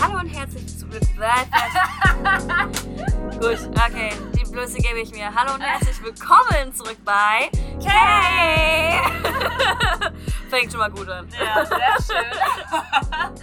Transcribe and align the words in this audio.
Hallo 0.00 0.18
und 0.18 0.28
herzlich 0.28 0.64
willkommen. 0.80 1.20
Gut, 3.40 3.58
okay, 3.76 4.12
die 4.34 4.44
Blöße 4.50 4.78
gebe 4.78 5.00
ich 5.00 5.12
mir. 5.12 5.32
Hallo 5.34 5.54
und 5.54 5.60
herzlich 5.60 6.02
willkommen 6.02 6.74
zurück 6.74 6.96
bei 7.04 7.50
Kay. 7.84 8.98
Fängt 10.50 10.72
schon 10.72 10.80
mal 10.80 10.90
gut 10.90 11.08
an. 11.08 11.28
Ja, 11.38 11.64
sehr 11.66 11.96
schön. 12.00 12.32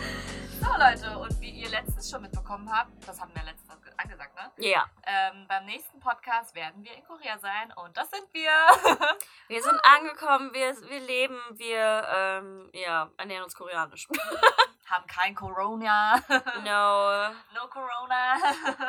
so, 0.60 0.68
Leute, 0.78 1.18
und 1.20 1.39
wie 1.39 1.52
ihr 1.52 1.70
letztens 1.70 2.10
schon 2.10 2.24
mitbekommen 2.24 2.68
habt, 2.71 3.08
das 3.08 3.21
haben 3.21 3.32
wir 3.36 3.44
letztens 3.44 3.67
ne? 4.38 4.52
Ja. 4.58 4.86
Ähm, 5.04 5.46
beim 5.48 5.66
nächsten 5.66 6.00
Podcast 6.00 6.56
werden 6.56 6.84
wir 6.84 6.94
in 6.94 7.04
Korea 7.04 7.38
sein 7.40 7.74
und 7.74 7.98
das 7.98 8.10
sind 8.10 8.26
wir. 8.34 8.52
Wir 9.48 9.64
sind 9.64 9.80
angekommen, 9.82 10.54
wir, 10.54 10.76
wir 10.90 11.00
leben, 11.00 11.40
wir 11.52 12.06
ähm, 12.14 12.70
ja, 12.74 13.10
ernähren 13.16 13.46
uns 13.46 13.56
koreanisch. 13.56 14.08
haben 14.89 15.08
kein 15.08 15.36
Corona. 15.36 16.21
No. 16.64 17.30
No 17.54 17.68
Corona. 17.70 18.36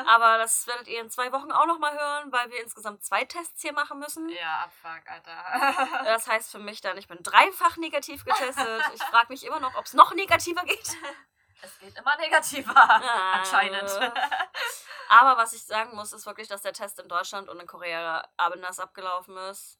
Aber 0.06 0.38
das 0.38 0.66
werdet 0.66 0.88
ihr 0.88 1.00
in 1.00 1.10
zwei 1.10 1.30
Wochen 1.32 1.52
auch 1.52 1.66
nochmal 1.66 1.96
hören, 1.96 2.32
weil 2.32 2.50
wir 2.50 2.60
insgesamt 2.62 3.04
zwei 3.04 3.24
Tests 3.24 3.62
hier 3.62 3.72
machen 3.72 3.98
müssen. 3.98 4.28
ja, 4.28 4.64
abfuck, 4.64 5.08
Alter. 5.08 6.04
Das 6.04 6.26
heißt 6.26 6.50
für 6.50 6.58
mich 6.58 6.80
dann, 6.80 6.96
ich 6.98 7.06
bin 7.06 7.22
dreifach 7.22 7.76
negativ 7.76 8.24
getestet. 8.24 8.82
Ich 8.94 9.02
frage 9.02 9.26
mich 9.28 9.44
immer 9.44 9.60
noch, 9.60 9.76
ob 9.76 9.84
es 9.84 9.94
noch 9.94 10.12
negativer 10.14 10.64
geht. 10.64 10.96
Es 11.62 11.78
geht 11.78 11.96
immer 11.96 12.16
negativer. 12.16 12.74
Anscheinend. 13.34 13.90
Aber 15.08 15.36
was 15.36 15.52
ich 15.54 15.64
sagen 15.64 15.94
muss, 15.96 16.12
ist 16.12 16.26
wirklich, 16.26 16.48
dass 16.48 16.62
der 16.62 16.72
Test 16.72 16.98
in 17.00 17.08
Deutschland 17.08 17.48
und 17.48 17.58
in 17.60 17.66
Korea 17.66 18.28
anders 18.36 18.78
abgelaufen 18.78 19.36
ist. 19.36 19.78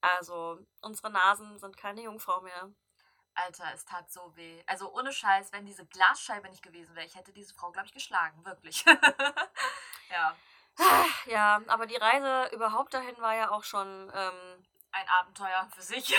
Also, 0.00 0.58
unsere 0.82 1.10
Nasen 1.10 1.58
sind 1.58 1.76
keine 1.76 2.02
Jungfrau 2.02 2.40
mehr. 2.40 2.70
Alter, 3.34 3.64
es 3.74 3.84
tat 3.84 4.10
so 4.10 4.34
weh. 4.36 4.62
Also 4.66 4.92
ohne 4.92 5.12
Scheiß, 5.12 5.52
wenn 5.52 5.66
diese 5.66 5.86
Glasscheibe 5.86 6.48
nicht 6.48 6.62
gewesen 6.62 6.94
wäre, 6.94 7.06
ich 7.06 7.16
hätte 7.16 7.32
diese 7.32 7.54
Frau, 7.54 7.72
glaube 7.72 7.86
ich, 7.86 7.92
geschlagen. 7.92 8.44
Wirklich. 8.44 8.84
ja. 10.10 10.36
Ja, 11.26 11.62
aber 11.68 11.86
die 11.86 11.96
Reise 11.96 12.52
überhaupt 12.54 12.92
dahin 12.94 13.16
war 13.18 13.34
ja 13.34 13.50
auch 13.50 13.64
schon. 13.64 14.10
Ähm, 14.12 14.66
Ein 14.92 15.08
Abenteuer 15.08 15.68
für 15.74 15.82
sich. 15.82 16.14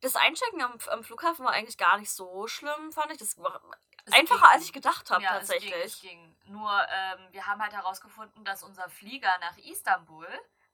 Das 0.00 0.16
Einchecken 0.16 0.62
am, 0.62 0.78
am 0.88 1.04
Flughafen 1.04 1.44
war 1.44 1.52
eigentlich 1.52 1.78
gar 1.78 1.98
nicht 1.98 2.10
so 2.10 2.46
schlimm, 2.46 2.92
fand 2.92 3.12
ich. 3.12 3.18
Das 3.18 3.36
war 3.38 3.60
Es 4.04 4.12
einfacher, 4.12 4.40
ging. 4.40 4.48
als 4.50 4.64
ich 4.64 4.72
gedacht 4.72 5.10
habe, 5.10 5.22
Ja, 5.22 5.32
es 5.38 5.48
tatsächlich. 5.48 5.72
ging, 5.72 5.82
es 5.84 6.00
ging. 6.00 6.36
Nur, 6.46 6.70
ähm, 6.90 7.28
wir 7.32 7.46
haben 7.46 7.60
halt 7.62 7.72
herausgefunden, 7.72 8.44
dass 8.44 8.62
unser 8.62 8.88
Flieger 8.88 9.36
nach 9.40 9.56
Istanbul 9.58 10.26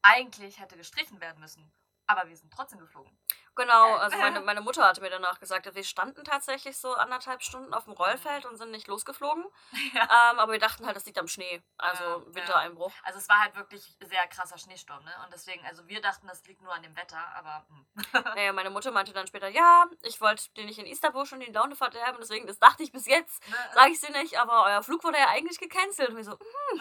eigentlich 0.02 0.60
hätte 0.60 0.76
gestrichen 0.76 1.20
werden 1.20 1.40
müssen. 1.40 1.72
Aber 2.06 2.28
wir 2.28 2.36
sind 2.36 2.52
trotzdem 2.52 2.78
geflogen. 2.80 3.16
Genau, 3.56 3.94
also 3.94 4.18
meine, 4.18 4.42
meine 4.42 4.60
Mutter 4.60 4.84
hatte 4.84 5.00
mir 5.00 5.08
danach 5.08 5.40
gesagt, 5.40 5.74
wir 5.74 5.82
standen 5.82 6.24
tatsächlich 6.24 6.76
so 6.76 6.92
anderthalb 6.92 7.42
Stunden 7.42 7.72
auf 7.72 7.84
dem 7.84 7.94
Rollfeld 7.94 8.44
und 8.44 8.58
sind 8.58 8.70
nicht 8.70 8.86
losgeflogen. 8.86 9.44
Ähm, 9.96 10.38
aber 10.38 10.52
wir 10.52 10.58
dachten 10.58 10.84
halt, 10.86 10.94
das 10.94 11.06
liegt 11.06 11.18
am 11.18 11.26
Schnee, 11.26 11.62
also 11.78 12.04
Ja, 12.04 12.10
ja. 12.18 12.34
Wintereinbruch. 12.34 12.92
Also 13.02 13.18
es 13.18 13.28
war 13.28 13.40
halt 13.40 13.56
wirklich 13.56 13.96
sehr 14.00 14.26
krasser 14.28 14.58
Schneesturm, 14.58 15.02
ne? 15.04 15.10
Und 15.24 15.32
deswegen, 15.32 15.64
also 15.66 15.86
wir 15.88 16.00
dachten, 16.00 16.26
das 16.26 16.44
liegt 16.46 16.60
nur 16.62 16.72
an 16.72 16.82
dem 16.82 16.94
Wetter, 16.96 17.18
aber 17.34 17.66
hm. 17.68 17.86
Naja, 18.36 18.52
meine 18.52 18.70
Mutter 18.70 18.90
meinte 18.92 19.12
dann 19.12 19.26
später, 19.26 19.48
ja, 19.48 19.86
ich 20.02 20.20
wollte 20.20 20.50
dir 20.50 20.64
nicht 20.64 20.78
in 20.78 20.86
Istanbul 20.86 21.24
schon 21.26 21.40
die 21.40 21.50
Laune 21.50 21.74
verderben, 21.76 22.18
deswegen, 22.20 22.46
das 22.46 22.58
dachte 22.58 22.82
ich 22.82 22.92
bis 22.92 23.06
jetzt, 23.06 23.42
Ne? 23.48 23.56
sage 23.74 23.90
ich 23.92 24.00
sie 24.00 24.12
nicht, 24.12 24.38
aber 24.38 24.64
euer 24.66 24.82
Flug 24.82 25.02
wurde 25.02 25.18
ja 25.18 25.28
eigentlich 25.28 25.58
gecancelt. 25.58 26.10
Und 26.10 26.16
wir 26.16 26.24
so, 26.24 26.32
hm. 26.32 26.80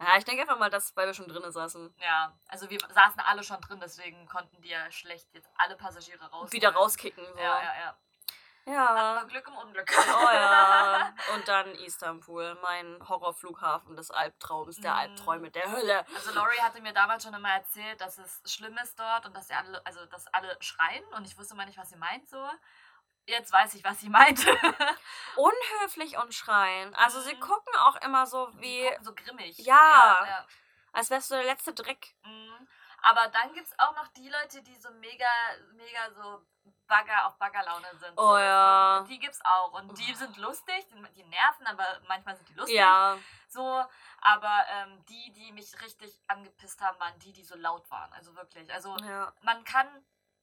Ja, 0.00 0.16
ich 0.16 0.24
denke 0.24 0.42
einfach 0.42 0.58
mal, 0.58 0.70
dass, 0.70 0.94
weil 0.96 1.06
wir 1.06 1.14
schon 1.14 1.28
drinnen 1.28 1.50
saßen. 1.50 1.92
Ja, 1.98 2.32
also 2.48 2.70
wir 2.70 2.78
saßen 2.80 3.20
alle 3.20 3.42
schon 3.42 3.60
drin, 3.60 3.80
deswegen 3.80 4.26
konnten 4.28 4.60
die 4.62 4.68
ja 4.68 4.90
schlecht 4.92 5.28
jetzt 5.34 5.48
alle 5.56 5.76
Passagiere 5.76 6.24
raus. 6.30 6.52
Wieder 6.52 6.70
rauskicken. 6.72 7.24
So. 7.24 7.38
Ja, 7.38 7.62
ja, 7.62 7.74
ja. 7.80 7.96
Ja. 8.66 9.24
Glück 9.24 9.48
im 9.48 9.56
Unglück. 9.56 9.90
Oh 9.96 10.30
ja. 10.30 11.14
Und 11.34 11.48
dann 11.48 11.74
Istanbul, 11.76 12.54
mein 12.62 12.98
Horrorflughafen 13.08 13.96
des 13.96 14.10
Albtraums, 14.10 14.78
der 14.80 14.92
Mhm. 14.92 14.98
Albträume 14.98 15.50
der 15.50 15.72
Hölle. 15.72 16.04
Also 16.14 16.32
Laurie 16.32 16.60
hatte 16.60 16.82
mir 16.82 16.92
damals 16.92 17.24
schon 17.24 17.32
immer 17.32 17.50
erzählt, 17.50 17.98
dass 18.02 18.18
es 18.18 18.42
schlimm 18.44 18.76
ist 18.82 18.98
dort 19.00 19.24
und 19.24 19.34
dass 19.34 19.50
alle, 19.50 19.80
also 19.86 20.04
dass 20.06 20.26
alle 20.34 20.54
schreien 20.60 21.02
und 21.16 21.26
ich 21.26 21.38
wusste 21.38 21.54
mal 21.54 21.64
nicht, 21.64 21.78
was 21.78 21.88
sie 21.88 21.96
meint 21.96 22.28
so. 22.28 22.46
Jetzt 23.28 23.52
weiß 23.52 23.74
ich, 23.74 23.84
was 23.84 24.00
sie 24.00 24.08
meinte. 24.08 24.50
Unhöflich 25.36 26.16
und 26.16 26.34
schreien. 26.34 26.94
Also 26.94 27.20
sie 27.20 27.34
Mhm. 27.34 27.40
gucken 27.40 27.74
auch 27.76 27.96
immer 27.96 28.26
so 28.26 28.48
wie, 28.60 28.90
so 29.02 29.14
grimmig. 29.14 29.58
Ja. 29.58 30.24
ja. 30.26 30.46
als 30.92 31.10
wärst 31.10 31.30
du 31.30 31.34
der 31.34 31.44
letzte 31.44 31.74
Dreck. 31.74 32.14
Mhm. 32.24 32.68
Aber 33.02 33.28
dann 33.28 33.52
gibt 33.52 33.66
es 33.66 33.78
auch 33.78 33.94
noch 33.94 34.08
die 34.08 34.28
Leute, 34.28 34.62
die 34.62 34.74
so 34.76 34.90
mega, 34.92 35.26
mega 35.74 36.10
so 36.10 36.42
Bagger 36.88 37.26
auf 37.26 37.36
Baggerlaune 37.38 37.86
sind. 37.98 38.12
Oh 38.16 38.30
so. 38.32 38.38
ja. 38.38 39.04
Die 39.08 39.18
gibt's 39.18 39.40
auch. 39.44 39.72
Und 39.72 39.96
die 39.98 40.14
sind 40.14 40.36
lustig, 40.38 40.86
die, 40.88 41.02
die 41.14 41.24
nerven, 41.24 41.66
aber 41.66 42.00
manchmal 42.08 42.34
sind 42.34 42.48
die 42.48 42.54
lustig. 42.54 42.76
Ja. 42.76 43.16
So, 43.46 43.84
aber 44.22 44.64
ähm, 44.70 45.04
die, 45.06 45.32
die 45.32 45.52
mich 45.52 45.78
richtig 45.82 46.18
angepisst 46.28 46.80
haben, 46.80 46.98
waren 46.98 47.16
die, 47.20 47.32
die 47.32 47.44
so 47.44 47.56
laut 47.56 47.88
waren. 47.90 48.12
Also 48.14 48.34
wirklich. 48.34 48.72
Also 48.72 48.96
ja. 48.98 49.32
man 49.42 49.62
kann, 49.64 49.86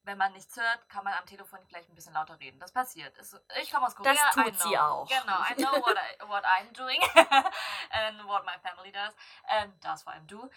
wenn 0.06 0.16
man 0.16 0.32
nichts 0.32 0.56
hört, 0.56 0.88
kann 0.88 1.04
man 1.04 1.12
am 1.14 1.26
Telefon 1.26 1.58
vielleicht 1.66 1.88
ein 1.90 1.94
bisschen 1.94 2.14
lauter 2.14 2.38
reden. 2.40 2.58
Das 2.60 2.72
passiert. 2.72 3.14
Ich 3.60 3.70
komme 3.70 3.86
aus 3.86 3.94
Korea. 3.94 4.14
Das 4.14 4.34
tut 4.34 4.46
I 4.46 4.50
know. 4.52 4.68
sie 4.68 4.78
auch. 4.78 5.08
Genau, 5.08 5.38
I 5.42 5.54
know 5.56 5.72
what, 5.84 5.96
I, 5.96 6.28
what 6.28 6.44
I'm 6.44 6.72
doing 6.72 7.00
and 7.90 8.24
what 8.26 8.44
my 8.44 8.56
family 8.62 8.92
does. 8.92 9.12
And 9.48 9.72
das 9.84 10.02
vor 10.04 10.12
allem 10.12 10.26
du. 10.26 10.48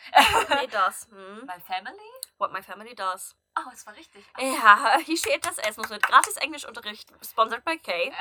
Nee, 0.50 0.68
das. 0.72 1.08
Hm. 1.10 1.46
My 1.46 1.60
family? 1.60 2.12
What 2.38 2.52
my 2.52 2.62
family 2.62 2.96
does. 2.96 3.36
Oh, 3.58 3.70
es 3.74 3.86
war 3.86 3.96
richtig. 3.96 4.24
Ah, 4.36 4.42
Ja, 4.42 4.98
hier 5.00 5.18
steht 5.18 5.46
das 5.46 5.58
Essmus 5.58 5.90
mit 5.90 6.02
gratis 6.04 6.38
Englischunterricht, 6.38 7.12
sponsored 7.26 7.66
by 7.66 7.78
Kay. 7.80 8.14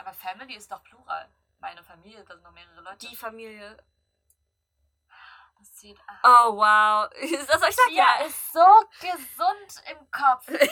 Aber 0.00 0.12
Family 0.14 0.54
ist 0.56 0.70
doch 0.70 0.82
Plural. 0.82 1.28
Meine 1.60 1.82
Familie, 1.84 2.24
da 2.24 2.34
sind 2.34 2.42
noch 2.42 2.52
mehrere 2.52 2.80
Leute. 2.80 3.06
Die 3.06 3.16
Familie. 3.16 3.76
Zählt. 5.64 5.98
Ah. 6.06 6.48
Oh, 6.48 6.56
wow. 6.56 7.10
Ist 7.12 7.48
das 7.48 7.62
euch 7.62 7.74
sagt? 7.74 7.88
Tia 7.88 8.26
ist 8.26 8.52
so 8.52 8.66
gesund 9.00 9.82
im 9.90 10.10
Kopf. 10.10 10.48
Nicht. 10.48 10.70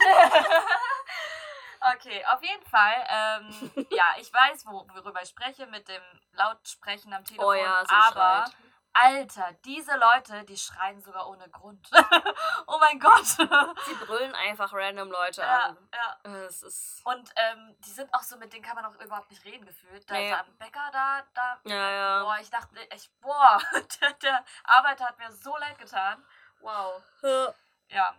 okay, 1.94 2.24
auf 2.32 2.42
jeden 2.42 2.64
Fall. 2.66 3.06
Ähm, 3.08 3.86
ja, 3.90 4.14
ich 4.18 4.32
weiß, 4.32 4.66
wo, 4.66 4.86
worüber 4.94 5.22
ich 5.22 5.28
spreche 5.28 5.66
mit 5.66 5.88
dem 5.88 6.02
Lautsprechen 6.32 7.12
am 7.12 7.24
Telefon. 7.24 7.46
Oh 7.46 7.52
ja, 7.52 7.84
so 7.86 7.94
aber, 7.94 8.44
schreit. 8.46 8.56
Alter, 8.96 9.52
diese 9.64 9.96
Leute, 9.96 10.44
die 10.44 10.56
schreien 10.56 11.00
sogar 11.02 11.28
ohne 11.28 11.48
Grund. 11.50 11.90
oh 12.66 12.78
mein 12.78 12.98
Gott. 13.00 13.24
Sie 13.26 13.94
brüllen 14.06 14.34
einfach 14.36 14.72
random 14.72 15.10
Leute 15.10 15.40
ja, 15.40 15.64
an. 15.64 15.78
ja. 15.92 16.30
Es 16.46 16.62
ist. 16.62 17.00
Und 17.04 17.28
ähm, 17.34 17.74
die 17.80 17.90
sind 17.90 18.12
auch 18.14 18.22
so, 18.22 18.36
mit 18.36 18.52
denen 18.52 18.64
kann 18.64 18.76
man 18.76 18.84
auch 18.86 18.94
überhaupt 19.00 19.30
nicht 19.30 19.44
reden 19.44 19.66
gefühlt. 19.66 20.08
Da 20.08 20.14
Nee. 20.14 20.30
ist 20.30 20.38
am 20.38 20.56
Bäcker 20.58 20.90
da, 20.92 21.22
da. 21.34 21.58
Ja, 21.64 21.90
ja. 21.90 22.22
Boah, 22.22 22.38
ich 22.40 22.50
dachte, 22.50 22.76
ich, 22.94 23.10
boah, 23.20 23.60
der, 24.00 24.12
der 24.14 24.44
Arbeiter 24.62 25.06
hat 25.06 25.18
mir 25.18 25.32
so 25.32 25.56
leid 25.56 25.76
getan. 25.78 26.24
Wow. 26.60 27.02
Ja. 27.88 28.14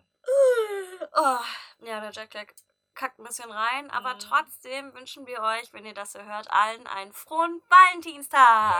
Oh, 1.13 1.39
ja, 1.79 1.99
der 2.01 2.11
Jackjack 2.11 2.53
kackt 2.95 3.19
ein 3.19 3.23
bisschen 3.25 3.51
rein, 3.51 3.91
aber 3.91 4.15
Mhm. 4.15 4.19
trotzdem 4.19 4.93
wünschen 4.93 5.25
wir 5.27 5.41
euch, 5.41 5.71
wenn 5.73 5.85
ihr 5.85 5.93
das 5.93 6.13
hier 6.13 6.25
hört, 6.25 6.49
allen 6.51 6.85
einen 6.87 7.13
frohen 7.13 7.61
Valentinstag. 7.69 8.73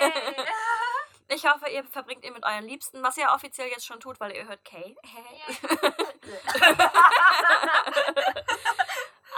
Yay. 0.00 0.36
Ich 1.28 1.46
hoffe, 1.46 1.68
ihr 1.68 1.82
verbringt 1.84 2.24
ihr 2.24 2.32
mit 2.32 2.44
euren 2.44 2.64
Liebsten, 2.66 3.02
was 3.02 3.16
ihr 3.16 3.30
offiziell 3.30 3.68
jetzt 3.68 3.86
schon 3.86 3.98
tut, 4.00 4.20
weil 4.20 4.32
ihr 4.36 4.46
hört 4.46 4.64
Kay. 4.64 4.96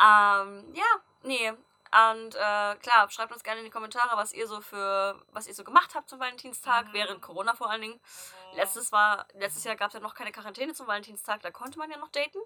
ähm, 0.02 0.74
ja, 0.74 0.84
nee. 1.22 1.50
Und 1.50 2.34
äh, 2.34 2.76
klar, 2.76 3.08
schreibt 3.10 3.32
uns 3.32 3.42
gerne 3.44 3.60
in 3.60 3.64
die 3.66 3.70
Kommentare, 3.70 4.16
was 4.16 4.32
ihr 4.32 4.46
so 4.48 4.60
für, 4.60 5.22
was 5.30 5.46
ihr 5.46 5.54
so 5.54 5.64
gemacht 5.64 5.94
habt 5.94 6.08
zum 6.10 6.18
Valentinstag, 6.18 6.86
Mhm. 6.88 6.92
während 6.92 7.22
Corona 7.22 7.54
vor 7.54 7.70
allen 7.70 7.80
Dingen. 7.82 8.00
Letztes 8.54 8.90
war, 8.92 9.26
letztes 9.34 9.64
Jahr 9.64 9.76
gab 9.76 9.88
es 9.88 9.94
ja 9.94 10.00
noch 10.00 10.14
keine 10.14 10.32
Quarantäne 10.32 10.74
zum 10.74 10.86
Valentinstag, 10.86 11.40
da 11.42 11.50
konnte 11.50 11.78
man 11.78 11.90
ja 11.90 11.96
noch 11.98 12.08
daten. 12.10 12.38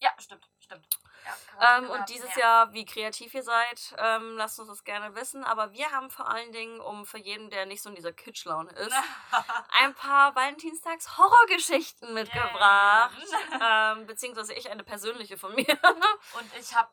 Ja, 0.00 0.10
stimmt, 0.18 0.48
stimmt. 0.58 0.86
Ja, 1.24 1.78
Ähm, 1.78 1.90
und 1.90 2.08
dieses 2.08 2.34
ja. 2.36 2.40
Jahr, 2.40 2.72
wie 2.72 2.84
kreativ 2.84 3.34
ihr 3.34 3.42
seid, 3.42 3.94
ähm, 3.98 4.36
lasst 4.36 4.58
uns 4.58 4.68
das 4.68 4.84
gerne 4.84 5.14
wissen. 5.14 5.44
Aber 5.44 5.72
wir 5.72 5.90
haben 5.90 6.10
vor 6.10 6.28
allen 6.28 6.52
Dingen, 6.52 6.80
um 6.80 7.06
für 7.06 7.18
jeden, 7.18 7.50
der 7.50 7.66
nicht 7.66 7.82
so 7.82 7.88
in 7.88 7.94
dieser 7.94 8.12
Kitschlaune 8.12 8.70
ist, 8.72 8.94
ein 9.80 9.94
paar 9.94 10.34
Valentinstags-Horrorgeschichten 10.34 12.12
mitgebracht. 12.12 13.16
ähm, 13.60 14.06
beziehungsweise 14.06 14.54
ich 14.54 14.70
eine 14.70 14.84
persönliche 14.84 15.38
von 15.38 15.54
mir. 15.54 15.66
Und 16.38 16.54
ich 16.58 16.74
habe 16.74 16.90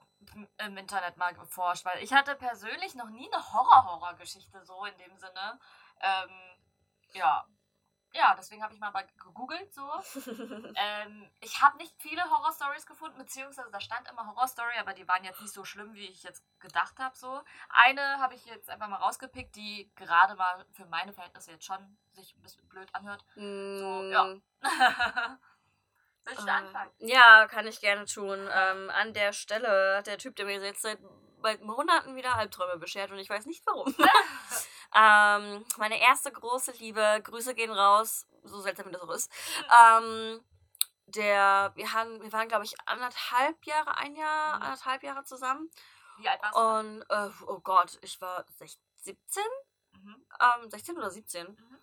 im 0.60 0.78
Internet 0.78 1.18
mal 1.18 1.34
geforscht, 1.34 1.84
weil 1.84 2.04
ich 2.04 2.14
hatte 2.14 2.36
persönlich 2.36 2.96
noch 2.96 3.10
nie 3.10 3.30
eine 3.32 3.54
Horror-Horror-Geschichte 3.54 4.64
so 4.64 4.86
in 4.86 4.98
dem 4.98 5.18
Sinne. 5.18 5.60
Ähm, 6.00 6.30
ja. 7.14 7.46
Ja, 8.14 8.36
deswegen 8.38 8.62
habe 8.62 8.74
ich 8.74 8.80
mal 8.80 8.92
gegoogelt 9.18 9.74
so. 9.74 9.90
ähm, 10.76 11.32
ich 11.40 11.62
habe 11.62 11.78
nicht 11.78 11.94
viele 12.02 12.22
Horror-Stories 12.30 12.86
gefunden, 12.86 13.18
beziehungsweise 13.18 13.72
da 13.72 13.80
stand 13.80 14.10
immer 14.10 14.28
Horror-Story, 14.28 14.74
aber 14.80 14.94
die 14.94 15.08
waren 15.08 15.24
jetzt 15.24 15.40
nicht 15.42 15.54
so 15.54 15.64
schlimm, 15.64 15.94
wie 15.94 16.08
ich 16.08 16.24
jetzt 16.24 16.44
gedacht 16.60 17.00
habe. 17.00 17.16
So. 17.18 17.42
Eine 17.70 18.20
habe 18.20 18.36
ich 18.36 18.46
jetzt 18.46 18.70
einfach 18.70 18.90
mal 18.90 18.98
rausgepickt, 18.98 19.56
die 19.56 19.92
gerade 19.96 20.36
mal 20.36 20.66
für 20.74 20.86
meine 20.88 21.14
Verhältnisse 21.14 21.52
jetzt 21.52 21.66
schon 21.66 21.98
sich 22.12 22.36
ein 22.36 22.42
bisschen 22.42 22.68
blöd 22.68 22.94
anhört. 22.94 23.24
So, 23.36 24.04
ja. 24.12 24.36
Willst 26.26 26.42
du 26.44 26.48
Äh, 26.48 26.52
anfangen? 26.52 26.92
Ja, 27.00 27.48
kann 27.48 27.66
ich 27.66 27.80
gerne 27.82 28.06
tun. 28.06 28.48
Ähm, 28.52 28.90
an 28.92 29.14
der 29.14 29.34
Stelle 29.34 29.98
hat 29.98 30.08
der 30.08 30.18
Typ, 30.18 30.36
der 30.36 30.46
mir 30.46 30.60
jetzt 30.62 30.82
seit 30.82 31.00
seit 31.42 31.62
Monaten 31.64 32.16
wieder 32.16 32.36
Albträume 32.36 32.78
beschert 32.78 33.12
und 33.12 33.20
ich 33.20 33.30
weiß 33.30 33.46
nicht 33.46 33.66
warum. 33.66 33.88
ähm, 34.96 35.66
meine 35.78 36.00
erste 36.02 36.32
große 36.32 36.72
Liebe, 36.74 37.22
Grüße 37.24 37.54
gehen 37.56 37.72
raus, 37.72 38.28
so 38.44 38.62
seltsam 38.62 38.88
wie 38.88 38.92
das 38.92 39.02
auch 39.02 39.10
ist. 39.12 39.32
Ähm, 39.70 40.44
der, 41.06 41.72
wir, 41.76 41.94
haben, 41.94 42.22
wir 42.22 42.32
waren, 42.32 42.48
glaube 42.48 42.66
ich, 42.66 42.74
anderthalb 42.86 43.64
Jahre, 43.66 43.98
ein 43.98 44.16
Jahr, 44.16 44.58
Mhm. 44.58 44.62
anderthalb 44.64 45.04
Jahre 45.04 45.24
zusammen. 45.24 45.70
Wie 46.18 46.30
alt 46.30 46.42
warst 46.42 46.56
du? 46.56 46.60
Und, 46.60 47.02
äh, 47.10 47.30
oh 47.48 47.60
Gott, 47.60 47.98
ich 48.02 48.20
war 48.22 48.46
16, 48.58 48.80
17? 48.98 49.44
Mhm. 49.94 50.26
Ähm, 50.40 50.70
16 50.70 50.98
oder 50.98 51.10
17. 51.12 51.48
Mhm. 51.48 51.80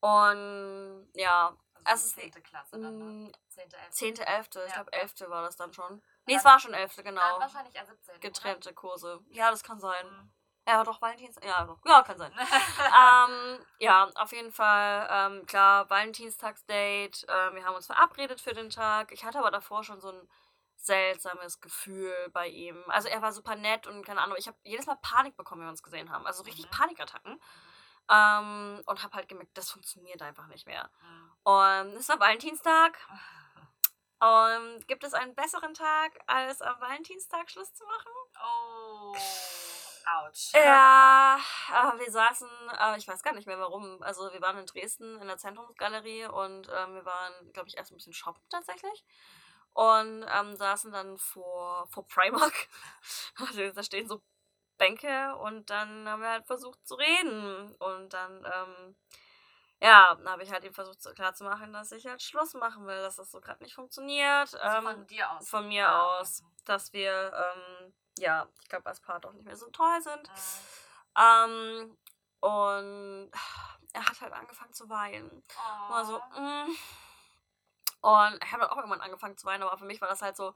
Und 0.00 1.08
ja, 1.14 1.56
Also 1.84 2.04
es 2.06 2.10
ist 2.16 2.20
10. 2.34 2.42
Klasse 2.42 2.78
dann, 2.78 2.98
ne? 2.98 3.04
mh, 3.30 3.32
10. 3.48 3.64
11. 3.72 3.90
10., 3.90 4.16
11. 4.20 4.48
Ich 4.66 4.72
glaube, 4.74 4.92
11. 4.92 5.28
war 5.28 5.42
das 5.42 5.56
dann 5.56 5.72
schon. 5.72 6.02
Nee, 6.28 6.34
Dann- 6.34 6.38
es 6.40 6.44
war 6.44 6.58
schon 6.60 6.74
11. 6.74 6.94
Dann 6.96 7.04
genau. 7.06 7.40
wahrscheinlich 7.40 7.74
eher 7.74 7.86
17. 7.86 8.20
Getrennte 8.20 8.72
Kurse. 8.74 9.20
Ja, 9.30 9.50
das 9.50 9.62
kann 9.62 9.80
sein. 9.80 10.06
Oder? 10.06 10.10
Mhm. 10.22 10.32
Ja, 10.68 10.84
doch, 10.84 11.00
Valentins. 11.00 11.36
Ja, 11.42 11.64
doch. 11.64 11.78
ja, 11.86 12.02
kann 12.02 12.18
sein. 12.18 12.30
ähm, 12.38 13.58
ja, 13.78 14.04
auf 14.16 14.32
jeden 14.32 14.52
Fall, 14.52 15.08
ähm, 15.10 15.46
klar, 15.46 15.88
Valentinstagsdate. 15.88 17.24
Ähm, 17.26 17.54
wir 17.54 17.64
haben 17.64 17.74
uns 17.74 17.86
verabredet 17.86 18.40
für 18.40 18.52
den 18.52 18.68
Tag. 18.68 19.10
Ich 19.12 19.24
hatte 19.24 19.38
aber 19.38 19.50
davor 19.50 19.82
schon 19.82 20.00
so 20.00 20.10
ein 20.10 20.28
seltsames 20.76 21.60
Gefühl 21.60 22.14
bei 22.32 22.46
ihm. 22.48 22.76
Also 22.88 23.08
er 23.08 23.22
war 23.22 23.32
super 23.32 23.56
nett 23.56 23.86
und 23.86 24.04
keine 24.04 24.20
Ahnung, 24.20 24.36
ich 24.38 24.46
habe 24.46 24.58
jedes 24.62 24.84
Mal 24.86 24.96
Panik 25.02 25.36
bekommen, 25.36 25.62
wenn 25.62 25.68
wir 25.68 25.70
uns 25.72 25.82
gesehen 25.82 26.10
haben. 26.12 26.26
Also 26.26 26.42
richtig 26.44 26.66
Mhm. 26.66 26.70
Panikattacken. 26.70 27.40
Ähm, 28.10 28.82
und 28.86 29.02
habe 29.02 29.16
halt 29.16 29.28
gemerkt, 29.28 29.56
das 29.56 29.70
funktioniert 29.70 30.20
einfach 30.22 30.46
nicht 30.48 30.66
mehr. 30.66 30.90
Mhm. 31.00 31.32
Und 31.44 31.96
es 31.96 32.08
war 32.08 32.20
Valentinstag. 32.20 32.98
Und 34.20 34.88
gibt 34.88 35.04
es 35.04 35.14
einen 35.14 35.34
besseren 35.34 35.74
Tag, 35.74 36.18
als 36.26 36.60
am 36.60 36.80
Valentinstag 36.80 37.50
Schluss 37.50 37.72
zu 37.72 37.84
machen? 37.84 38.10
Oh, 38.42 39.14
ouch. 39.14 40.52
Ja, 40.54 41.38
wir 41.98 42.10
saßen, 42.10 42.48
äh, 42.80 42.98
ich 42.98 43.06
weiß 43.06 43.22
gar 43.22 43.32
nicht 43.34 43.46
mehr 43.46 43.60
warum. 43.60 44.02
Also 44.02 44.32
wir 44.32 44.42
waren 44.42 44.58
in 44.58 44.66
Dresden 44.66 45.20
in 45.20 45.28
der 45.28 45.38
Zentrumsgalerie 45.38 46.26
und 46.26 46.68
ähm, 46.68 46.94
wir 46.94 47.04
waren, 47.04 47.52
glaube 47.52 47.68
ich, 47.68 47.76
erst 47.76 47.92
ein 47.92 47.96
bisschen 47.96 48.12
shoppen 48.12 48.42
tatsächlich. 48.50 49.04
Und 49.72 50.26
ähm, 50.28 50.56
saßen 50.56 50.90
dann 50.90 51.18
vor, 51.18 51.86
vor 51.88 52.06
Primark. 52.06 52.68
Also 53.38 53.70
da 53.70 53.82
stehen 53.84 54.08
so 54.08 54.20
Bänke 54.78 55.36
und 55.36 55.70
dann 55.70 56.08
haben 56.08 56.22
wir 56.22 56.30
halt 56.30 56.46
versucht 56.46 56.84
zu 56.86 56.96
reden. 56.96 57.72
Und 57.76 58.12
dann, 58.12 58.44
ähm, 58.44 58.96
ja, 59.80 60.14
dann 60.14 60.28
habe 60.28 60.42
ich 60.42 60.50
halt 60.50 60.64
ihm 60.64 60.74
versucht 60.74 61.00
so 61.00 61.12
klarzumachen, 61.12 61.72
dass 61.72 61.92
ich 61.92 62.06
halt 62.06 62.22
Schluss 62.22 62.54
machen 62.54 62.86
will, 62.86 63.00
dass 63.00 63.16
das 63.16 63.30
so 63.30 63.40
gerade 63.40 63.62
nicht 63.62 63.74
funktioniert. 63.74 64.58
Ähm, 64.62 64.82
von 64.82 65.06
dir 65.06 65.30
aus. 65.30 65.48
von 65.48 65.68
mir 65.68 65.82
Ja, 65.82 66.02
aus, 66.02 66.42
dass 66.64 66.92
wir, 66.92 67.32
ähm, 67.32 67.94
ja, 68.18 68.48
ich 68.62 68.68
glaube, 68.68 68.86
als 68.86 69.00
Paar 69.00 69.20
doch 69.20 69.32
nicht 69.32 69.44
mehr 69.44 69.56
so 69.56 69.70
toll 69.70 70.00
sind. 70.02 70.28
Mhm. 70.28 71.20
Ähm, 71.20 71.98
und 72.40 73.30
er 73.92 74.04
hat 74.06 74.20
halt 74.20 74.32
angefangen 74.32 74.72
zu 74.72 74.88
weinen. 74.88 75.42
Oh. 75.56 75.92
War 75.92 76.04
so, 76.04 76.18
mm. 76.18 76.76
Und 78.00 78.44
ich 78.44 78.52
habe 78.52 78.62
dann 78.62 78.70
auch 78.70 78.76
irgendwann 78.76 79.00
angefangen 79.00 79.36
zu 79.36 79.46
weinen, 79.46 79.62
aber 79.64 79.76
für 79.76 79.84
mich 79.84 80.00
war 80.00 80.08
das 80.08 80.22
halt 80.22 80.36
so, 80.36 80.54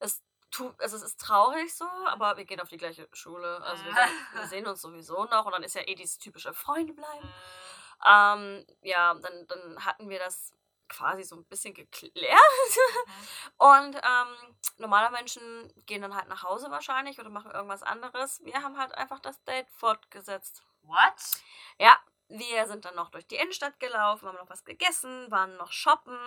es 0.00 0.22
tut, 0.50 0.78
also 0.80 0.96
es 0.96 1.02
ist 1.02 1.20
traurig 1.20 1.74
so, 1.74 1.84
aber 2.06 2.36
wir 2.36 2.44
gehen 2.44 2.60
auf 2.60 2.68
die 2.68 2.76
gleiche 2.76 3.08
Schule. 3.12 3.62
Also 3.62 3.84
wir, 3.84 3.94
sehen, 3.94 4.10
wir 4.34 4.46
sehen 4.48 4.66
uns 4.66 4.80
sowieso 4.80 5.24
noch 5.26 5.46
und 5.46 5.52
dann 5.52 5.62
ist 5.62 5.74
ja 5.74 5.82
eh 5.86 5.94
dieses 5.94 6.18
typische 6.18 6.52
Freunde 6.52 6.92
bleiben. 6.92 7.28
Ähm, 8.06 8.66
ja, 8.82 9.14
dann, 9.14 9.46
dann 9.46 9.84
hatten 9.84 10.08
wir 10.08 10.18
das 10.18 10.52
quasi 10.90 11.22
so 11.22 11.36
ein 11.36 11.44
bisschen 11.44 11.72
geklärt. 11.72 12.16
Und 13.56 13.94
ähm, 13.94 14.56
normale 14.78 15.10
Menschen 15.10 15.72
gehen 15.86 16.02
dann 16.02 16.14
halt 16.14 16.28
nach 16.28 16.42
Hause 16.42 16.70
wahrscheinlich 16.70 17.18
oder 17.18 17.30
machen 17.30 17.52
irgendwas 17.52 17.82
anderes. 17.82 18.40
Wir 18.44 18.62
haben 18.62 18.78
halt 18.78 18.94
einfach 18.94 19.20
das 19.20 19.42
Date 19.44 19.70
fortgesetzt. 19.70 20.62
What? 20.82 21.42
Ja, 21.78 21.98
wir 22.28 22.66
sind 22.66 22.84
dann 22.84 22.94
noch 22.96 23.10
durch 23.10 23.26
die 23.26 23.36
Innenstadt 23.36 23.78
gelaufen, 23.80 24.28
haben 24.28 24.36
noch 24.36 24.50
was 24.50 24.64
gegessen, 24.64 25.30
waren 25.30 25.56
noch 25.56 25.72
shoppen. 25.72 26.18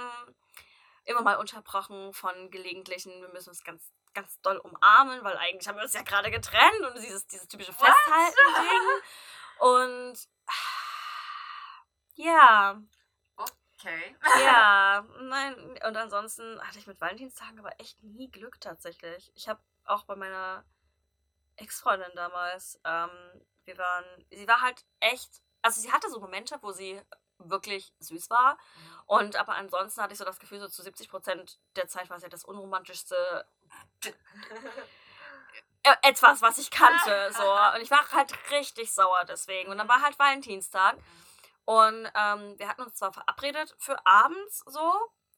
Immer 1.06 1.22
mal 1.22 1.36
unterbrochen 1.36 2.14
von 2.14 2.50
gelegentlichen, 2.50 3.22
wir 3.22 3.30
müssen 3.30 3.50
uns 3.50 3.64
ganz, 3.64 3.92
ganz 4.14 4.40
doll 4.42 4.58
umarmen, 4.58 5.24
weil 5.24 5.38
eigentlich 5.38 5.68
haben 5.68 5.76
wir 5.76 5.84
uns 5.84 5.94
ja 5.94 6.02
gerade 6.02 6.32
getrennt 6.32 6.82
und 6.88 6.98
dieses, 6.98 7.28
dieses 7.28 7.48
typische? 7.48 7.74
Festhalten-Ding. 7.74 9.02
Und 9.60 10.18
ja, 12.16 12.82
Okay. 13.84 14.16
ja, 14.40 15.06
nein. 15.22 15.56
Und 15.86 15.98
ansonsten 15.98 16.60
hatte 16.62 16.80
ich 16.80 16.88
mit 16.88 17.02
Valentinstagen 17.02 17.60
aber 17.60 17.80
echt 17.80 18.02
nie 18.02 18.30
Glück 18.30 18.60
tatsächlich. 18.62 19.32
Ich 19.36 19.50
habe 19.50 19.60
auch 19.86 20.06
bei 20.06 20.16
meiner 20.16 20.64
Ex-Freundin 21.58 22.12
damals, 22.16 22.80
ähm, 22.86 23.10
wir 23.66 23.78
waren, 23.78 24.06
sie 24.32 24.48
war 24.48 24.62
halt 24.62 24.86
echt, 25.00 25.42
also 25.62 25.82
sie 25.82 25.92
hatte 25.92 26.10
so 26.10 26.20
Momente, 26.20 26.58
wo 26.62 26.72
sie 26.72 27.02
wirklich 27.40 27.94
süß 28.00 28.30
war. 28.30 28.58
Und 29.06 29.36
aber 29.36 29.56
ansonsten 29.56 30.02
hatte 30.02 30.14
ich 30.14 30.20
so 30.20 30.26
das 30.26 30.40
Gefühl, 30.40 30.60
so 30.60 30.70
zu 30.70 30.82
70 30.82 31.10
Prozent 31.10 31.60
der 31.76 31.88
Zeit 31.88 32.10
war 32.10 32.20
sie 32.20 32.24
halt 32.24 32.34
das 32.34 32.46
unromantischste 32.46 33.46
äh, 35.84 35.96
etwas, 36.04 36.42
was 36.42 36.58
ich 36.58 36.72
kannte. 36.72 37.32
So. 37.34 37.44
Und 37.76 37.82
ich 37.82 37.92
war 37.92 38.10
halt 38.12 38.34
richtig 38.52 38.94
sauer 38.94 39.26
deswegen. 39.26 39.72
Und 39.72 39.78
dann 39.78 39.90
war 39.90 40.02
halt 40.02 40.18
Valentinstag. 40.18 40.96
Und 41.66 42.10
ähm, 42.16 42.58
wir 42.58 42.68
hatten 42.68 42.84
uns 42.84 42.96
zwar 42.96 43.14
verabredet 43.14 43.76
für 43.78 44.06
abends 44.06 44.64
so, 44.68 44.94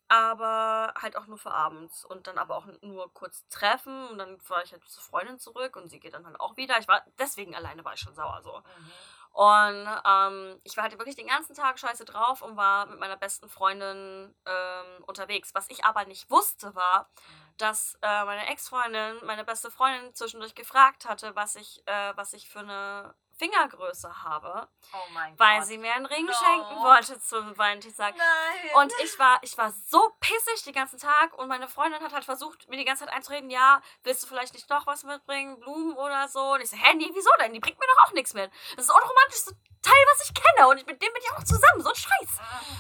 aber 0.08 0.94
halt 1.00 1.18
auch 1.18 1.28
nur 1.28 1.38
für 1.38 1.52
abends. 1.52 2.06
Und 2.06 2.28
dann 2.28 2.38
aber 2.38 2.56
auch 2.58 2.68
nur 2.82 3.14
kurz 3.14 3.48
treffen. 3.50 4.08
Und 4.08 4.18
dann 4.18 4.38
war 4.50 4.64
ich 4.64 4.72
halt 4.72 4.88
zur 4.88 5.04
Freundin 5.04 5.40
zurück 5.40 5.76
und 5.76 5.90
sie 5.90 6.00
geht 6.00 6.14
dann 6.14 6.26
halt 6.26 6.40
auch 6.40 6.58
wieder. 6.58 6.78
Ich 6.80 6.88
war, 6.88 7.04
deswegen 7.20 7.56
alleine 7.56 7.84
war 7.84 7.94
ich 7.94 8.00
schon 8.00 8.16
sauer 8.16 8.42
so. 8.44 8.58
Mhm. 8.58 8.92
Und 9.36 9.86
ähm, 10.06 10.62
ich 10.64 10.78
war 10.78 10.84
halt 10.84 10.98
wirklich 10.98 11.18
den 11.18 11.28
ganzen 11.28 11.56
Tag 11.56 11.78
scheiße 11.78 12.06
drauf 12.06 12.42
und 12.42 12.56
war 12.56 12.86
mit 12.86 13.00
meiner 13.02 13.18
besten 13.18 13.50
Freundin 13.50 14.34
ähm, 14.46 15.04
unterwegs. 15.08 15.54
Was 15.54 15.70
ich 15.70 15.84
aber 15.84 16.06
nicht 16.06 16.30
wusste, 16.30 16.74
war, 16.74 17.10
dass 17.58 17.98
äh, 18.02 18.24
meine 18.24 18.48
Ex-Freundin, 18.48 19.18
meine 19.26 19.44
beste 19.44 19.70
Freundin, 19.72 20.16
zwischendurch 20.16 20.56
gefragt 20.56 21.06
hatte, 21.06 21.36
was 21.36 21.58
ich, 21.58 21.86
äh, 21.86 22.16
was 22.16 22.32
ich 22.32 22.48
für 22.48 22.60
eine 22.60 23.14
Fingergröße 23.38 24.24
habe, 24.24 24.68
Oh 24.94 24.98
weil 25.38 25.60
Gott. 25.60 25.68
sie 25.68 25.78
mir 25.78 25.94
einen 25.94 26.06
Ring 26.06 26.26
No. 26.26 26.34
schenken 26.34 26.82
wollte 26.84 27.20
zum 27.20 27.58
Valentinstag. 27.58 28.16
Nein. 28.18 28.76
Und 28.82 28.94
ich 29.04 29.18
war, 29.20 29.40
ich 29.42 29.58
war 29.58 29.72
so 29.88 30.12
pissig 30.20 30.64
den 30.64 30.74
ganzen 30.74 31.00
Tag 31.00 31.38
und 31.38 31.48
meine 31.48 31.68
Freundin 31.68 32.02
hat 32.02 32.14
halt 32.14 32.26
versucht, 32.26 32.70
mir 32.70 32.78
die 32.78 32.86
ganze 32.86 33.06
Zeit 33.06 33.14
einzureden, 33.14 33.50
ja, 33.50 33.82
willst 34.04 34.24
du 34.24 34.28
vielleicht 34.28 34.54
nicht 34.54 34.70
noch 34.70 34.88
was 34.88 35.04
mitbringen, 35.04 35.60
Blumen 35.60 35.96
oder 35.98 36.28
so? 36.28 36.54
Und 36.54 36.62
ich 36.62 36.70
so, 36.70 36.78
hä, 36.78 36.94
nee, 36.96 37.10
wieso 37.14 37.30
denn? 37.40 37.54
Die 37.54 37.60
bringt 37.60 37.80
mir 37.80 37.88
doch 37.88 38.08
auch 38.08 38.14
nichts 38.14 38.34
mit. 38.34 38.50
Das 38.76 38.86
ist 38.86 38.90
das 38.90 38.96
unromantischste 38.96 39.52
Teil, 39.82 40.06
was 40.14 40.24
ich 40.30 40.34
kenne 40.34 40.68
und 40.68 40.78
mit 40.88 41.02
dem 41.02 41.14
bin 41.14 41.22
ich 41.22 41.32
auch 41.32 41.38
noch 41.38 41.44
zusammen, 41.44 41.82
so 41.82 41.90
ein 41.90 41.96
Scheiß. 41.96 42.30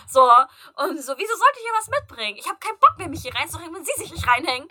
So, 0.09 0.23
und 0.75 1.01
so, 1.03 1.15
wieso 1.17 1.35
sollte 1.35 1.57
ich 1.59 1.63
hier 1.63 1.73
was 1.77 1.87
mitbringen? 1.89 2.37
Ich 2.37 2.47
habe 2.47 2.57
keinen 2.59 2.79
Bock 2.79 2.97
mehr, 2.97 3.07
mich 3.07 3.21
hier 3.21 3.35
reinzuhängen, 3.35 3.75
wenn 3.75 3.85
sie 3.85 3.93
sich 3.97 4.11
nicht 4.11 4.27
reinhängen. 4.27 4.67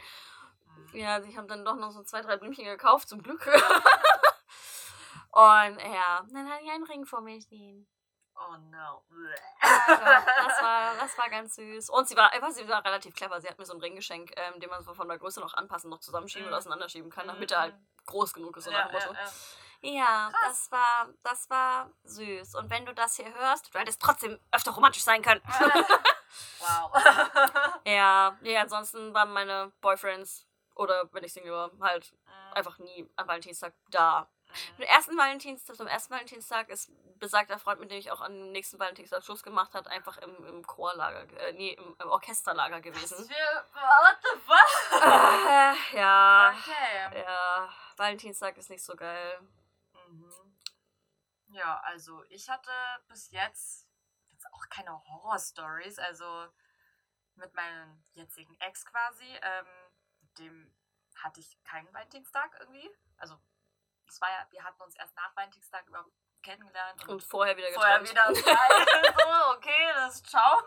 Ja, 0.93 1.21
ich 1.23 1.37
habe 1.37 1.47
dann 1.47 1.65
doch 1.65 1.77
noch 1.77 1.91
so 1.93 2.03
zwei, 2.03 2.23
drei 2.23 2.37
Blümchen 2.37 2.65
gekauft, 2.65 3.09
zum 3.09 3.23
Glück. 3.23 3.47
und 5.35 5.79
ja, 5.81 6.25
dann 6.33 6.49
hatte 6.49 6.65
ich 6.65 6.71
einen 6.71 6.85
Ring 6.85 7.05
vor 7.05 7.21
mir 7.21 7.41
stehen. 7.41 7.87
Oh 8.37 8.57
no. 8.71 9.05
Ja, 9.63 10.25
das 10.27 10.63
war, 10.63 10.95
das 11.01 11.17
war 11.19 11.31
ganz 11.31 11.55
süß. 11.55 11.89
Und 11.91 12.09
sie 12.09 12.17
war, 12.17 12.33
einfach, 12.33 12.51
sie 12.51 12.69
war 12.69 12.85
relativ 12.85 13.15
clever. 13.15 13.41
Sie 13.41 13.49
hat 13.49 13.59
mir 13.59 13.65
so 13.65 13.73
einen 13.75 13.81
Ring 13.81 13.95
geschenkt, 13.95 14.35
ähm, 14.37 14.59
den 14.59 14.71
man 14.71 14.83
so 14.83 14.93
von 14.93 15.07
der 15.09 15.19
Größe 15.19 15.39
noch 15.41 15.55
anpassen, 15.55 15.89
noch 15.89 16.01
zusammenschieben 16.01 16.47
Mhm. 16.47 16.49
oder 16.49 16.59
auseinanderschieben 16.59 17.11
kann, 17.11 17.29
damit 17.29 17.53
er 17.53 17.61
halt 17.61 17.75
groß 18.07 18.33
genug 18.33 18.57
ist. 18.57 18.65
So 18.65 18.71
ja, 18.73 18.91
ja, 18.93 18.99
ja. 19.13 19.31
Ja, 19.87 20.33
das 20.43 20.73
war, 20.73 21.09
das 21.23 21.49
war 21.51 21.91
süß. 22.05 22.55
Und 22.57 22.71
wenn 22.71 22.87
du 22.87 22.95
das 22.95 23.17
hier 23.17 23.33
hörst, 23.35 23.73
du 23.73 23.79
hättest 23.79 24.01
trotzdem 24.01 24.41
öfter 24.51 24.73
romantisch 24.73 25.05
sein 25.05 25.23
können. 25.23 25.43
Wow. 26.59 26.93
ja, 27.87 28.37
nee, 28.41 28.57
ansonsten 28.57 29.15
waren 29.15 29.33
meine 29.33 29.71
Boyfriends 29.81 30.49
oder 30.75 31.09
wenn 31.13 31.23
ich 31.23 31.33
Single 31.33 31.53
war, 31.53 31.71
halt 31.81 32.13
einfach 32.53 32.79
nie 32.79 33.09
am 33.15 33.29
Valentinstag 33.29 33.73
da. 33.91 34.29
Am 34.77 34.83
ersten 34.83 35.17
Valentinstag, 35.17 35.79
am 35.81 35.87
ersten 35.87 36.13
Valentinstag 36.13 36.69
ist 36.69 36.91
besagter 37.19 37.59
Freund, 37.59 37.81
mit 37.81 37.91
dem 37.91 37.99
ich 37.99 38.11
auch 38.11 38.21
am 38.21 38.51
nächsten 38.53 38.79
Valentinstag 38.79 39.23
Schluss 39.25 39.43
gemacht 39.43 39.75
hat, 39.75 39.87
einfach 39.89 40.19
im, 40.19 40.45
im 40.47 40.67
Chorlager, 40.67 41.23
äh, 41.41 41.53
nee, 41.53 41.73
im, 41.73 41.97
im 42.01 42.09
Orchesterlager 42.09 42.81
gewesen. 42.81 43.29
Wir- 43.29 43.67
What 43.73 44.19
the 44.23 44.39
fuck? 44.41 45.03
Äh, 45.03 45.75
ja, 45.99 46.55
Okay. 46.59 47.21
ja, 47.23 47.69
Valentinstag 47.97 48.57
ist 48.57 48.71
nicht 48.71 48.85
so 48.85 48.95
geil. 48.97 49.41
Mhm. 50.09 50.31
Ja, 51.49 51.81
also 51.85 52.25
ich 52.31 52.49
hatte 52.49 52.71
bis 53.09 53.31
jetzt 53.31 53.89
jetzt 54.33 54.53
auch 54.53 54.69
keine 54.69 54.93
Horror-Stories. 55.05 55.99
Also 55.99 56.49
mit 57.37 57.53
meinem 57.55 58.03
jetzigen 58.13 58.57
Ex 58.61 58.85
quasi, 58.87 59.25
ähm, 59.43 59.67
mit 60.21 60.39
dem 60.39 60.75
hatte 61.23 61.41
ich 61.41 61.63
keinen 61.65 61.93
Valentinstag 61.95 62.57
irgendwie. 62.61 62.91
Also 63.19 63.39
es 64.15 64.21
war 64.21 64.31
ja, 64.31 64.47
wir 64.51 64.63
hatten 64.63 64.81
uns 64.83 64.95
erst 64.95 65.17
nach 65.17 65.35
Valentinstag 65.35 65.87
überhaupt 65.89 66.13
kennengelernt 66.43 67.03
und, 67.03 67.15
Und 67.15 67.25
vorher 67.25 67.57
wieder 67.57 67.73
vorher 67.73 67.99
getrennt. 67.99 68.37
wieder 68.37 68.45
so, 69.19 69.57
okay, 69.57 69.93
das 69.95 70.15
ist 70.17 70.27
ciao. 70.29 70.63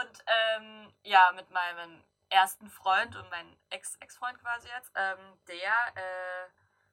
Und 0.00 0.24
ähm, 0.26 0.94
ja, 1.02 1.32
mit 1.32 1.50
meinem 1.50 2.04
ersten 2.28 2.70
Freund 2.70 3.16
und 3.16 3.28
meinem 3.30 3.56
Ex-Ex-Freund 3.70 4.38
quasi 4.40 4.68
jetzt, 4.68 4.92
ähm, 4.94 5.38
der 5.48 5.72
äh, 5.96 6.48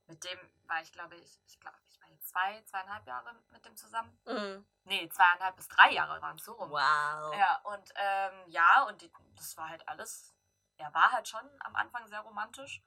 mit 0.08 0.24
dem 0.24 0.40
war 0.68 0.82
ich, 0.82 0.92
glaube 0.92 1.16
ich, 1.16 1.40
ich 1.48 1.60
glaube, 1.60 1.78
ich 1.90 2.02
war 2.02 2.10
jetzt 2.10 2.30
zwei, 2.30 2.62
zweieinhalb 2.64 3.06
Jahre 3.06 3.36
mit 3.52 3.64
dem 3.66 3.76
zusammen. 3.76 4.18
Mhm. 4.26 4.66
Nee, 4.86 5.08
zweieinhalb 5.10 5.56
bis 5.56 5.68
drei 5.68 5.92
Jahre 5.92 6.22
waren 6.22 6.38
es 6.38 6.46
so 6.46 6.54
rum. 6.54 6.72
Wow. 6.72 7.36
Ja, 7.36 7.60
und 7.64 7.94
ähm, 7.96 8.44
ja, 8.48 8.84
und 8.84 9.02
die, 9.02 9.12
das 9.36 9.56
war 9.58 9.70
halt 9.70 9.88
alles. 9.88 10.34
Er 10.78 10.94
war 10.94 11.12
halt 11.12 11.28
schon 11.28 11.48
am 11.60 11.76
Anfang 11.76 12.08
sehr 12.08 12.22
romantisch. 12.22 12.82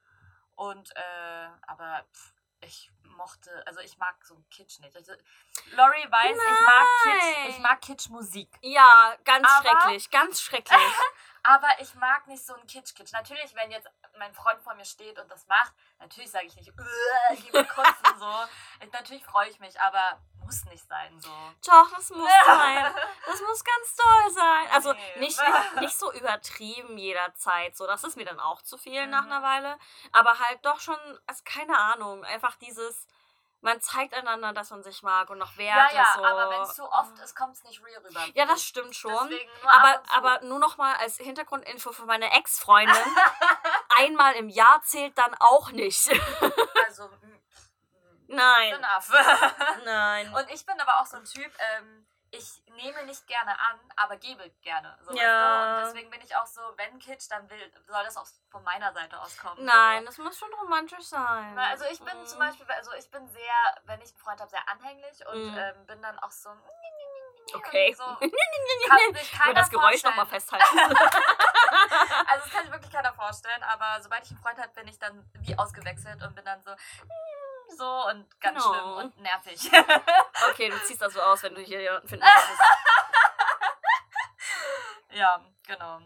Und, 0.56 0.94
äh, 0.96 1.48
aber 1.66 2.04
pff, 2.14 2.35
ich 2.60 2.90
mochte, 3.16 3.50
also 3.66 3.80
ich 3.80 3.96
mag 3.98 4.16
so 4.24 4.36
Kitsch 4.50 4.80
nicht. 4.80 4.94
Also, 4.94 5.12
Lori 5.72 6.06
weiß, 6.10 6.36
ich 6.36 6.66
mag 6.66 6.86
Kitsch, 7.02 7.48
ich 7.48 7.58
mag 7.60 7.80
Kitsch-Musik. 7.80 8.50
Ja, 8.62 9.16
ganz 9.24 9.48
Aber- 9.48 9.68
schrecklich, 9.68 10.10
ganz 10.10 10.40
schrecklich. 10.40 10.78
Aber 11.48 11.68
ich 11.80 11.94
mag 11.94 12.26
nicht 12.26 12.44
so 12.44 12.54
einen 12.54 12.66
Kitsch-Kitsch. 12.66 13.12
Natürlich, 13.12 13.54
wenn 13.54 13.70
jetzt 13.70 13.88
mein 14.18 14.34
Freund 14.34 14.60
vor 14.60 14.74
mir 14.74 14.84
steht 14.84 15.18
und 15.18 15.30
das 15.30 15.46
macht, 15.46 15.72
natürlich 16.00 16.30
sage 16.30 16.46
ich 16.46 16.56
nicht, 16.56 16.72
"Uah, 16.76 17.34
gib 17.36 17.52
mir 17.52 17.64
kotzen 17.64 18.18
so. 18.18 18.32
Ich, 18.80 18.92
natürlich 18.92 19.24
freue 19.24 19.48
ich 19.48 19.60
mich, 19.60 19.80
aber 19.80 20.20
muss 20.44 20.64
nicht 20.66 20.86
sein 20.86 21.20
so. 21.20 21.30
Doch, 21.66 21.90
das 21.94 22.10
muss 22.10 22.28
sein. 22.46 22.94
Das 23.26 23.40
muss 23.42 23.64
ganz 23.64 23.96
toll 23.96 24.30
sein. 24.32 24.66
Also 24.72 24.92
Nee. 24.92 25.18
nicht, 25.18 25.40
nicht, 25.80 25.96
so 25.96 26.12
übertrieben 26.12 26.98
jederzeit. 26.98 27.76
So, 27.76 27.86
das 27.86 28.02
ist 28.04 28.16
mir 28.16 28.24
dann 28.24 28.40
auch 28.40 28.62
zu 28.62 28.76
viel 28.78 29.06
nach 29.06 29.24
Mhm. 29.24 29.32
einer 29.32 29.42
Weile. 29.42 29.78
Aber 30.12 30.38
halt 30.38 30.64
doch 30.64 30.80
schon, 30.80 30.98
also 31.26 31.42
keine 31.44 31.76
Ahnung, 31.78 32.24
einfach 32.24 32.56
dieses, 32.56 33.06
man 33.60 33.80
zeigt 33.80 34.14
einander, 34.14 34.52
dass 34.52 34.70
man 34.70 34.82
sich 34.82 35.02
mag 35.02 35.30
und 35.30 35.38
noch 35.38 35.52
Ja, 35.56 35.58
Werte 35.58 35.96
ja, 35.96 36.12
so. 36.14 36.24
aber 36.24 36.50
wenn 36.50 36.62
es 36.62 36.74
zu 36.74 36.84
oft 36.90 37.18
ist, 37.18 37.34
kommt 37.34 37.54
es 37.56 37.64
nicht 37.64 37.82
real 37.84 38.00
rüber. 38.04 38.20
Ja, 38.34 38.46
das 38.46 38.62
stimmt 38.62 38.94
schon. 38.94 39.28
Deswegen 39.28 39.50
nur 39.62 39.72
ab 39.72 40.02
Aber, 40.10 40.28
aber 40.34 40.44
nur 40.46 40.58
noch 40.58 40.76
mal 40.76 40.94
als 40.96 41.16
Hintergrundinfo 41.16 41.92
für 41.92 42.04
meine 42.04 42.30
Ex-Freundin. 42.32 42.94
einmal 43.96 44.34
im 44.34 44.48
Jahr 44.48 44.82
zählt 44.82 45.16
dann 45.18 45.34
auch 45.40 45.70
nicht. 45.70 46.08
Also, 46.86 47.10
Nein. 48.28 48.86
Nein. 49.84 50.34
Und 50.34 50.50
ich 50.50 50.64
bin 50.64 50.80
aber 50.80 51.00
auch 51.00 51.06
so 51.06 51.16
ein 51.16 51.24
Typ, 51.24 51.52
ähm, 51.58 52.06
ich 52.30 52.62
nehme 52.74 53.04
nicht 53.04 53.26
gerne 53.26 53.52
an, 53.58 53.78
aber 53.96 54.16
gebe 54.16 54.48
gerne. 54.62 54.96
So, 55.02 55.12
Ja. 55.14 55.62
Und 55.78 55.84
deswegen 55.84 56.10
bin 56.10 56.20
ich 56.20 56.34
auch 56.36 56.46
so, 56.46 56.60
wenn 56.76 56.98
Kitsch, 56.98 57.30
dann 57.30 57.48
will, 57.48 57.72
soll 57.86 58.04
das 58.04 58.16
auch 58.16 58.26
von 58.50 58.62
meiner 58.64 58.92
Seite 58.92 59.18
aus 59.20 59.36
kommen. 59.38 59.64
Nein, 59.64 60.00
So. 60.00 60.06
das 60.06 60.18
muss 60.18 60.38
schon 60.38 60.52
romantisch 60.54 61.04
sein. 61.04 61.58
Also 61.58 61.84
ich 61.86 62.00
bin 62.00 62.18
Mhm. 62.20 62.26
zum 62.26 62.38
Beispiel, 62.38 62.66
also 62.70 62.92
ich 62.94 63.10
bin 63.10 63.26
sehr, 63.28 63.76
wenn 63.84 64.00
ich 64.00 64.10
einen 64.10 64.18
Freund 64.18 64.40
habe, 64.40 64.50
sehr 64.50 64.68
anhänglich 64.68 65.26
und 65.26 65.52
Mhm. 65.52 65.56
ähm, 65.58 65.86
bin 65.86 66.02
dann 66.02 66.18
auch 66.20 66.30
so. 66.32 66.50
Okay. 67.54 67.94
So, 67.96 68.04
kann 68.04 68.18
sich 69.14 69.22
Ich 69.22 69.32
keiner 69.38 69.54
das 69.54 69.70
Geräusch 69.70 70.02
nochmal 70.02 70.26
festhalten. 70.26 70.64
Also 72.28 72.44
das 72.44 72.50
kann 72.52 72.62
sich 72.64 72.72
wirklich 72.72 72.92
keiner 72.92 73.12
vorstellen, 73.14 73.62
aber 73.62 74.00
sobald 74.02 74.24
ich 74.24 74.30
einen 74.30 74.40
Freund 74.40 74.58
habe, 74.58 74.68
bin 74.70 74.88
ich 74.88 74.98
dann 74.98 75.28
wie 75.40 75.56
ausgewechselt 75.58 76.22
und 76.22 76.34
bin 76.34 76.44
dann 76.44 76.60
so, 76.62 76.70
so 77.76 78.06
und 78.08 78.40
ganz 78.40 78.64
No. 78.64 78.72
schlimm 78.72 78.92
und 78.96 79.20
nervig. 79.20 79.70
okay, 80.50 80.70
du 80.70 80.78
ziehst 80.84 81.02
das 81.02 81.12
so 81.14 81.20
aus, 81.20 81.42
wenn 81.42 81.54
du 81.54 81.60
hier 81.60 81.80
jemanden 81.80 82.08
finden 82.08 82.24
möchtest. 82.24 82.60
ja, 85.12 85.40
genau. 85.66 86.00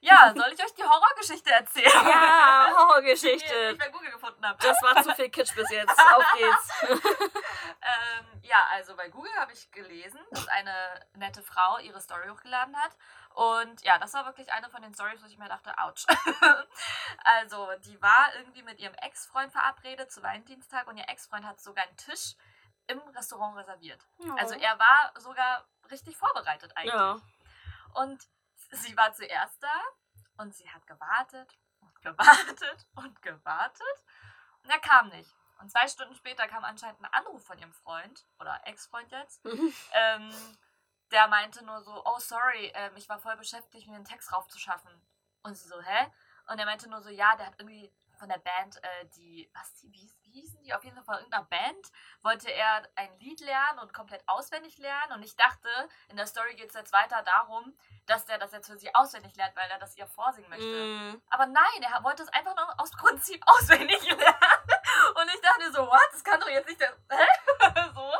Ja, 0.00 0.32
soll 0.36 0.52
ich 0.52 0.62
euch 0.62 0.74
die 0.74 0.84
Horrorgeschichte 0.84 1.50
erzählen? 1.50 1.90
Ja, 1.92 2.66
Die 2.66 2.70
ich 2.72 2.76
Horrorgeschichte. 2.78 3.76
bei 3.78 3.88
Google 3.88 4.10
gefunden 4.12 4.46
habe. 4.46 4.58
Das 4.62 4.80
war 4.82 5.02
zu 5.02 5.14
viel 5.14 5.30
Kitsch 5.30 5.54
bis 5.54 5.68
jetzt. 5.70 5.98
Auf 5.98 6.24
geht's. 6.36 7.02
Ähm, 7.86 8.40
ja, 8.42 8.66
also 8.72 8.96
bei 8.96 9.08
Google 9.08 9.32
habe 9.36 9.52
ich 9.52 9.70
gelesen, 9.70 10.18
dass 10.32 10.48
eine 10.48 11.06
nette 11.14 11.40
Frau 11.40 11.78
ihre 11.78 12.00
Story 12.00 12.28
hochgeladen 12.28 12.76
hat. 12.76 12.96
Und 13.34 13.80
ja, 13.82 13.96
das 13.98 14.12
war 14.12 14.26
wirklich 14.26 14.52
eine 14.52 14.68
von 14.70 14.82
den 14.82 14.92
Stories, 14.92 15.22
wo 15.22 15.26
ich 15.26 15.38
mir 15.38 15.48
dachte, 15.48 15.72
ouch. 15.78 16.04
also, 17.24 17.68
die 17.84 18.00
war 18.02 18.34
irgendwie 18.34 18.62
mit 18.62 18.80
ihrem 18.80 18.94
Ex-Freund 18.94 19.52
verabredet 19.52 20.10
zu 20.10 20.20
Valentinstag 20.20 20.88
und 20.88 20.96
ihr 20.96 21.08
Ex-Freund 21.08 21.46
hat 21.46 21.60
sogar 21.60 21.84
einen 21.84 21.96
Tisch 21.96 22.34
im 22.88 22.98
Restaurant 23.14 23.56
reserviert. 23.56 24.04
Also 24.36 24.54
er 24.54 24.78
war 24.78 25.12
sogar 25.20 25.64
richtig 25.90 26.16
vorbereitet 26.16 26.72
eigentlich. 26.76 26.94
Ja. 26.94 27.20
Und 27.94 28.22
sie 28.72 28.96
war 28.96 29.12
zuerst 29.12 29.62
da 29.62 29.74
und 30.38 30.54
sie 30.54 30.68
hat 30.70 30.86
gewartet 30.86 31.58
und 31.80 32.02
gewartet 32.02 32.86
und 32.94 33.22
gewartet. 33.22 34.04
Und 34.62 34.70
er 34.70 34.80
kam 34.80 35.08
nicht. 35.08 35.30
Und 35.58 35.70
zwei 35.70 35.88
Stunden 35.88 36.14
später 36.14 36.46
kam 36.48 36.64
anscheinend 36.64 37.00
ein 37.00 37.12
Anruf 37.12 37.44
von 37.44 37.58
ihrem 37.58 37.72
Freund 37.72 38.26
oder 38.40 38.60
Ex-Freund 38.64 39.10
jetzt. 39.10 39.44
Ähm, 39.92 40.30
der 41.12 41.28
meinte 41.28 41.64
nur 41.64 41.80
so, 41.82 42.02
oh 42.04 42.18
sorry, 42.18 42.72
ähm, 42.74 42.92
ich 42.96 43.08
war 43.08 43.18
voll 43.18 43.36
beschäftigt, 43.36 43.86
mir 43.86 43.96
einen 43.96 44.04
Text 44.04 44.32
raufzuschaffen. 44.32 44.90
Und 45.42 45.54
sie 45.56 45.68
so, 45.68 45.80
hä? 45.80 46.12
Und 46.48 46.58
er 46.58 46.66
meinte 46.66 46.88
nur 46.88 47.00
so, 47.00 47.08
ja, 47.08 47.36
der 47.36 47.46
hat 47.46 47.54
irgendwie 47.58 47.92
von 48.18 48.28
der 48.28 48.38
Band, 48.38 48.82
äh, 48.82 49.06
die, 49.16 49.50
was, 49.54 49.74
die, 49.74 49.92
wie, 49.92 50.10
wie 50.22 50.40
hießen 50.40 50.62
die? 50.62 50.74
Auf 50.74 50.84
jeden 50.84 50.96
Fall 50.96 51.04
von 51.04 51.14
irgendeiner 51.16 51.44
Band 51.44 51.92
wollte 52.22 52.50
er 52.50 52.82
ein 52.94 53.18
Lied 53.18 53.40
lernen 53.40 53.78
und 53.80 53.92
komplett 53.92 54.22
auswendig 54.26 54.78
lernen. 54.78 55.12
Und 55.12 55.22
ich 55.22 55.36
dachte, 55.36 55.68
in 56.08 56.16
der 56.16 56.26
Story 56.26 56.54
geht 56.54 56.70
es 56.70 56.74
jetzt 56.74 56.92
weiter 56.92 57.22
darum, 57.22 57.76
dass 58.06 58.24
der 58.24 58.38
das 58.38 58.52
jetzt 58.52 58.68
für 58.68 58.78
sie 58.78 58.94
auswendig 58.94 59.36
lernt, 59.36 59.54
weil 59.56 59.70
er 59.70 59.78
das 59.78 59.96
ihr 59.96 60.06
vorsingen 60.06 60.50
möchte. 60.50 60.64
Mm. 60.66 61.22
Aber 61.30 61.46
nein, 61.46 61.82
er 61.82 62.02
wollte 62.04 62.22
es 62.22 62.28
einfach 62.30 62.56
nur 62.56 62.80
aus 62.80 62.90
Prinzip 62.92 63.42
auswendig 63.46 64.02
lernen. 64.08 64.75
Und 65.26 65.34
ich 65.34 65.40
dachte 65.40 65.72
so, 65.72 65.86
what? 65.86 66.08
Das 66.12 66.22
kann 66.22 66.40
doch 66.40 66.48
jetzt 66.48 66.68
nicht 66.68 66.80
der. 66.80 66.96
Hä? 67.10 67.90
so. 67.94 68.12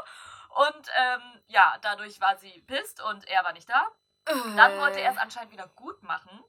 Und 0.63 0.89
ähm, 0.97 1.43
ja, 1.47 1.77
dadurch 1.83 2.21
war 2.21 2.37
sie 2.37 2.63
pisst 2.63 3.01
und 3.03 3.29
er 3.29 3.45
war 3.45 3.53
nicht 3.53 3.69
da. 3.69 3.87
Dann 4.25 4.79
wollte 4.79 5.01
er 5.01 5.13
es 5.13 5.19
anscheinend 5.19 5.53
wieder 5.53 5.69
gut 5.69 6.03
machen. 6.03 6.43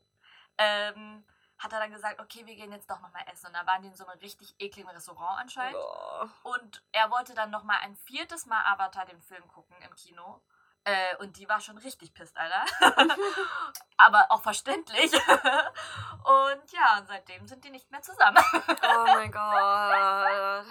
Ähm, 0.58 1.24
hat 1.60 1.74
er 1.74 1.80
dann 1.80 1.92
gesagt, 1.92 2.20
okay, 2.20 2.46
wir 2.46 2.56
gehen 2.56 2.72
jetzt 2.72 2.90
doch 2.90 3.02
nochmal 3.02 3.26
essen. 3.32 3.48
Und 3.48 3.54
da 3.54 3.66
waren 3.68 3.82
die 3.82 3.90
in 3.90 3.96
so 3.96 4.06
einem 4.06 4.20
richtig 4.20 4.56
ekligen 4.60 4.90
Restaurant 4.90 5.42
anscheinend. 5.42 5.74
Boah. 5.74 6.30
Und 6.44 6.84
er 6.92 7.12
wollte 7.12 7.36
dann 7.36 7.52
nochmal 7.52 7.78
ein 7.82 7.96
viertes 7.96 8.46
Mal 8.46 8.64
Avatar 8.66 9.06
den 9.06 9.22
Film 9.22 9.48
gucken 9.48 9.76
im 9.82 9.94
Kino. 9.96 10.42
Äh, 10.88 11.18
und 11.18 11.36
die 11.36 11.50
war 11.50 11.60
schon 11.60 11.78
richtig 11.80 12.14
pisst, 12.14 12.38
Alter. 12.38 12.64
Aber 13.98 14.28
auch 14.30 14.42
verständlich. 14.42 15.12
und 15.14 16.72
ja, 16.72 17.04
seitdem 17.06 17.46
sind 17.46 17.66
die 17.66 17.72
nicht 17.72 17.92
mehr 17.92 18.02
zusammen. 18.02 18.38
Oh 18.54 19.04
mein 19.06 19.30
Gott. 19.30 20.66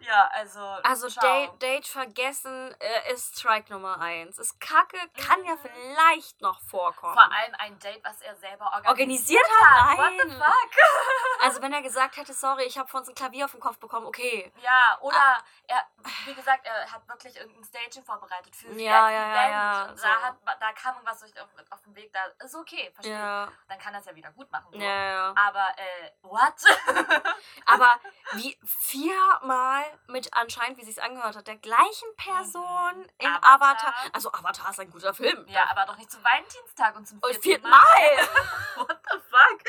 Ja, 0.00 0.28
also. 0.32 0.60
Also. 0.82 1.08
Date, 1.20 1.62
Date 1.62 1.86
vergessen 1.86 2.74
äh, 2.80 3.12
ist 3.12 3.38
Strike 3.38 3.72
Nummer 3.72 4.00
eins. 4.00 4.38
Ist 4.38 4.60
kacke, 4.60 4.98
kann 5.16 5.44
ja 5.44 5.54
Mhm. 5.54 5.58
vielleicht 5.62 6.40
noch 6.40 6.60
vorkommen. 6.60 7.14
Vor 7.14 7.22
allem 7.32 7.54
ein 7.58 7.78
Date, 7.78 8.02
was 8.04 8.20
er 8.22 8.34
selber 8.36 8.66
organisiert, 8.66 8.88
Organisiert 8.88 9.46
hat? 9.62 9.98
What 9.98 10.12
the 10.22 10.28
Nein. 10.28 10.38
fuck? 10.42 10.70
Also 11.44 11.60
wenn 11.60 11.72
er 11.74 11.82
gesagt 11.82 12.16
hätte, 12.16 12.32
sorry, 12.32 12.62
ich 12.64 12.78
habe 12.78 12.88
von 12.88 13.00
uns 13.00 13.08
ein 13.08 13.14
Klavier 13.14 13.44
auf 13.44 13.50
den 13.50 13.60
Kopf 13.60 13.78
bekommen, 13.78 14.06
okay. 14.06 14.50
Ja, 14.62 14.96
oder 15.02 15.38
er, 15.66 15.84
wie 16.24 16.34
gesagt, 16.34 16.64
er 16.64 16.90
hat 16.90 17.06
wirklich 17.06 17.36
irgendein 17.36 17.64
Staging 17.64 18.02
vorbereitet 18.04 18.54
für 18.56 18.68
Ja, 18.72 19.10
ja, 19.10 19.28
ja, 19.34 19.48
ja, 19.50 19.86
Da, 19.88 19.96
so. 19.96 20.06
hat, 20.08 20.36
da 20.60 20.72
kam 20.72 20.94
irgendwas 20.94 21.20
durch 21.20 21.38
auf, 21.40 21.48
auf 21.70 21.82
dem 21.82 21.94
Weg, 21.96 22.10
da 22.14 22.24
ist 22.44 22.54
okay, 22.54 22.90
verstehe. 22.94 23.12
Ja, 23.18 23.48
Dann 23.68 23.78
kann 23.78 23.92
er 23.92 24.00
es 24.00 24.06
ja 24.06 24.14
wieder 24.14 24.30
gut 24.32 24.50
machen. 24.50 24.68
So. 24.72 24.78
ja, 24.78 24.88
ja. 24.88 25.34
Aber, 25.36 25.68
äh, 25.76 26.10
what? 26.22 26.54
Aber 27.66 27.90
wie 28.32 28.58
viermal 28.64 29.84
mit 30.06 30.32
anscheinend, 30.34 30.78
wie 30.78 30.84
sie 30.84 30.90
es 30.92 30.98
angehört 30.98 31.36
hat, 31.36 31.46
der 31.46 31.56
gleichen 31.56 32.08
Person 32.16 32.98
Mhm. 32.98 33.08
in 33.18 33.26
Avatar. 33.28 33.54
Avatar. 33.54 33.94
Also 34.12 34.32
Avatar 34.32 34.70
ist 34.70 34.80
ein 34.80 34.90
guter 34.90 35.14
Film. 35.14 35.44
ja, 35.48 35.64
aber 35.70 35.86
doch 35.86 35.96
nicht 35.96 36.10
zum 36.10 36.22
Valentinstag 36.24 36.94
und 36.96 37.06
zum 37.06 37.18
Und 37.18 37.26
vierten 37.30 37.42
vierten 37.42 37.70
Mal. 37.70 37.78
Mal. 37.80 38.28
What 38.88 39.00
the 39.10 39.18
fuck? 39.30 39.60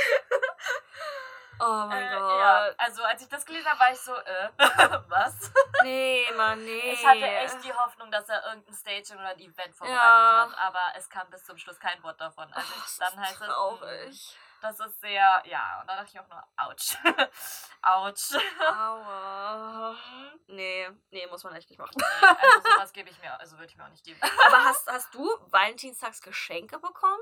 Oh 1.58 1.86
mein 1.88 2.03
Äh, 2.03 2.10
Gott. 2.20 2.39
ja, 2.39 2.70
also 2.77 3.03
als 3.05 3.22
ich 3.22 3.29
das 3.29 3.46
gelesen 3.46 3.65
habe, 3.70 3.79
war 3.79 3.91
ich 3.91 4.00
so, 4.01 4.13
äh, 4.13 4.50
was? 5.08 5.51
Nee, 5.84 6.25
Mann, 6.36 6.63
nee. 6.65 6.91
Ich 6.91 7.05
hatte 7.05 7.25
echt 7.25 7.63
die 7.63 7.74
Hoffnung, 7.74 8.12
dass 8.12 8.27
er 8.27 8.46
irgendein 8.46 8.74
Staging 8.75 9.17
oder 9.17 9.29
ein 9.29 9.39
Event 9.39 9.74
vorbereitet 9.74 10.01
Ja. 10.03 10.50
hat, 10.51 10.58
aber 10.58 10.82
es 10.98 11.10
kam 11.10 11.29
bis 11.29 11.46
zum 11.46 11.58
Schluss 11.58 11.79
kein 11.79 12.03
Wort 12.03 12.20
davon. 12.20 12.51
Also 12.51 12.74
Ach, 12.77 12.89
dann 13.00 13.20
heißt 13.22 13.41
es, 13.41 13.48
traurig. 13.48 14.38
Das 14.65 14.79
ist 14.79 15.00
sehr, 15.00 15.43
ja, 15.45 15.79
und 15.81 15.88
da 15.88 15.95
dachte 15.95 16.10
ich 16.13 16.19
auch 16.19 16.27
nur, 16.27 16.43
ouch. 16.57 16.98
ouch. 17.84 18.41
Aua. 18.60 19.95
Nee, 20.48 20.88
nee, 21.10 21.25
muss 21.27 21.43
man 21.43 21.55
echt 21.55 21.69
nicht 21.69 21.79
machen. 21.79 21.95
Nee, 21.98 22.27
also 22.27 22.69
sowas 22.69 22.93
gebe 22.93 23.10
ich 23.10 23.19
mir, 23.19 23.38
also 23.39 23.57
würde 23.57 23.65
ich 23.65 23.77
mir 23.77 23.84
auch 23.84 23.89
nicht 23.89 24.03
geben. 24.05 24.19
Aber 24.45 24.63
hast, 24.63 24.88
hast 24.88 25.13
du 25.13 25.27
Valentinstags 25.50 26.22
Geschenke 26.22 26.77
bekommen? 26.79 27.22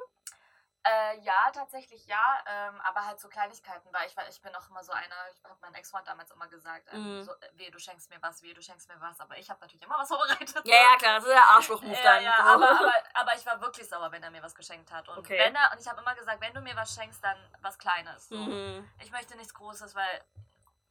Äh, 0.85 1.19
ja, 1.21 1.49
tatsächlich 1.53 2.05
ja, 2.07 2.43
ähm, 2.45 2.81
aber 2.81 3.05
halt 3.05 3.17
so 3.19 3.29
Kleinigkeiten, 3.29 3.87
weil 3.93 4.05
ich, 4.07 4.17
weil 4.17 4.27
ich 4.29 4.41
bin 4.41 4.53
auch 4.53 4.67
immer 4.69 4.83
so 4.83 4.91
einer, 4.91 5.15
ich 5.31 5.41
habe 5.45 5.55
meinen 5.61 5.75
Ex-Freund 5.75 6.05
damals 6.07 6.29
immer 6.31 6.47
gesagt, 6.47 6.89
ähm, 6.91 7.19
Mhm. 7.19 7.23
so, 7.23 7.31
äh, 7.31 7.49
weh, 7.53 7.69
du 7.71 7.79
schenkst 7.79 8.09
mir 8.09 8.21
was, 8.21 8.41
weh, 8.43 8.53
du 8.53 8.61
schenkst 8.61 8.89
mir 8.89 8.99
was, 8.99 9.17
aber 9.21 9.37
ich 9.37 9.49
habe 9.49 9.61
natürlich 9.61 9.81
immer 9.83 9.97
was 9.97 10.07
vorbereitet. 10.09 10.61
Ja, 10.65 10.75
ja, 10.75 10.95
klar, 10.97 11.15
das 11.15 11.23
ist 11.23 11.29
der 11.31 11.43
Arschloch-Move 11.43 11.93
Ja, 11.97 12.03
dann. 12.03 12.23
ja, 12.23 12.37
aber, 12.37 12.69
aber, 12.69 12.93
aber 13.13 13.35
ich 13.35 13.45
war 13.45 13.61
wirklich 13.61 13.87
sauer, 13.87 14.11
wenn 14.11 14.23
er 14.23 14.31
mir 14.31 14.43
was 14.43 14.55
geschenkt 14.55 14.91
hat. 14.91 15.07
Und 15.07 15.19
Okay. 15.19 15.37
wenn 15.39 15.55
er, 15.55 15.71
und 15.71 15.79
ich 15.79 15.87
habe 15.87 16.01
immer 16.01 16.15
gesagt, 16.15 16.41
wenn 16.41 16.53
du 16.53 16.59
mir 16.61 16.75
was 16.75 16.93
schenkst, 16.93 17.23
dann 17.23 17.37
was 17.61 17.77
Kleines. 17.77 18.27
So. 18.27 18.35
Mhm. 18.35 18.89
Ich 18.99 19.11
möchte 19.11 19.37
nichts 19.37 19.53
Großes, 19.53 19.95
weil 19.95 20.25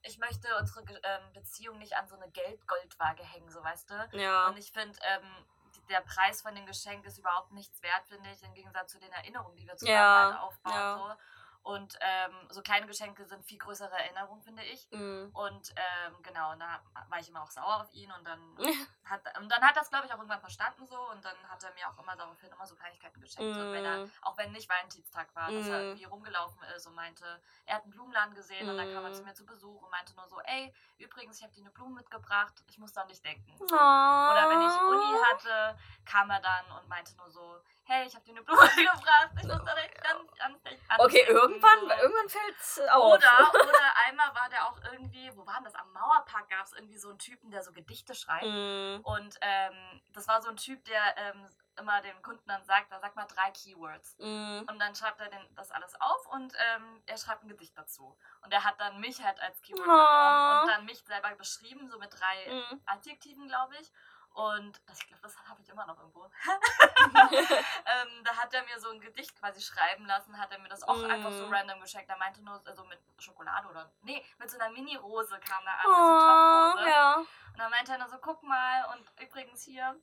ich 0.04 0.18
möchte 0.18 0.48
unsere 0.56 0.80
ähm, 1.02 1.32
Beziehung 1.34 1.78
nicht 1.78 1.94
an 1.96 2.08
so 2.08 2.16
eine 2.16 2.30
Geld-Goldwaage 2.30 3.22
hängen, 3.24 3.50
so 3.50 3.62
weißt 3.62 3.90
du. 3.90 4.08
Ja. 4.12 4.48
Und 4.48 4.56
ich 4.58 4.72
finde, 4.72 4.98
ähm, 5.02 5.46
der 5.88 6.00
Preis 6.00 6.42
von 6.42 6.54
dem 6.54 6.66
Geschenk 6.66 7.04
ist 7.04 7.18
überhaupt 7.18 7.52
nichts 7.52 7.82
wert, 7.82 8.06
finde 8.08 8.30
ich, 8.30 8.42
im 8.42 8.54
Gegensatz 8.54 8.92
zu 8.92 8.98
den 9.00 9.12
Erinnerungen, 9.12 9.56
die 9.56 9.66
wir 9.66 9.76
zusammen 9.76 9.94
Ja, 9.96 10.30
halt 10.32 10.40
aufbauen. 10.40 10.74
ja. 10.74 10.96
So. 10.98 11.14
Und 11.62 11.96
ähm, 12.00 12.32
so 12.50 12.60
kleine 12.62 12.86
Geschenke 12.86 13.24
sind 13.24 13.44
viel 13.44 13.58
größere 13.58 13.96
Erinnerungen, 13.96 14.42
finde 14.42 14.64
ich. 14.64 14.90
Mhm. 14.90 15.30
Und 15.32 15.72
ähm, 15.76 16.22
genau, 16.22 16.52
und 16.52 16.60
da 16.60 16.80
war 17.08 17.20
ich 17.20 17.28
immer 17.28 17.42
auch 17.42 17.50
sauer 17.50 17.82
auf 17.82 17.92
ihn 17.92 18.10
und 18.12 18.24
dann 18.24 18.56
hat, 19.04 19.38
und 19.38 19.48
dann 19.48 19.62
hat 19.62 19.76
das, 19.76 19.88
glaube 19.88 20.06
ich, 20.06 20.12
auch 20.12 20.16
irgendwann 20.18 20.40
verstanden 20.40 20.86
so 20.86 20.98
und 21.10 21.24
dann 21.24 21.36
hat 21.48 21.62
er 21.62 21.72
mir 21.74 21.88
auch 21.88 21.98
immer 21.98 22.16
daraufhin 22.16 22.50
immer 22.50 22.66
so 22.66 22.74
Kleinigkeiten 22.76 23.20
geschenkt. 23.20 23.56
Und 23.56 23.72
wenn 23.72 23.84
er, 23.84 23.98
Mhm. 23.98 24.10
auch 24.22 24.36
wenn 24.38 24.52
nicht 24.52 24.68
Valentinstag 24.68 25.34
war, 25.34 25.50
dass 25.52 25.68
er 25.68 25.78
Mhm. 25.78 25.86
irgendwie 25.86 26.04
rumgelaufen 26.04 26.62
ist 26.76 26.86
und 26.86 26.94
meinte, 26.94 27.42
er 27.66 27.76
hat 27.76 27.82
einen 27.84 27.92
Blumenladen 27.92 28.34
gesehen 28.34 28.68
und 28.68 28.76
dann 28.76 28.90
kam 28.92 29.04
er 29.04 29.10
Mhm. 29.10 29.14
zu 29.14 29.24
mir 29.24 29.34
zu 29.34 29.46
Besuch 29.46 29.82
und 29.82 29.90
meinte 29.90 30.14
nur 30.16 30.28
so, 30.28 30.40
ey, 30.40 30.74
übrigens, 30.98 31.38
ich 31.38 31.42
habe 31.44 31.52
dir 31.52 31.60
eine 31.62 31.70
Blume 31.70 31.94
mitgebracht, 31.94 32.54
ich 32.68 32.78
muss 32.78 32.92
da 32.92 33.04
nicht 33.04 33.24
denken. 33.24 33.56
So. 33.58 33.76
Oder 33.76 34.48
wenn 34.50 34.60
ich 34.60 34.74
Uni 34.86 35.14
hatte, 35.30 35.78
kam 36.04 36.30
er 36.30 36.40
dann 36.40 36.70
und 36.72 36.88
meinte 36.88 37.16
nur 37.16 37.30
so, 37.30 37.60
hey, 37.84 38.06
ich 38.06 38.14
habe 38.14 38.24
dir 38.24 38.32
eine 38.32 38.42
Blume 38.42 38.60
gebracht, 38.76 39.30
ich 39.36 39.44
muss 39.44 39.64
da 39.64 39.74
nicht 39.74 40.02
ganz, 40.02 40.30
ganz 40.36 40.58
Okay, 40.98 41.24
irgendwann, 41.28 41.80
so. 41.80 41.88
irgendwann 42.02 42.28
fällt's 42.28 42.80
auf. 42.90 43.14
Oder, 43.14 43.50
oder 43.68 43.96
einmal 44.06 44.34
war 44.34 44.48
der 44.50 44.66
auch 44.68 44.78
irgendwie, 44.92 45.30
wo 45.36 45.46
war 45.46 45.54
denn 45.54 45.64
das? 45.64 45.74
Am 45.74 45.92
Mauerpark 45.92 46.48
gab 46.50 46.64
es 46.66 46.72
irgendwie 46.72 46.98
so 46.98 47.08
einen 47.10 47.18
Typen, 47.18 47.50
der 47.50 47.62
so 47.62 47.72
Gedichte 47.72 48.14
schreibt. 48.14 48.44
Mhm. 48.46 49.00
Und 49.04 49.36
ähm, 49.40 50.02
das 50.10 50.28
war 50.28 50.40
so 50.42 50.48
ein 50.50 50.56
Typ, 50.56 50.84
der 50.84 51.16
ähm, 51.16 51.48
immer 51.78 52.02
dem 52.02 52.20
Kunden 52.20 52.46
dann 52.46 52.62
sagt, 52.64 52.92
da 52.92 53.00
sag 53.00 53.16
mal 53.16 53.24
drei 53.26 53.50
Keywords. 53.52 54.16
Mhm. 54.18 54.66
Und 54.68 54.78
dann 54.78 54.94
schreibt 54.94 55.20
er 55.20 55.28
den, 55.30 55.54
das 55.54 55.70
alles 55.70 55.98
auf 56.00 56.26
und 56.26 56.52
ähm, 56.74 57.02
er 57.06 57.16
schreibt 57.16 57.42
ein 57.44 57.48
Gedicht 57.48 57.76
dazu. 57.76 58.18
Und 58.42 58.52
er 58.52 58.62
hat 58.64 58.78
dann 58.78 59.00
mich 59.00 59.22
halt 59.24 59.40
als 59.40 59.60
Keyword 59.62 59.80
Oh. 59.80 59.84
genommen 59.86 60.60
und 60.62 60.68
dann 60.68 60.84
mich 60.84 61.02
selber 61.04 61.30
beschrieben, 61.36 61.88
so 61.88 61.98
mit 61.98 62.12
drei 62.12 62.46
Mhm. 62.52 62.82
Adjektiven, 62.86 63.48
glaube 63.48 63.74
ich. 63.80 63.90
Und 64.34 64.80
das, 64.86 64.98
ich 65.00 65.06
glaube, 65.08 65.22
das 65.22 65.36
habe 65.48 65.60
ich 65.60 65.68
immer 65.68 65.84
noch 65.86 65.98
irgendwo. 65.98 66.24
ähm, 67.04 68.24
da 68.24 68.36
hat 68.36 68.52
er 68.54 68.62
mir 68.64 68.78
so 68.80 68.90
ein 68.90 69.00
Gedicht 69.00 69.38
quasi 69.38 69.60
schreiben 69.60 70.06
lassen, 70.06 70.38
hat 70.38 70.50
er 70.52 70.58
mir 70.58 70.68
das 70.68 70.82
auch 70.84 70.96
Mm. 70.96 71.10
einfach 71.10 71.32
so 71.32 71.46
random 71.48 71.80
geschenkt. 71.80 72.08
Er 72.08 72.16
meinte 72.16 72.42
nur, 72.42 72.60
also 72.64 72.84
mit 72.84 72.98
Schokolade 73.18 73.68
oder. 73.68 73.90
Nee, 74.02 74.24
mit 74.38 74.50
so 74.50 74.58
einer 74.58 74.70
Mini-Rose 74.70 75.38
kam 75.40 75.66
er 75.66 75.74
an, 75.74 75.84
so 75.84 75.90
Oh, 75.90 76.72
Topfrose. 76.72 76.88
ja. 76.90 77.22
Und 77.62 77.70
dann 77.70 77.78
meinte 77.78 77.92
er 77.92 77.98
nur 77.98 78.08
so, 78.08 78.18
guck 78.18 78.42
mal, 78.42 78.84
und 78.92 79.22
übrigens 79.22 79.62
hier. 79.62 79.96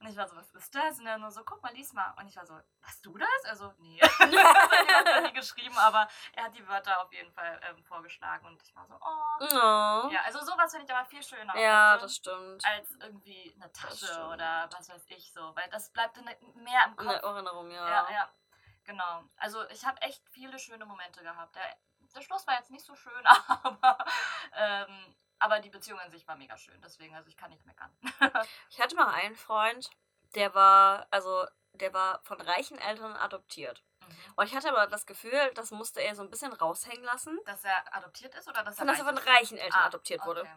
Und 0.00 0.08
ich 0.08 0.16
war 0.16 0.26
so, 0.26 0.34
was 0.34 0.50
ist 0.54 0.74
das? 0.74 0.98
Und 0.98 1.06
er 1.06 1.18
nur 1.18 1.30
so, 1.30 1.44
guck 1.44 1.62
mal, 1.62 1.70
lies 1.74 1.92
mal. 1.92 2.14
Und 2.18 2.26
ich 2.26 2.36
war 2.36 2.46
so, 2.46 2.58
hast 2.80 3.04
du 3.04 3.18
das? 3.18 3.28
Also, 3.44 3.70
nee. 3.80 4.00
ich 4.00 4.18
habe 4.18 5.04
das 5.04 5.22
nie 5.24 5.32
geschrieben, 5.34 5.76
aber 5.76 6.08
er 6.32 6.44
hat 6.44 6.56
die 6.56 6.66
Wörter 6.66 7.02
auf 7.02 7.12
jeden 7.12 7.30
Fall 7.34 7.60
ähm, 7.68 7.84
vorgeschlagen. 7.84 8.46
Und 8.46 8.62
ich 8.62 8.74
war 8.74 8.86
so, 8.86 8.94
oh. 8.94 9.44
Oh. 9.44 10.10
Ja, 10.10 10.22
also 10.24 10.40
sowas 10.40 10.70
finde 10.70 10.86
ich 10.86 10.94
aber 10.94 11.04
viel 11.04 11.22
schöner. 11.22 11.54
Ja, 11.54 11.98
das 11.98 12.16
stimmt. 12.16 12.64
als 12.64 12.90
irgendwie 12.92 13.52
eine 13.56 13.70
Tasche 13.72 14.26
oder 14.28 14.70
was 14.72 14.88
weiß 14.88 15.04
ich 15.08 15.30
so, 15.34 15.54
weil 15.54 15.68
das 15.68 15.90
bleibt 15.90 16.16
in, 16.16 16.24
mehr 16.62 16.86
im 16.86 16.96
Kopf. 16.96 17.08
Eine 17.08 17.22
Erinnerung, 17.22 17.70
ja. 17.70 17.88
ja, 17.88 18.10
ja, 18.10 18.32
genau. 18.84 19.24
Also 19.36 19.68
ich 19.68 19.84
habe 19.84 20.00
echt 20.00 20.26
viele 20.30 20.58
schöne 20.58 20.86
Momente 20.86 21.22
gehabt. 21.22 21.56
Der, 21.56 21.76
der 22.14 22.22
Schluss 22.22 22.46
war 22.46 22.54
jetzt 22.54 22.70
nicht 22.70 22.86
so 22.86 22.94
schön, 22.94 23.26
aber, 23.62 23.98
ähm, 24.54 25.14
aber 25.42 25.60
die 25.60 25.70
Beziehung 25.70 25.98
an 26.00 26.10
sich 26.10 26.26
war 26.26 26.36
mega 26.36 26.56
schön. 26.56 26.80
Deswegen, 26.82 27.14
also 27.14 27.28
ich 27.28 27.36
kann 27.36 27.50
nicht 27.50 27.64
meckern. 27.66 27.90
Ich 28.70 28.80
hatte 28.80 28.94
mal 28.96 29.08
einen 29.12 29.36
Freund, 29.36 29.90
der 30.34 30.54
war, 30.54 31.06
also, 31.10 31.46
der 31.74 31.92
war 31.92 32.20
von 32.24 32.40
reichen 32.40 32.78
Eltern 32.78 33.12
adoptiert. 33.16 33.82
Mhm. 34.00 34.06
Und 34.36 34.46
ich 34.46 34.54
hatte 34.56 34.70
aber 34.70 34.86
das 34.86 35.06
Gefühl, 35.06 35.50
das 35.54 35.70
musste 35.70 36.00
er 36.00 36.14
so 36.14 36.22
ein 36.22 36.30
bisschen 36.30 36.52
raushängen 36.52 37.04
lassen. 37.04 37.38
Dass 37.44 37.64
er 37.64 37.94
adoptiert 37.94 38.34
ist 38.34 38.48
oder 38.48 38.62
dass 38.62 38.78
er 38.78 38.86
dass 38.86 38.98
er 38.98 39.04
von 39.04 39.18
reichen 39.18 39.58
Eltern 39.58 39.82
Ah, 39.82 39.86
adoptiert 39.86 40.24
wurde. 40.24 40.40
okay. 40.42 40.50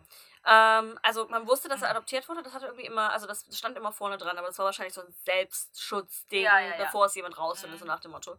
Ähm, 0.45 0.99
also 1.03 1.27
man 1.27 1.47
wusste, 1.47 1.67
dass 1.67 1.81
er 1.81 1.89
Mhm. 1.89 1.95
adoptiert 1.97 2.27
wurde, 2.29 2.41
das 2.43 2.53
hatte 2.53 2.65
irgendwie 2.67 2.85
immer, 2.85 3.11
also 3.11 3.27
das 3.27 3.45
stand 3.55 3.77
immer 3.77 3.91
vorne 3.91 4.17
dran, 4.17 4.37
aber 4.37 4.47
das 4.47 4.57
war 4.57 4.65
wahrscheinlich 4.65 4.93
so 4.93 5.01
ein 5.01 5.13
Selbstschutzding, 5.25 6.43
Ja, 6.43 6.59
ja, 6.59 6.69
ja. 6.77 6.85
bevor 6.85 7.05
es 7.05 7.15
jemand 7.15 7.37
rausfindet, 7.37 7.79
so 7.79 7.85
Mhm. 7.85 7.89
nach 7.91 7.99
dem 7.99 8.11
Motto. 8.11 8.37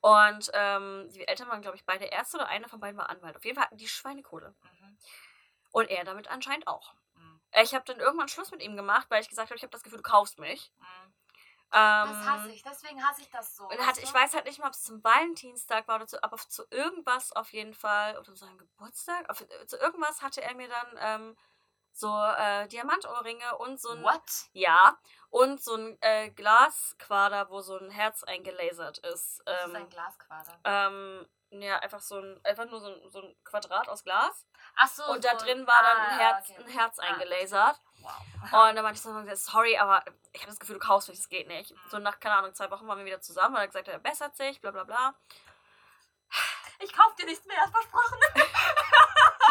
Und 0.00 0.50
ähm, 0.54 1.08
die 1.10 1.26
Eltern 1.26 1.48
waren, 1.48 1.62
glaube 1.62 1.76
ich, 1.76 1.84
beide 1.84 2.04
Ärzte 2.06 2.36
oder 2.38 2.48
einer 2.48 2.68
von 2.68 2.80
beiden 2.80 2.96
war 2.98 3.10
Anwalt. 3.10 3.36
Auf 3.36 3.44
jeden 3.44 3.56
Fall 3.56 3.64
hatten 3.66 3.76
die 3.78 3.88
Schweinekohle. 3.88 4.54
Mhm. 4.62 4.98
Und 5.76 5.90
er 5.90 6.04
damit 6.04 6.28
anscheinend 6.28 6.66
auch. 6.68 6.94
Mhm. 7.16 7.38
Ich 7.62 7.74
habe 7.74 7.84
dann 7.84 8.00
irgendwann 8.00 8.28
Schluss 8.28 8.50
mit 8.50 8.62
ihm 8.62 8.76
gemacht, 8.76 9.08
weil 9.10 9.20
ich 9.20 9.28
gesagt 9.28 9.50
habe, 9.50 9.56
ich 9.58 9.62
habe 9.62 9.72
das 9.72 9.82
Gefühl, 9.82 9.98
du 9.98 10.10
kaufst 10.10 10.38
mich. 10.38 10.72
Mhm. 10.78 10.84
Ähm, 11.70 12.08
Das 12.08 12.26
hasse 12.26 12.50
ich, 12.50 12.62
deswegen 12.62 13.06
hasse 13.06 13.20
ich 13.20 13.28
das 13.28 13.56
so. 13.56 13.64
Und 13.64 13.72
weißt 13.72 13.86
hatte, 13.86 14.00
du? 14.00 14.06
ich 14.06 14.14
weiß 14.14 14.32
halt 14.32 14.46
nicht 14.46 14.58
mal, 14.58 14.68
ob 14.68 14.72
es 14.72 14.84
zum 14.84 15.04
Valentinstag 15.04 15.86
war 15.86 15.96
oder 15.96 16.06
zu, 16.06 16.24
aber 16.24 16.38
zu 16.38 16.64
irgendwas 16.70 17.32
auf 17.32 17.52
jeden 17.52 17.74
Fall, 17.74 18.14
oder 18.16 18.24
zu 18.24 18.36
seinem 18.36 18.56
Geburtstag, 18.56 19.28
auf, 19.28 19.44
zu 19.66 19.76
irgendwas 19.76 20.22
hatte 20.22 20.40
er 20.40 20.54
mir 20.54 20.68
dann 20.68 20.96
ähm, 20.98 21.36
so 21.98 22.08
äh, 22.36 22.68
Diamantohrringe 22.68 23.56
und 23.58 23.80
so 23.80 23.88
ein. 23.90 24.02
What? 24.02 24.20
Ja, 24.52 24.98
und 25.30 25.62
so 25.62 25.74
ein 25.76 25.96
äh, 26.02 26.30
Glasquader, 26.30 27.48
wo 27.48 27.60
so 27.62 27.78
ein 27.78 27.90
Herz 27.90 28.22
eingelasert 28.22 28.98
ist. 28.98 29.40
Das 29.46 29.56
ist 29.60 29.68
Ähm, 29.70 29.76
ein 29.76 29.88
Glasquader. 29.88 30.58
ähm, 30.64 31.26
ja, 31.50 31.78
einfach 31.78 32.00
so 32.00 32.16
ein, 32.18 32.38
einfach 32.44 32.66
nur 32.66 32.80
so 32.80 32.88
ein, 32.88 33.10
so 33.10 33.20
ein 33.22 33.34
Quadrat 33.44 33.88
aus 33.88 34.04
Glas. 34.04 34.46
Ach 34.76 34.88
so. 34.88 35.04
Und 35.06 35.24
da 35.24 35.38
so- 35.38 35.44
drin 35.46 35.66
war 35.66 35.82
dann 35.82 35.96
ein 35.96 36.12
ah, 36.12 36.18
Herz, 36.18 36.50
okay. 36.50 36.62
ein 36.64 36.68
Herz 36.68 36.98
Ah, 36.98 37.02
eingelasert. 37.04 37.80
Wow. 38.02 38.12
Und 38.68 38.76
dann 38.76 38.82
meinte 38.82 38.92
ich 38.96 39.00
so, 39.02 39.12
sorry, 39.50 39.78
aber 39.78 40.04
ich 40.32 40.42
habe 40.42 40.50
das 40.50 40.58
Gefühl, 40.60 40.78
du 40.78 40.86
kaufst 40.86 41.08
mich, 41.08 41.16
das 41.18 41.28
geht 41.30 41.48
nicht. 41.48 41.70
Mhm. 41.70 41.80
So 41.88 41.98
nach, 41.98 42.20
keine 42.20 42.34
Ahnung, 42.36 42.52
zwei 42.54 42.70
Wochen 42.70 42.86
waren 42.86 42.98
wir 42.98 43.06
wieder 43.06 43.20
zusammen, 43.22 43.54
weil 43.54 43.62
er 43.62 43.68
gesagt 43.68 43.88
hat, 43.88 43.94
er 43.94 44.00
bessert 44.00 44.36
sich, 44.36 44.60
bla 44.60 44.70
bla 44.70 44.84
bla. 44.84 45.14
Ich 46.80 46.92
kauf 46.92 47.14
dir 47.14 47.24
nichts 47.24 47.46
mehr, 47.46 47.66
versprochen. 47.72 48.18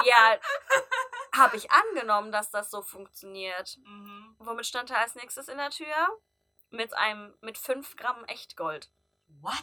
Ja, 0.03 0.37
habe 1.37 1.57
ich 1.57 1.71
angenommen, 1.71 2.31
dass 2.31 2.51
das 2.51 2.69
so 2.71 2.81
funktioniert. 2.81 3.77
Mhm. 3.85 4.35
Womit 4.39 4.65
stand 4.65 4.89
er 4.91 4.99
als 4.99 5.15
nächstes 5.15 5.47
in 5.47 5.57
der 5.57 5.69
Tür? 5.69 5.95
Mit 6.71 6.93
einem, 6.95 7.33
mit 7.41 7.57
5 7.57 7.95
Gramm 7.95 8.23
Echtgold. 8.25 8.89
What? 9.41 9.53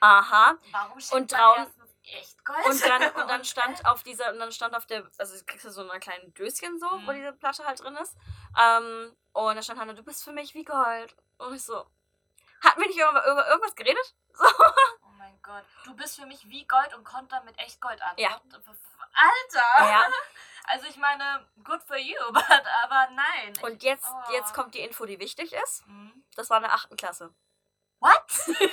Aha. 0.00 0.56
Warum 0.72 1.00
steht 1.00 1.14
Und 1.14 1.32
da 1.32 1.36
draußen- 1.54 1.64
erstens 1.64 1.94
echt 2.04 2.44
Gold? 2.44 2.64
Und 2.66 2.84
dann, 2.84 3.02
und 3.22 3.28
dann 3.28 3.44
stand 3.44 3.84
auf 3.86 4.02
dieser, 4.02 4.32
und 4.32 4.38
dann 4.38 4.52
stand 4.52 4.74
auf 4.74 4.86
der, 4.86 5.10
also 5.18 5.36
du 5.36 5.44
kriegst 5.44 5.64
ja 5.64 5.70
so 5.70 5.88
ein 5.88 6.00
kleines 6.00 6.32
Döschen 6.34 6.78
so, 6.78 6.86
wo 6.90 6.96
Mhm. 7.12 7.14
diese 7.16 7.32
Platte 7.32 7.64
halt 7.66 7.80
drin 7.82 7.96
ist. 7.96 8.16
Ähm, 8.58 9.16
und 9.32 9.56
da 9.56 9.62
stand 9.62 9.80
Hanna, 9.80 9.92
du 9.94 10.02
bist 10.02 10.22
für 10.24 10.32
mich 10.32 10.54
wie 10.54 10.64
Gold. 10.64 11.16
Und 11.38 11.54
ich 11.54 11.62
so, 11.64 11.84
hatten 12.62 12.80
wir 12.80 12.86
nicht 12.88 12.98
über, 12.98 13.10
über 13.30 13.48
irgendwas 13.48 13.74
geredet? 13.74 14.14
So. 14.38 14.44
Oh 15.02 15.10
mein 15.18 15.36
Gott. 15.42 15.64
Du 15.84 15.96
bist 15.96 16.14
für 16.14 16.26
mich 16.26 16.48
wie 16.48 16.64
Gold 16.64 16.94
und 16.94 17.02
kommt 17.02 17.32
dann 17.32 17.44
mit 17.44 17.58
echt 17.58 17.80
Gold 17.80 18.00
an. 18.02 18.14
Ja. 18.18 18.40
Alter! 19.18 19.90
Ja. 19.90 20.06
Also 20.70 20.86
ich 20.86 20.96
meine, 20.98 21.46
good 21.64 21.82
for 21.82 21.96
you, 21.96 22.18
but, 22.32 22.44
aber 22.84 23.08
nein. 23.12 23.54
Und 23.62 23.82
jetzt, 23.82 24.06
oh. 24.06 24.32
jetzt 24.32 24.52
kommt 24.52 24.74
die 24.74 24.80
Info, 24.80 25.06
die 25.06 25.18
wichtig 25.18 25.50
ist. 25.54 25.86
Mhm. 25.86 26.22
Das 26.36 26.50
war 26.50 26.58
in 26.58 26.64
der 26.64 26.74
achten 26.74 26.94
Klasse. 26.94 27.34
What? 28.00 28.48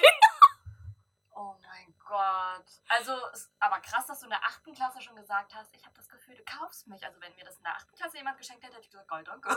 oh 1.36 1.56
mein 1.66 1.96
Gott. 2.06 2.66
Also, 2.90 3.18
aber 3.60 3.80
krass, 3.80 4.06
dass 4.08 4.20
du 4.20 4.26
in 4.26 4.32
der 4.32 4.44
achten 4.44 4.74
Klasse 4.74 5.02
schon 5.02 5.16
gesagt 5.16 5.56
hast, 5.56 5.74
ich 5.74 5.86
habe 5.86 5.96
das 5.96 6.10
Gefühl, 6.10 6.36
du 6.36 6.44
kaufst 6.44 6.86
mich. 6.88 7.02
Also 7.06 7.22
wenn 7.22 7.34
mir 7.36 7.46
das 7.46 7.56
in 7.56 7.64
der 7.64 7.76
achten 7.76 7.96
Klasse 7.96 8.18
jemand 8.18 8.38
geschenkt 8.38 8.62
hätte, 8.62 8.76
hätte 8.76 8.84
ich 8.84 8.92
gesagt, 8.92 9.08
Gold, 9.08 9.30
danke. 9.30 9.56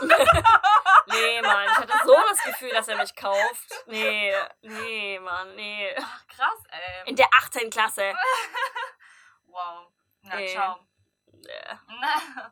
Nee, 1.07 1.41
Mann, 1.41 1.65
ich 1.65 1.77
hatte 1.77 1.93
so 2.05 2.15
das 2.29 2.41
Gefühl, 2.41 2.71
dass 2.71 2.87
er 2.87 2.95
mich 2.95 3.13
kauft. 3.17 3.83
Nee, 3.87 4.33
nee, 4.61 5.19
Mann, 5.19 5.55
nee. 5.55 5.93
Ach, 5.99 6.25
krass, 6.27 6.63
ey. 6.69 7.09
In 7.09 7.17
der 7.17 7.27
18. 7.33 7.69
Klasse. 7.69 8.15
Wow. 9.47 9.91
Na, 10.21 10.35
Nee. 10.35 10.49
ciao. 10.49 10.79
Nee. 11.31 11.49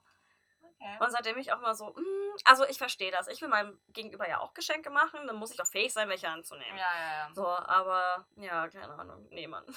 okay. 0.63 0.97
Und 0.99 1.11
seitdem 1.11 1.37
ich 1.37 1.51
auch 1.51 1.59
mal 1.59 1.75
so, 1.75 1.89
mm, 1.89 2.37
also 2.45 2.65
ich 2.65 2.77
verstehe 2.77 3.11
das. 3.11 3.27
Ich 3.27 3.41
will 3.41 3.49
meinem 3.49 3.79
Gegenüber 3.89 4.27
ja 4.27 4.39
auch 4.39 4.53
Geschenke 4.53 4.89
machen, 4.89 5.27
dann 5.27 5.35
muss 5.35 5.51
ich 5.51 5.61
auch 5.61 5.67
fähig 5.67 5.93
sein, 5.93 6.09
welche 6.09 6.29
anzunehmen. 6.29 6.77
Ja, 6.77 6.93
ja, 6.95 7.17
ja. 7.17 7.29
So, 7.33 7.47
aber 7.47 8.27
ja, 8.35 8.67
keine 8.69 8.93
Ahnung. 8.93 9.27
Nee, 9.29 9.47
Mann. 9.47 9.65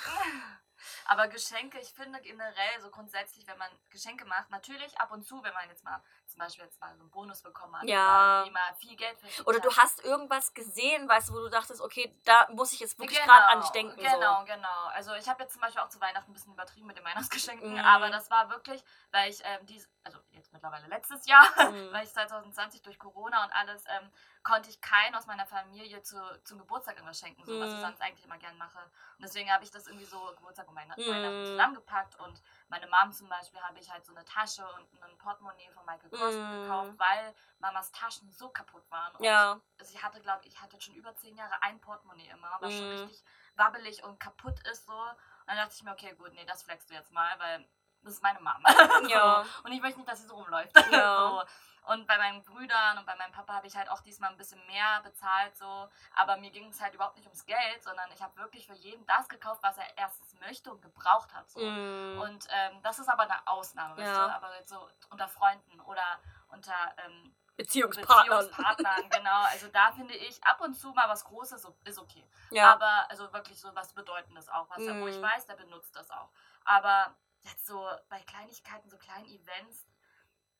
Aber 1.05 1.29
Geschenke, 1.29 1.79
ich 1.79 1.93
finde 1.93 2.21
generell 2.23 2.81
so 2.81 2.91
grundsätzlich, 2.91 3.47
wenn 3.47 3.59
man 3.59 3.71
Geschenke 3.91 4.25
macht, 4.25 4.49
natürlich 4.49 4.99
ab 4.99 5.11
und 5.13 5.23
zu, 5.23 5.43
wenn 5.43 5.53
man 5.53 5.69
jetzt 5.69 5.85
mal 5.85 6.03
zum 6.31 6.41
Beispiel 6.41 6.65
jetzt 6.65 6.81
mal 6.81 6.95
so 6.97 7.03
einen 7.03 7.11
Bonus 7.11 7.43
bekommen 7.43 7.77
hat 7.77 7.85
Ja. 7.89 8.43
oder 8.43 8.51
mal 8.53 8.75
viel 8.77 8.97
Geld 8.97 9.19
verdient 9.21 9.47
Oder 9.47 9.61
du 9.61 9.71
hast 9.77 10.05
irgendwas 10.05 10.55
gesehen, 10.55 11.09
weißt 11.09 11.29
du, 11.29 11.33
wo 11.35 11.39
du 11.39 11.49
dachtest, 11.51 11.81
okay, 11.81 12.15
da 12.25 12.49
muss 12.51 12.73
ich 12.73 12.81
jetzt 12.81 12.99
wirklich 12.99 13.21
Genau, 13.21 13.33
gerade 13.33 13.47
an 13.49 13.61
dich 13.61 13.71
denken. 13.71 13.97
Genau, 14.01 14.45
genau. 14.45 14.87
Also 14.93 15.15
ich 15.15 15.29
habe 15.29 15.43
jetzt 15.43 15.53
zum 15.53 15.61
Beispiel 15.63 15.81
auch 15.83 15.89
zu 15.89 16.01
Weihnachten 16.01 16.31
ein 16.31 16.35
bisschen 16.35 16.53
übertrieben 16.53 16.87
mit 16.87 16.97
den 16.97 17.05
Weihnachtsgeschenken, 17.05 17.73
Mhm. 17.75 17.79
aber 17.81 18.11
das 18.11 18.31
war 18.31 18.49
wirklich, 18.51 18.83
weil 19.13 19.31
ich 19.31 19.41
ähm, 19.45 19.67
dies, 19.67 19.89
also 20.05 20.19
jetzt 20.31 20.53
mittlerweile 20.53 20.87
letztes 20.87 21.27
Jahr, 21.27 21.45
Mhm. 21.71 21.93
weil 21.93 22.05
ich 22.05 22.13
2020 22.13 22.83
durch 22.83 22.99
Corona 22.99 23.45
und 23.45 23.53
alles 23.53 23.85
ähm, 23.89 24.11
konnte 24.43 24.71
ich 24.71 24.81
keinen 24.81 25.15
aus 25.15 25.27
meiner 25.27 25.47
Familie 25.47 26.03
zu, 26.03 26.17
zum 26.45 26.59
Geburtstag 26.59 26.95
irgendwas 26.97 27.19
schenken, 27.19 27.45
so 27.45 27.59
was 27.61 27.71
ich 27.71 27.77
Mhm. 27.77 27.81
sonst 27.83 28.01
eigentlich 28.03 28.25
immer 28.25 28.39
gern 28.39 28.57
mache. 28.57 28.79
Und 28.79 29.23
deswegen 29.25 29.53
habe 29.53 29.65
ich 29.65 29.71
das 29.71 29.87
irgendwie 29.87 30.07
so 30.07 30.19
Geburtstag 30.37 30.67
und 30.69 30.77
Weihnachten, 30.77 31.03
Mhm. 31.03 31.11
Weihnachten 31.11 31.47
zusammengepackt 31.47 32.17
und 32.21 32.43
meine 32.71 32.87
Mom 32.87 33.13
zum 33.13 33.29
Beispiel 33.29 33.61
habe 33.61 33.79
ich 33.79 33.91
halt 33.91 34.05
so 34.07 34.15
eine 34.15 34.25
Tasche 34.25 34.65
und 34.75 35.03
ein 35.03 35.19
Portemonnaie 35.19 35.71
von 35.73 35.85
Michael 35.85 36.11
Kors 36.11 36.37
Mhm. 36.37 36.63
gekauft, 36.63 36.93
weil 36.99 37.35
Mamas 37.59 37.91
Taschen 37.93 38.31
so 38.31 38.49
kaputt 38.49 38.89
waren. 38.91 39.15
Und 39.17 39.25
Ja. 39.25 39.61
also 39.79 39.93
ich 39.95 40.03
hatte, 40.03 40.21
glaube 40.21 40.45
ich, 40.45 40.55
ich 40.55 40.61
hatte 40.61 40.81
schon 40.81 40.95
über 40.95 41.15
zehn 41.17 41.37
Jahre 41.37 41.61
ein 41.63 41.81
Portemonnaie 41.81 42.29
immer, 42.29 42.57
was 42.61 42.73
schon 42.73 42.87
Mhm. 42.87 42.93
richtig 42.93 43.25
wabbelig 43.57 44.03
und 44.05 44.19
kaputt 44.21 44.59
ist 44.69 44.87
so. 44.87 44.93
Und 44.95 45.17
dann 45.47 45.57
dachte 45.57 45.75
ich 45.75 45.83
mir, 45.83 45.93
okay, 45.93 46.15
gut, 46.15 46.33
nee, 46.33 46.45
das 46.47 46.63
flexst 46.63 46.89
du 46.91 46.95
jetzt 46.95 47.13
mal, 47.13 47.39
weil 47.41 47.69
das 48.03 48.15
ist 48.15 48.23
meine 48.23 48.41
Mama. 48.41 48.69
Ja. 49.09 49.45
so. 49.63 49.65
Und 49.65 49.73
ich 49.73 49.81
möchte 49.81 49.99
nicht, 49.99 50.09
dass 50.09 50.21
sie 50.21 50.27
so 50.27 50.35
rumläuft. 50.35 50.73
Ja. 50.91 51.29
so. 51.87 51.93
Und 51.93 52.07
bei 52.07 52.19
meinen 52.19 52.43
Brüdern 52.45 52.99
und 52.99 53.07
bei 53.07 53.17
meinem 53.17 53.33
Papa 53.33 53.55
habe 53.55 53.67
ich 53.67 53.75
halt 53.75 53.89
auch 53.89 54.01
diesmal 54.03 54.31
ein 54.31 54.37
bisschen 54.37 54.65
mehr 54.67 55.01
bezahlt, 55.03 55.57
so. 55.57 55.89
Aber 56.15 56.37
mir 56.37 56.51
ging 56.51 56.69
es 56.69 56.81
halt 56.81 56.95
überhaupt 56.95 57.17
nicht 57.17 57.27
ums 57.27 57.47
Geld, 57.47 57.83
sondern 57.83 58.11
ich 58.13 58.23
habe 58.23 58.37
wirklich 58.37 58.67
für 58.67 58.75
jeden 58.75 59.05
das 59.07 59.29
gekauft, 59.29 59.63
was 59.63 59.79
er 59.79 59.87
erstens 59.97 60.35
möchte 60.41 60.71
und 60.71 60.83
gebraucht 60.83 61.33
hat. 61.35 61.51
So. 61.51 61.59
Mm. 61.61 62.21
Und 62.21 62.47
ähm, 62.51 62.83
das 62.83 62.99
ist 62.99 63.09
aber 63.09 63.23
eine 63.23 63.47
Ausnahme, 63.47 64.01
Ja. 64.03 64.29
Aber 64.29 64.51
so 64.67 64.89
unter 65.09 65.27
Freunden 65.27 65.81
oder 65.81 66.21
unter 66.49 66.75
ähm, 66.99 67.35
Beziehungspartnern. 67.57 68.47
Beziehungspartnern, 68.47 69.11
genau. 69.11 69.43
Also 69.51 69.69
da 69.69 69.91
finde 69.93 70.15
ich 70.15 70.43
ab 70.45 70.61
und 70.61 70.75
zu 70.75 70.93
mal 70.93 71.09
was 71.09 71.25
Großes 71.25 71.67
ist 71.85 71.99
okay. 71.99 72.29
Ja. 72.51 72.73
Aber 72.75 73.11
also 73.11 73.33
wirklich 73.33 73.59
so 73.59 73.75
was 73.75 73.93
Bedeutendes 73.95 74.49
auch, 74.49 74.69
was 74.71 74.83
er, 74.83 75.01
wo 75.01 75.07
ich 75.09 75.17
Mhm. 75.17 75.23
weiß, 75.23 75.47
der 75.47 75.55
benutzt 75.57 75.97
das 75.97 76.11
auch. 76.11 76.31
Aber 76.65 77.15
jetzt 77.43 77.67
so 77.67 77.89
bei 78.09 78.21
Kleinigkeiten, 78.23 78.89
so 78.91 78.99
kleinen 78.99 79.27
Events, 79.27 79.87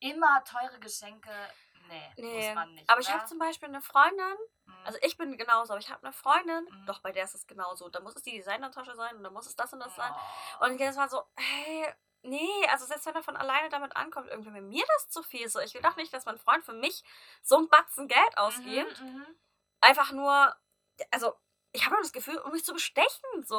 immer 0.01 0.43
teure 0.45 0.79
Geschenke, 0.81 1.31
nee, 1.89 2.13
Nee, 2.17 2.47
muss 2.49 2.55
man 2.55 2.75
nicht. 2.75 2.89
aber 2.89 3.01
ich 3.01 3.11
habe 3.13 3.25
zum 3.27 3.39
Beispiel 3.39 3.69
eine 3.69 3.83
Freundin, 3.83 4.37
Mhm. 4.65 4.87
also 4.87 4.99
ich 5.03 5.17
bin 5.19 5.37
genauso, 5.37 5.73
aber 5.75 5.81
ich 5.81 5.91
habe 5.91 6.03
eine 6.05 6.13
Freundin, 6.13 6.65
Mhm. 6.71 6.87
doch 6.87 7.01
bei 7.01 7.13
der 7.13 7.25
ist 7.25 7.35
es 7.35 7.47
genauso. 7.47 7.89
Da 7.89 8.01
muss 8.01 8.15
es 8.17 8.23
die 8.23 8.33
Designertasche 8.33 8.95
sein 8.95 9.17
und 9.17 9.23
da 9.25 9.31
muss 9.31 9.47
es 9.47 9.57
das 9.57 9.73
und 9.73 9.81
das 9.81 9.95
sein. 9.95 10.13
Oh. 10.61 10.65
Und 10.67 10.79
jedes 10.79 10.97
Mal 10.97 11.11
so, 11.11 11.23
hey, 11.37 11.93
nee, 12.23 12.67
also 12.71 12.87
selbst 12.87 13.05
wenn 13.07 13.15
er 13.15 13.23
von 13.23 13.37
alleine 13.37 13.69
damit 13.69 13.95
ankommt, 13.97 14.29
irgendwie 14.29 14.53
wenn 14.55 14.69
mir 14.69 14.85
das 14.97 15.11
zu 15.11 15.23
viel 15.23 15.49
so. 15.49 15.59
Ich 15.61 15.75
will 15.75 15.83
doch 15.83 15.97
nicht, 15.97 16.13
dass 16.15 16.25
mein 16.25 16.39
Freund 16.39 16.65
für 16.65 16.73
mich 16.73 17.03
so 17.43 17.57
einen 17.59 17.69
Batzen 17.69 18.09
Geld 18.09 18.39
ausgibt. 18.39 19.01
Mhm, 19.03 19.07
mhm. 19.19 19.27
Einfach 19.83 20.13
nur, 20.13 20.55
also 21.11 21.35
ich 21.73 21.85
habe 21.85 21.95
nur 21.95 22.03
das 22.03 22.13
Gefühl, 22.13 22.39
um 22.39 22.53
mich 22.53 22.65
zu 22.65 22.73
bestechen, 22.73 23.45
so. 23.45 23.57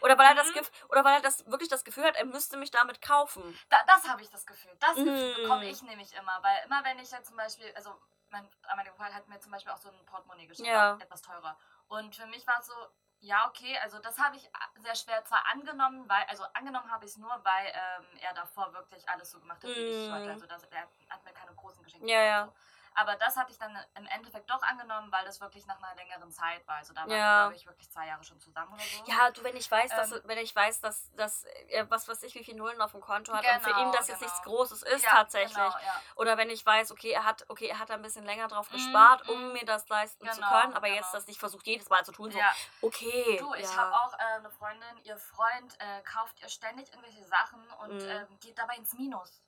Oder 0.00 0.16
weil 0.18 0.26
er 0.28 0.34
das 0.34 0.48
Mhm. 0.54 0.60
Oder 0.88 1.04
weil 1.04 1.14
er 1.16 1.20
das 1.22 1.44
wirklich 1.46 1.68
das 1.68 1.84
Gefühl 1.84 2.04
hat, 2.04 2.16
er 2.16 2.24
müsste 2.24 2.56
mich 2.56 2.70
damit 2.70 3.02
kaufen. 3.02 3.58
Da, 3.68 3.78
das 3.86 4.08
habe 4.08 4.22
ich 4.22 4.30
das 4.30 4.46
Gefühl. 4.46 4.74
Das 4.80 4.94
Gefühl 4.94 5.32
Mm. 5.38 5.42
bekomme 5.42 5.68
ich 5.68 5.82
nämlich 5.82 6.14
immer. 6.14 6.42
Weil 6.42 6.64
immer 6.66 6.84
wenn 6.84 6.98
ich 6.98 7.10
ja 7.10 7.22
zum 7.22 7.36
Beispiel, 7.36 7.72
also 7.74 7.94
mein 8.30 8.48
damaliger 8.62 8.94
Freund 8.94 9.14
hat 9.14 9.26
mir 9.28 9.40
zum 9.40 9.52
Beispiel 9.52 9.72
auch 9.72 9.78
so 9.78 9.88
ein 9.90 10.06
Portemonnaie 10.06 10.46
geschenkt, 10.46 10.70
Ja. 10.70 10.96
etwas 11.00 11.22
teurer. 11.22 11.58
Und 11.88 12.14
für 12.14 12.26
mich 12.26 12.46
war 12.46 12.58
es 12.60 12.66
so, 12.66 12.74
ja, 13.20 13.48
okay, 13.48 13.76
also 13.82 13.98
das 13.98 14.18
habe 14.18 14.36
ich 14.36 14.48
sehr 14.76 14.94
schwer 14.94 15.24
zwar 15.24 15.44
angenommen, 15.48 16.08
weil, 16.08 16.22
also 16.28 16.44
angenommen 16.54 16.88
habe 16.90 17.04
ich 17.04 17.10
es 17.12 17.16
nur, 17.16 17.30
weil 17.44 17.66
ähm, 17.74 18.04
er 18.20 18.32
davor 18.34 18.72
wirklich 18.74 19.08
alles 19.08 19.30
so 19.32 19.40
gemacht 19.40 19.62
hat, 19.64 19.70
wie 19.70 19.72
ich 19.86 20.10
wollte. 20.12 20.30
Also 20.30 20.46
das, 20.46 20.62
er 20.64 20.82
hat 21.10 21.24
mir 21.24 21.32
keine 21.32 21.52
großen 21.54 21.82
Geschenke 21.82 22.06
Ja, 22.06 22.22
ja. 22.22 22.40
gemacht. 22.42 22.56
So. 22.56 22.67
Aber 23.00 23.14
das 23.14 23.36
hatte 23.36 23.52
ich 23.52 23.58
dann 23.58 23.76
im 23.94 24.06
Endeffekt 24.06 24.50
doch 24.50 24.60
angenommen, 24.62 25.12
weil 25.12 25.24
das 25.24 25.40
wirklich 25.40 25.64
nach 25.66 25.80
einer 25.80 25.94
längeren 25.94 26.32
Zeit 26.32 26.66
war. 26.66 26.76
Also 26.78 26.92
da 26.92 27.02
waren 27.02 27.10
Ja. 27.10 27.16
wir, 27.16 27.42
glaube 27.44 27.54
ich, 27.54 27.66
wirklich 27.66 27.88
zwei 27.90 28.06
Jahre 28.08 28.24
schon 28.24 28.40
zusammen 28.40 28.72
oder 28.72 28.82
so. 28.82 29.04
Ja, 29.06 29.30
du, 29.30 29.44
wenn 29.44 29.56
ich 29.56 29.70
weiß, 29.70 29.90
dass, 29.90 30.10
Ähm. 30.10 30.20
wenn 30.24 30.38
ich 30.38 30.54
weiß, 30.54 30.80
dass, 30.80 31.12
dass 31.14 31.44
er 31.68 31.88
was 31.90 32.08
weiß 32.08 32.22
ich, 32.24 32.34
wie 32.34 32.42
viele 32.42 32.58
Nullen 32.58 32.80
auf 32.82 32.90
dem 32.90 33.00
Konto 33.00 33.32
hat 33.32 33.44
und 33.46 33.60
für 33.62 33.70
Genau, 33.70 33.82
ihn 33.86 33.92
das 33.92 34.08
jetzt 34.08 34.18
genau. 34.18 34.30
nichts 34.32 34.42
Großes 34.42 34.82
ist 34.82 35.04
ja, 35.04 35.10
tatsächlich. 35.10 35.54
Genau, 35.54 35.68
ja. 35.78 36.02
Oder 36.16 36.36
wenn 36.38 36.50
ich 36.50 36.66
weiß, 36.66 36.90
okay, 36.90 37.10
er 37.12 37.24
hat, 37.24 37.44
okay, 37.48 37.68
er 37.68 37.78
hat 37.78 37.90
ein 37.92 38.02
bisschen 38.02 38.24
länger 38.24 38.48
drauf 38.48 38.68
Mhm, 38.70 38.74
gespart, 38.74 39.28
um 39.28 39.46
mhm. 39.46 39.52
mir 39.52 39.64
das 39.64 39.88
leisten 39.88 40.28
zu 40.28 40.40
Genau, 40.40 40.50
können, 40.50 40.74
aber 40.74 40.88
genau. 40.88 40.98
jetzt 41.00 41.14
das 41.14 41.26
nicht 41.28 41.38
versucht, 41.38 41.66
jedes 41.68 41.88
Mal 41.88 42.04
zu 42.04 42.10
tun. 42.12 42.32
So, 42.32 42.40
okay. 42.82 43.36
Du, 43.38 43.54
ich 43.54 43.76
habe 43.76 43.94
auch 43.94 44.12
äh, 44.14 44.22
eine 44.38 44.50
Freundin, 44.50 44.96
ihr 45.04 45.16
Freund 45.18 45.76
äh, 45.80 46.02
kauft 46.02 46.40
ihr 46.40 46.48
ständig 46.48 46.88
irgendwelche 46.90 47.24
Sachen 47.24 47.60
und 47.82 47.94
Mhm. 48.02 48.08
ähm, 48.10 48.38
geht 48.40 48.58
dabei 48.58 48.74
ins 48.74 48.92
Minus. 48.94 49.40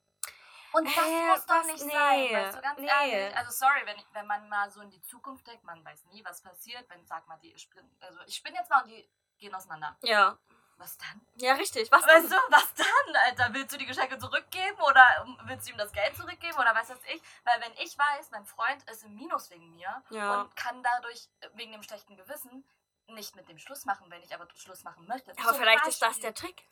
Und 0.72 0.86
das 0.86 1.04
Äh, 1.06 1.26
muss 1.28 1.46
doch 1.46 1.64
nicht 1.64 1.84
Nee, 1.84 1.92
sein, 1.92 2.32
weißt 2.32 2.56
du, 2.56 2.60
ganz 2.62 2.78
nee. 2.80 2.86
ehrlich. 2.88 3.36
Also 3.36 3.50
sorry, 3.52 3.82
wenn, 3.86 3.96
wenn 4.12 4.26
man 4.26 4.48
mal 4.48 4.70
so 4.70 4.80
in 4.80 4.90
die 4.90 5.02
Zukunft 5.02 5.46
denkt, 5.46 5.64
man 5.64 5.84
weiß 5.84 6.04
nie, 6.06 6.24
was 6.24 6.40
passiert, 6.42 6.88
wenn, 6.88 7.04
sag 7.06 7.26
mal, 7.26 7.36
die 7.38 7.56
spin, 7.58 7.88
also 8.00 8.20
ich 8.26 8.36
spinne 8.36 8.56
jetzt 8.58 8.70
mal 8.70 8.82
und 8.82 8.88
die 8.88 9.08
gehen 9.38 9.54
auseinander. 9.54 9.96
Ja. 10.02 10.38
Was 10.76 10.96
dann? 10.96 11.20
Ja, 11.34 11.52
richtig. 11.54 11.92
Was 11.92 12.06
Weißt 12.06 12.24
denn? 12.24 12.30
du, 12.30 12.36
was 12.48 12.72
dann, 12.72 13.16
Alter? 13.26 13.52
Willst 13.52 13.74
du 13.74 13.76
die 13.76 13.84
Geschenke 13.84 14.16
zurückgeben 14.18 14.80
oder 14.80 15.26
willst 15.44 15.68
du 15.68 15.72
ihm 15.72 15.76
das 15.78 15.92
Geld 15.92 16.16
zurückgeben 16.16 16.56
oder 16.56 16.74
was 16.74 16.88
weiß 16.88 17.00
ich? 17.12 17.20
Weil 17.44 17.60
wenn 17.60 17.72
ich 17.74 17.98
weiß, 17.98 18.30
mein 18.30 18.46
Freund 18.46 18.82
ist 18.88 19.04
im 19.04 19.14
Minus 19.14 19.50
wegen 19.50 19.68
mir 19.72 20.02
Ja. 20.08 20.40
und 20.40 20.56
kann 20.56 20.82
dadurch 20.82 21.28
wegen 21.52 21.72
dem 21.72 21.82
schlechten 21.82 22.16
Gewissen 22.16 22.66
nicht 23.08 23.36
mit 23.36 23.46
dem 23.50 23.58
Schluss 23.58 23.84
machen, 23.84 24.06
wenn 24.10 24.22
ich 24.22 24.32
aber 24.34 24.46
Schluss 24.54 24.82
machen 24.82 25.06
möchte. 25.06 25.32
Aber 25.42 25.52
vielleicht 25.52 25.86
ist 25.86 26.00
das 26.00 26.10
Beispiel. 26.18 26.22
der 26.22 26.34
Trick. 26.34 26.64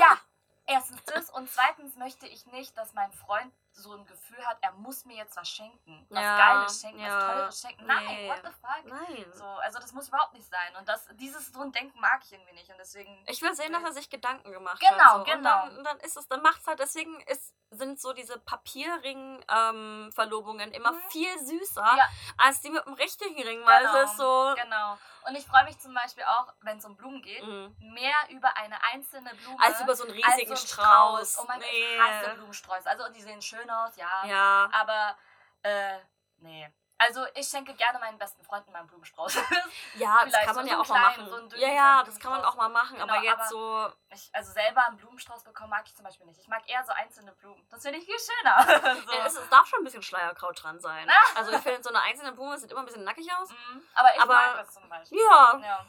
Ja, 0.00 0.18
erstens 0.66 1.02
das 1.04 1.30
und 1.30 1.48
zweitens 1.50 1.96
möchte 1.96 2.26
ich 2.26 2.46
nicht, 2.46 2.76
dass 2.76 2.94
mein 2.94 3.12
Freund 3.12 3.52
so 3.76 3.92
ein 3.92 4.04
Gefühl 4.06 4.44
hat, 4.46 4.56
er 4.60 4.70
muss 4.72 5.04
mir 5.04 5.16
jetzt 5.16 5.36
was 5.36 5.48
schenken. 5.48 6.06
Was 6.08 6.20
Ja, 6.22 6.36
Geiles 6.36 6.80
schenken, 6.80 7.00
ja, 7.00 7.16
was 7.18 7.24
Teures 7.24 7.60
schenken. 7.60 7.86
Nein, 7.86 8.06
nee. 8.06 8.28
what 8.28 8.40
the 8.44 8.50
fuck? 8.50 8.84
Nein. 8.84 9.32
So, 9.32 9.44
also 9.44 9.78
das 9.80 9.92
muss 9.92 10.06
überhaupt 10.08 10.32
nicht 10.32 10.48
sein. 10.48 10.76
Und 10.76 10.88
das, 10.88 11.08
dieses 11.14 11.52
so 11.52 11.60
ein 11.60 11.72
Denken 11.72 11.98
mag 12.00 12.22
ich 12.24 12.32
irgendwie 12.32 12.52
nicht. 12.54 12.70
Und 12.70 12.78
deswegen. 12.78 13.22
Ich 13.26 13.42
will 13.42 13.52
sehen, 13.54 13.72
dass 13.72 13.82
er 13.82 13.92
sich 13.92 14.08
Gedanken 14.10 14.52
gemacht 14.52 14.80
Genau, 14.80 15.04
hat. 15.04 15.10
So. 15.12 15.16
Und 15.18 15.24
genau. 15.26 15.66
dann, 15.66 15.84
dann 15.84 15.98
ist 16.00 16.16
es, 16.16 16.26
dann 16.28 16.40
macht's 16.42 16.66
halt, 16.66 16.78
deswegen 16.78 17.20
ist, 17.22 17.52
sind 17.70 17.98
so 18.00 18.12
diese 18.12 18.38
Papierring-Verlobungen 18.38 20.70
immer 20.72 20.92
Mhm. 20.92 21.00
viel 21.10 21.38
süßer 21.44 21.94
Ja. 21.96 22.08
als 22.38 22.60
die 22.60 22.70
mit 22.70 22.84
dem 22.86 22.94
richtigen 22.94 23.42
Ring, 23.42 23.64
weil 23.66 23.80
Genau, 23.86 23.96
es 23.98 24.10
ist 24.10 24.16
so. 24.18 24.54
Genau. 24.56 24.96
Und 25.26 25.34
ich 25.36 25.46
freue 25.46 25.64
mich 25.64 25.78
zum 25.78 25.94
Beispiel 25.94 26.22
auch, 26.24 26.52
wenn 26.60 26.76
es 26.78 26.84
um 26.84 26.96
Blumen 26.96 27.20
geht, 27.22 27.42
Mhm. 27.44 27.74
mehr 27.94 28.14
über 28.30 28.56
eine 28.56 28.76
einzelne 28.92 29.34
Blume. 29.34 29.58
Als 29.60 29.80
über 29.80 29.96
so 29.96 30.04
einen 30.04 30.12
als 30.22 30.34
riesigen 30.34 30.54
so 30.54 30.62
ein 30.62 30.68
Strauß. 30.68 31.38
Oh 31.40 31.44
mein 31.48 31.58
Gott, 31.60 31.68
Nee. 31.72 31.94
ich 31.96 32.00
hasse 32.00 32.34
Blumensträuße. 32.36 32.88
Also 32.88 33.08
die 33.10 33.22
sehen 33.22 33.42
schön 33.42 33.63
aus, 33.70 33.96
ja. 33.96 34.24
Ja. 34.26 34.68
Aber, 34.72 35.16
äh, 35.62 35.98
nee. 36.38 36.70
Also 36.96 37.26
ich 37.34 37.48
schenke 37.48 37.74
gerne 37.74 37.98
meinen 37.98 38.18
besten 38.18 38.42
Freunden 38.44 38.70
meinen 38.72 38.86
Blumenstrauß. 38.86 39.36
Ja, 39.96 40.24
das 40.24 40.32
kann 40.44 40.54
man 40.56 40.64
so 40.66 40.70
ja 40.72 40.80
auch 40.80 40.88
mal 40.88 41.00
machen. 41.00 41.28
so 41.50 41.56
ja, 41.56 41.68
ja, 41.68 42.02
das 42.04 42.18
kann 42.18 42.30
man 42.32 42.44
auch 42.44 42.54
mal 42.54 42.68
machen, 42.68 42.96
Genau, 42.98 43.12
aber 43.12 43.22
jetzt 43.22 43.34
aber- 43.52 43.90
so. 43.90 43.92
ich, 44.10 44.30
also 44.32 44.52
selber 44.52 44.86
einen 44.86 44.96
Blumenstrauß 44.96 45.42
bekommen 45.44 45.70
mag 45.70 45.82
ich 45.86 45.94
zum 45.94 46.04
Beispiel 46.04 46.26
nicht. 46.26 46.40
Ich 46.40 46.48
mag 46.48 46.62
eher 46.68 46.82
so 46.84 46.92
einzelne 46.92 47.32
Blumen. 47.32 47.66
Das 47.68 47.82
finde 47.82 47.98
ich 47.98 48.04
viel 48.04 48.16
schöner. 48.18 48.62
so. 49.06 49.12
Ja, 49.12 49.26
es, 49.26 49.36
es 49.36 49.48
darf 49.50 49.66
schon 49.66 49.80
ein 49.80 49.84
bisschen 49.84 50.02
Schleierkraut 50.02 50.62
dran 50.62 50.80
sein. 50.80 51.08
Also 51.36 51.50
ich 51.52 51.58
finde, 51.60 51.82
so 51.82 51.90
eine 51.90 52.00
einzelne 52.00 52.32
Blume 52.32 52.56
sieht 52.58 52.70
immer 52.70 52.80
ein 52.80 52.86
bisschen 52.86 53.04
nackig 53.04 53.28
aus. 53.38 53.50
Mhm. 53.50 53.82
Aber 53.94 54.14
ich 54.14 54.20
Aber- 54.22 54.34
mag 54.34 54.56
das 54.58 54.70
zum 54.74 54.88
Beispiel. 54.88 55.18
Ja. 55.18 55.58
Ja. 55.62 55.86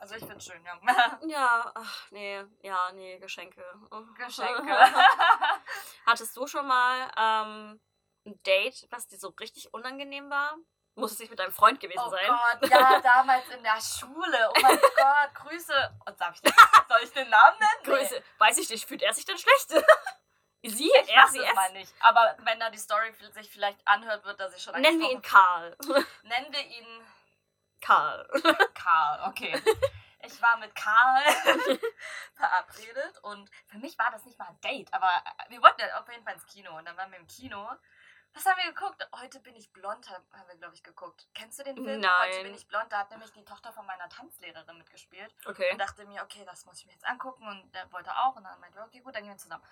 Also 0.00 0.14
ich 0.14 0.20
finde 0.20 0.38
es 0.38 0.46
schön, 0.46 0.64
ja. 0.64 0.80
Ja, 1.26 1.72
ach, 1.74 2.10
nee, 2.10 2.42
ja, 2.62 2.90
nee, 2.92 3.18
Geschenke. 3.18 3.62
Oh. 3.90 4.02
Geschenke. 4.16 4.74
Hattest 6.06 6.34
du 6.34 6.46
schon 6.46 6.66
mal 6.66 7.10
ähm, 7.18 7.80
ein 8.24 8.42
Date, 8.44 8.86
was 8.90 9.06
dir 9.08 9.18
so 9.18 9.28
richtig 9.38 9.72
unangenehm 9.74 10.30
war? 10.30 10.56
Muss 10.94 11.12
es 11.12 11.18
nicht 11.18 11.28
mit 11.28 11.38
deinem 11.38 11.52
Freund 11.52 11.80
gewesen 11.80 12.00
Oh 12.02 12.08
sein? 12.08 12.26
Gott, 12.26 12.70
ja, 12.70 12.98
damals 13.00 13.46
in 13.50 13.62
der 13.62 13.78
Schule. 13.78 14.48
Oh 14.48 14.60
mein 14.62 14.78
Gott, 14.78 15.34
Grüße. 15.34 15.98
Und 16.06 16.18
darf 16.18 16.34
ich 16.34 16.40
den, 16.40 16.52
soll 16.88 17.00
ich 17.04 17.12
den 17.12 17.28
Namen 17.28 17.58
nennen? 17.58 17.70
Nee. 17.82 17.90
Größe. 17.90 18.24
Weiß 18.38 18.56
ich 18.56 18.70
nicht, 18.70 18.88
fühlt 18.88 19.02
er 19.02 19.12
sich 19.12 19.26
denn 19.26 19.38
schlecht? 19.38 19.84
Sie? 20.62 20.90
Ich 20.90 21.08
er, 21.08 21.26
sie, 21.28 21.40
es? 21.40 21.54
mal 21.54 21.72
nicht. 21.72 21.92
Aber 22.00 22.36
wenn 22.44 22.58
da 22.58 22.70
die 22.70 22.78
Story 22.78 23.12
sich 23.32 23.50
vielleicht 23.50 23.86
anhört, 23.86 24.24
wird 24.24 24.40
er 24.40 24.50
sich 24.50 24.62
schon 24.62 24.78
Nennen 24.80 25.00
wir 25.00 25.10
ihn 25.10 25.22
Karl. 25.22 25.76
Nennen 26.22 26.52
wir 26.52 26.66
ihn 26.66 27.06
Karl. 27.80 28.28
Karl, 28.74 29.28
okay. 29.28 29.60
Ich 30.22 30.40
war 30.42 30.58
mit 30.58 30.74
Karl 30.74 31.22
verabredet 32.34 33.18
und 33.22 33.50
für 33.66 33.78
mich 33.78 33.98
war 33.98 34.10
das 34.10 34.24
nicht 34.24 34.38
mal 34.38 34.48
ein 34.48 34.60
Date, 34.60 34.92
aber 34.92 35.10
wir 35.48 35.62
wollten 35.62 35.80
ja 35.80 35.98
auf 35.98 36.08
jeden 36.08 36.24
Fall 36.24 36.34
ins 36.34 36.46
Kino 36.46 36.76
und 36.76 36.84
dann 36.84 36.96
waren 36.96 37.10
wir 37.10 37.18
im 37.18 37.26
Kino. 37.26 37.68
Was 38.32 38.46
haben 38.46 38.58
wir 38.58 38.72
geguckt? 38.72 39.08
Heute 39.20 39.40
bin 39.40 39.56
ich 39.56 39.72
blond, 39.72 40.08
haben 40.08 40.48
wir, 40.48 40.56
glaube 40.56 40.74
ich, 40.74 40.82
geguckt. 40.82 41.26
Kennst 41.34 41.58
du 41.58 41.64
den 41.64 41.76
Film? 41.76 42.00
Nein. 42.00 42.12
Heute 42.28 42.42
bin 42.44 42.54
ich 42.54 42.68
blond. 42.68 42.92
Da 42.92 42.98
hat 42.98 43.10
nämlich 43.10 43.32
die 43.32 43.44
Tochter 43.44 43.72
von 43.72 43.84
meiner 43.86 44.08
Tanzlehrerin 44.08 44.78
mitgespielt. 44.78 45.34
Okay. 45.46 45.72
Und 45.72 45.78
dachte 45.78 46.06
mir, 46.06 46.22
okay, 46.22 46.44
das 46.44 46.64
muss 46.64 46.78
ich 46.78 46.86
mir 46.86 46.92
jetzt 46.92 47.06
angucken. 47.06 47.46
Und 47.48 47.74
der 47.74 47.90
wollte 47.92 48.14
auch. 48.16 48.36
Und 48.36 48.44
dann 48.44 48.60
meinte 48.60 48.78
er, 48.78 48.84
okay, 48.84 49.00
gut, 49.00 49.16
dann 49.16 49.24
gehen 49.24 49.32
wir 49.32 49.38
zusammen. 49.38 49.64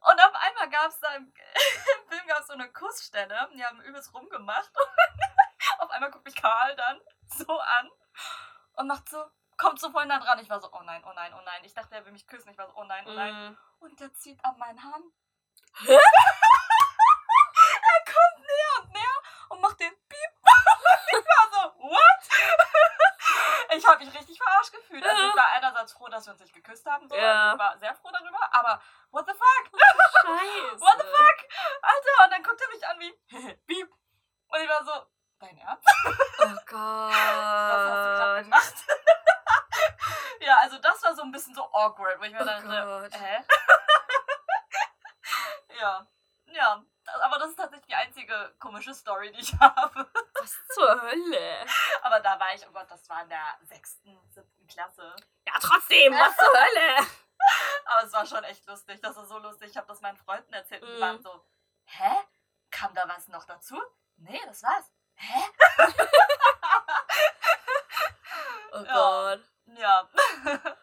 Und 0.00 0.20
auf 0.20 0.34
einmal 0.34 0.68
gab 0.70 0.88
es 0.88 0.98
da 0.98 1.14
im, 1.14 1.24
im 2.02 2.08
Film 2.08 2.26
gab's 2.26 2.48
so 2.48 2.54
eine 2.54 2.68
Kussstelle. 2.72 3.48
Die 3.54 3.64
haben 3.64 3.80
übelst 3.82 4.12
rumgemacht. 4.12 4.72
auf 4.76 4.88
einmal 5.92 6.10
guckt 6.10 6.24
mich 6.24 6.34
Karl 6.34 6.74
dann 6.76 7.00
so 7.26 7.58
an 7.58 7.90
und 8.74 8.86
macht 8.86 9.08
so, 9.08 9.24
kommt 9.56 9.80
so 9.80 9.90
voll 9.90 10.06
nah 10.06 10.18
dran. 10.18 10.38
Ich 10.38 10.50
war 10.50 10.60
so, 10.60 10.70
oh 10.72 10.82
nein, 10.82 11.02
oh 11.06 11.12
nein, 11.14 11.32
oh 11.34 11.42
nein. 11.44 11.64
Ich 11.64 11.74
dachte, 11.74 11.94
er 11.94 12.04
will 12.04 12.12
mich 12.12 12.26
küssen. 12.26 12.50
Ich 12.50 12.58
war 12.58 12.66
so, 12.66 12.74
oh 12.76 12.84
nein, 12.84 13.04
oh 13.06 13.12
nein. 13.12 13.52
Mm. 13.52 13.58
Und 13.80 14.00
der 14.00 14.12
zieht 14.14 14.44
an 14.44 14.58
meinen 14.58 14.82
Haaren. 14.82 15.12
er 15.88 16.00
kommt 18.04 18.38
näher 18.40 18.82
und 18.82 18.92
näher 18.92 19.22
und 19.50 19.60
macht 19.60 19.80
den 19.80 19.92
Piep. 20.08 20.32
ich 21.08 21.24
war 21.24 21.50
so, 21.50 21.74
what? 21.80 22.12
ich 23.76 23.86
habe 23.86 24.04
mich 24.04 24.14
richtig 24.14 24.38
verarscht 24.38 24.72
gefühlt. 24.72 25.04
Also 25.04 25.22
ich 25.28 25.36
war 25.36 25.48
einerseits 25.52 25.92
froh, 25.92 26.08
dass 26.08 26.26
wir 26.26 26.32
uns 26.32 26.40
nicht 26.40 26.54
geküsst 26.54 26.86
haben. 26.86 27.08
So. 27.08 27.14
Ja. 27.14 27.52
Also 27.52 27.54
ich 27.54 27.58
war 27.58 27.78
sehr 27.78 27.94
froh 27.94 28.10
darüber. 28.12 28.38
Aber 28.52 28.82
what 29.10 29.26
the 29.26 29.32
fuck? 29.32 29.80
Scheiße. 30.22 30.80
What 30.80 30.98
the 30.98 31.06
fuck? 31.06 31.48
Alter, 31.82 32.24
und 32.24 32.30
dann 32.32 32.42
guckt 32.42 32.60
er 32.60 32.68
mich 32.68 32.86
an 32.86 33.00
wie, 33.00 33.12
Piep. 33.66 33.90
Und 34.48 34.60
ich 34.60 34.68
war 34.68 34.84
so, 34.84 34.92
dein 35.42 35.58
Ernst? 35.58 35.86
Oh 36.06 36.56
Gott. 36.66 37.12
Was 37.12 37.90
hast 37.90 38.04
du 38.04 38.14
gerade 38.16 38.42
gemacht? 38.44 38.74
ja, 40.40 40.56
also 40.58 40.78
das 40.78 41.02
war 41.02 41.14
so 41.14 41.22
ein 41.22 41.32
bisschen 41.32 41.54
so 41.54 41.62
awkward, 41.72 42.18
wo 42.20 42.24
ich 42.24 42.32
mir 42.32 42.40
Oh 42.42 42.44
dachte, 42.44 42.66
Gott. 42.66 43.20
hä? 43.20 43.44
ja, 45.80 46.06
ja. 46.46 46.84
Aber 47.20 47.38
das 47.38 47.50
ist 47.50 47.56
tatsächlich 47.56 47.86
die 47.86 47.94
einzige 47.94 48.54
komische 48.60 48.94
Story, 48.94 49.32
die 49.32 49.40
ich 49.40 49.52
habe. 49.58 50.08
Was 50.40 50.56
zur 50.72 51.02
Hölle? 51.02 51.66
Aber 52.02 52.20
da 52.20 52.38
war 52.38 52.54
ich, 52.54 52.66
oh 52.68 52.72
Gott, 52.72 52.88
das 52.90 53.08
war 53.08 53.22
in 53.22 53.28
der 53.28 53.58
sechsten, 53.62 54.16
siebten 54.30 54.66
Klasse. 54.68 55.14
Ja, 55.46 55.54
trotzdem, 55.60 56.12
was 56.14 56.36
zur 56.36 56.46
Hölle? 56.52 57.06
Aber 57.86 58.02
es 58.04 58.12
war 58.12 58.24
schon 58.24 58.44
echt 58.44 58.64
lustig. 58.66 59.00
Das 59.02 59.16
ist 59.16 59.28
so 59.28 59.38
lustig. 59.38 59.70
Ich 59.70 59.76
habe 59.76 59.88
das 59.88 60.00
meinen 60.00 60.16
Freunden 60.16 60.52
erzählt 60.52 60.82
und 60.82 60.90
die 60.90 60.96
Mhm. 60.96 61.00
waren 61.00 61.22
so, 61.22 61.44
hä? 61.86 62.12
Kam 62.70 62.94
da 62.94 63.06
was 63.08 63.26
noch 63.28 63.44
dazu? 63.44 63.82
Nee, 64.16 64.40
das 64.46 64.62
war's. 64.62 64.84
Hä? 65.22 65.42
Oh. 68.74 68.84
Gott. 68.84 69.40
Ja. 69.76 70.08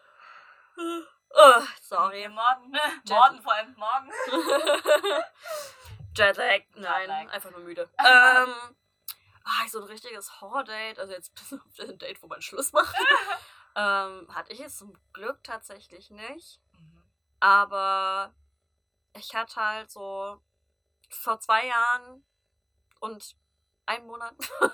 Oh, 1.32 1.62
sorry. 1.80 2.26
Morgen. 2.28 2.72
Jet- 3.04 3.08
Morgen, 3.10 3.40
vor 3.42 3.52
allem 3.52 3.74
morgen. 3.76 4.10
Jetlag. 6.16 6.62
Nein, 6.74 7.00
Jetlag. 7.08 7.32
einfach 7.32 7.50
nur 7.52 7.60
müde. 7.60 7.88
ähm, 7.98 8.54
ah, 9.44 9.68
so 9.68 9.78
ein 9.80 9.84
richtiges 9.88 10.40
Horror-Date, 10.40 10.98
also 10.98 11.12
jetzt 11.12 11.32
bis 11.34 11.52
auf 11.52 11.60
ein 11.78 11.98
Date, 11.98 12.20
wo 12.22 12.26
man 12.26 12.42
Schluss 12.42 12.72
macht, 12.72 12.96
ähm, 13.76 14.26
hatte 14.34 14.52
ich 14.52 14.58
jetzt 14.58 14.78
zum 14.78 14.96
Glück 15.12 15.42
tatsächlich 15.44 16.10
nicht. 16.10 16.60
Aber 17.38 18.34
ich 19.14 19.32
hatte 19.34 19.56
halt 19.60 19.90
so 19.90 20.40
vor 21.10 21.38
zwei 21.40 21.66
Jahren 21.66 22.24
und 23.00 23.36
einen 23.90 24.06
Monat 24.06 24.34
Mhm. 24.60 24.70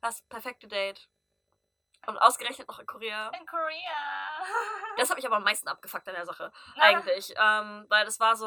das 0.00 0.22
perfekte 0.22 0.68
Date. 0.68 1.08
Und 2.06 2.16
ausgerechnet 2.18 2.66
noch 2.68 2.78
in 2.78 2.86
Korea. 2.86 3.28
In 3.38 3.46
Korea. 3.46 3.96
Das 4.96 5.08
habe 5.10 5.20
ich 5.20 5.26
aber 5.26 5.36
am 5.36 5.44
meisten 5.44 5.68
abgefuckt 5.68 6.08
an 6.08 6.14
der 6.14 6.26
Sache. 6.26 6.50
Eigentlich. 6.78 7.32
Ähm, 7.38 7.86
weil 7.88 8.04
das 8.04 8.18
war 8.20 8.36
so. 8.36 8.46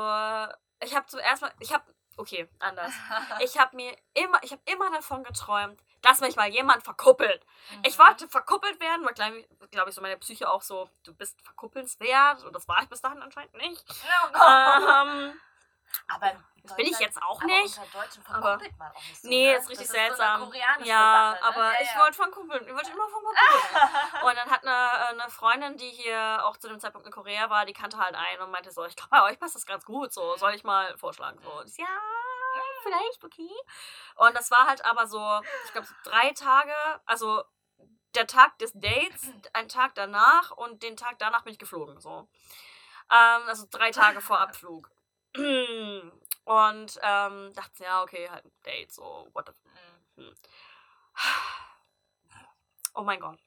Ich 0.84 0.96
habe 0.96 1.06
zuerst 1.08 1.42
mal. 1.42 1.52
Ich 1.60 1.74
habe. 1.74 1.84
Okay, 2.18 2.48
anders. 2.60 2.92
Ich 3.40 3.58
habe 3.58 3.76
mir 3.76 3.96
immer, 4.14 4.38
ich 4.44 4.52
habe 4.52 4.62
immer 4.66 4.92
davon 4.92 5.24
geträumt, 5.24 5.82
dass 6.02 6.20
mich 6.20 6.36
mal 6.36 6.48
jemand 6.50 6.84
verkuppelt. 6.84 7.44
Ich 7.84 7.98
Mhm. 7.98 8.04
wollte 8.04 8.28
verkuppelt 8.28 8.80
werden, 8.80 9.06
weil 9.06 9.14
glaube 9.14 9.48
glaub 9.72 9.88
ich 9.88 9.96
so 9.96 10.02
meine 10.02 10.18
Psyche 10.18 10.48
auch 10.50 10.62
so, 10.62 10.90
du 11.04 11.14
bist 11.16 11.42
verkuppelnswert 11.44 12.44
und 12.44 12.54
das 12.56 12.68
war 12.68 12.82
ich 12.84 12.90
bis 12.90 13.02
dahin 13.02 13.22
anscheinend 13.22 13.54
nicht. 13.56 13.84
Oh 13.90 14.32
Gott. 14.32 15.08
Ähm, 15.08 15.40
aber 16.08 16.34
das 16.64 16.76
bin 16.78 16.86
ich 16.86 16.98
jetzt 17.00 17.22
auch 17.22 17.42
aber 17.42 17.46
nicht. 17.46 17.78
Unter 17.78 18.00
Deutschen 18.00 18.26
aber- 18.26 18.42
verkuppelt 18.42 18.78
man 18.78 18.92
auch 18.92 18.96
nicht 18.96 19.22
so. 19.22 19.28
Nee, 19.28 19.52
ne? 19.52 19.58
ist 19.58 19.70
richtig 19.70 19.88
das 19.88 19.96
ist 19.96 20.02
seltsam. 20.02 20.42
So 20.42 20.52
eine 20.52 20.86
ja, 20.88 21.36
Sache, 21.36 21.44
ne? 21.44 21.48
aber 21.50 21.74
ja, 21.74 21.82
ich 21.82 21.94
ja. 21.94 22.00
wollte 22.00 22.14
von 22.14 22.32
kuppeln. 22.32 22.68
Ich 22.68 22.74
wollte 22.74 22.92
immer 22.92 23.10
von 23.10 23.22
kuppeln. 23.22 24.24
Und 24.24 24.38
dann 24.38 24.50
hat 24.50 24.66
eine, 24.66 25.22
eine 25.22 25.30
Freundin, 25.30 25.78
die 25.78 25.90
hier 25.90 26.46
auch 26.46 26.56
zu 26.58 26.70
dem 26.70 26.80
Zeitpunkt 26.80 27.06
in 27.06 27.14
Korea 27.14 27.50
war, 27.50 27.66
die 27.66 27.74
kannte 27.74 27.98
halt 27.98 28.16
einen 28.16 28.42
und 28.42 28.52
meinte 28.52 28.72
so, 28.72 28.86
ich 28.86 28.96
glaube, 28.96 29.10
bei 29.12 29.24
euch 29.24 29.40
passt 29.40 29.56
das 29.56 29.66
ganz 29.66 29.84
gut. 29.84 30.14
So, 30.14 30.38
soll 30.38 30.54
ich 30.54 30.64
mal 30.64 30.98
vorschlagen? 30.98 31.38
So, 31.44 31.52
Und 31.60 31.70
ich, 31.70 31.78
ja, 31.78 31.86
vielleicht, 32.84 33.24
okay. 33.24 33.52
Und 34.16 34.36
das 34.36 34.50
war 34.52 34.68
halt 34.68 34.86
aber 34.86 35.08
so, 35.08 35.42
ich 35.66 35.72
glaube, 35.72 35.88
so 35.88 35.94
drei 36.04 36.32
Tage, 36.32 36.74
also 37.06 37.44
der 38.16 38.28
Tag 38.28 38.58
des 38.60 38.72
Dates, 38.74 39.32
ein 39.54 39.68
Tag 39.68 39.96
danach 39.96 40.52
und 40.52 40.84
den 40.84 40.96
Tag 40.96 41.18
danach 41.20 41.44
bin 41.44 41.54
ich 41.54 41.60
geflogen. 41.60 42.00
So. 42.00 42.30
Ähm, 43.12 43.42
also 43.48 43.66
drei 43.70 43.92
Tage 43.92 44.22
vor 44.22 44.40
Abflug. 44.40 44.90
Und 46.46 47.00
ähm, 47.02 47.54
dachte, 47.54 47.84
ja, 47.84 48.04
okay, 48.04 48.30
halt 48.30 48.44
ein 48.46 48.52
Date, 48.66 48.92
so, 48.92 49.30
what 49.34 49.48
the 49.48 49.54
Mhm. 50.16 50.36
Oh 52.96 53.02
mein 53.02 53.20
Gott. 53.20 53.40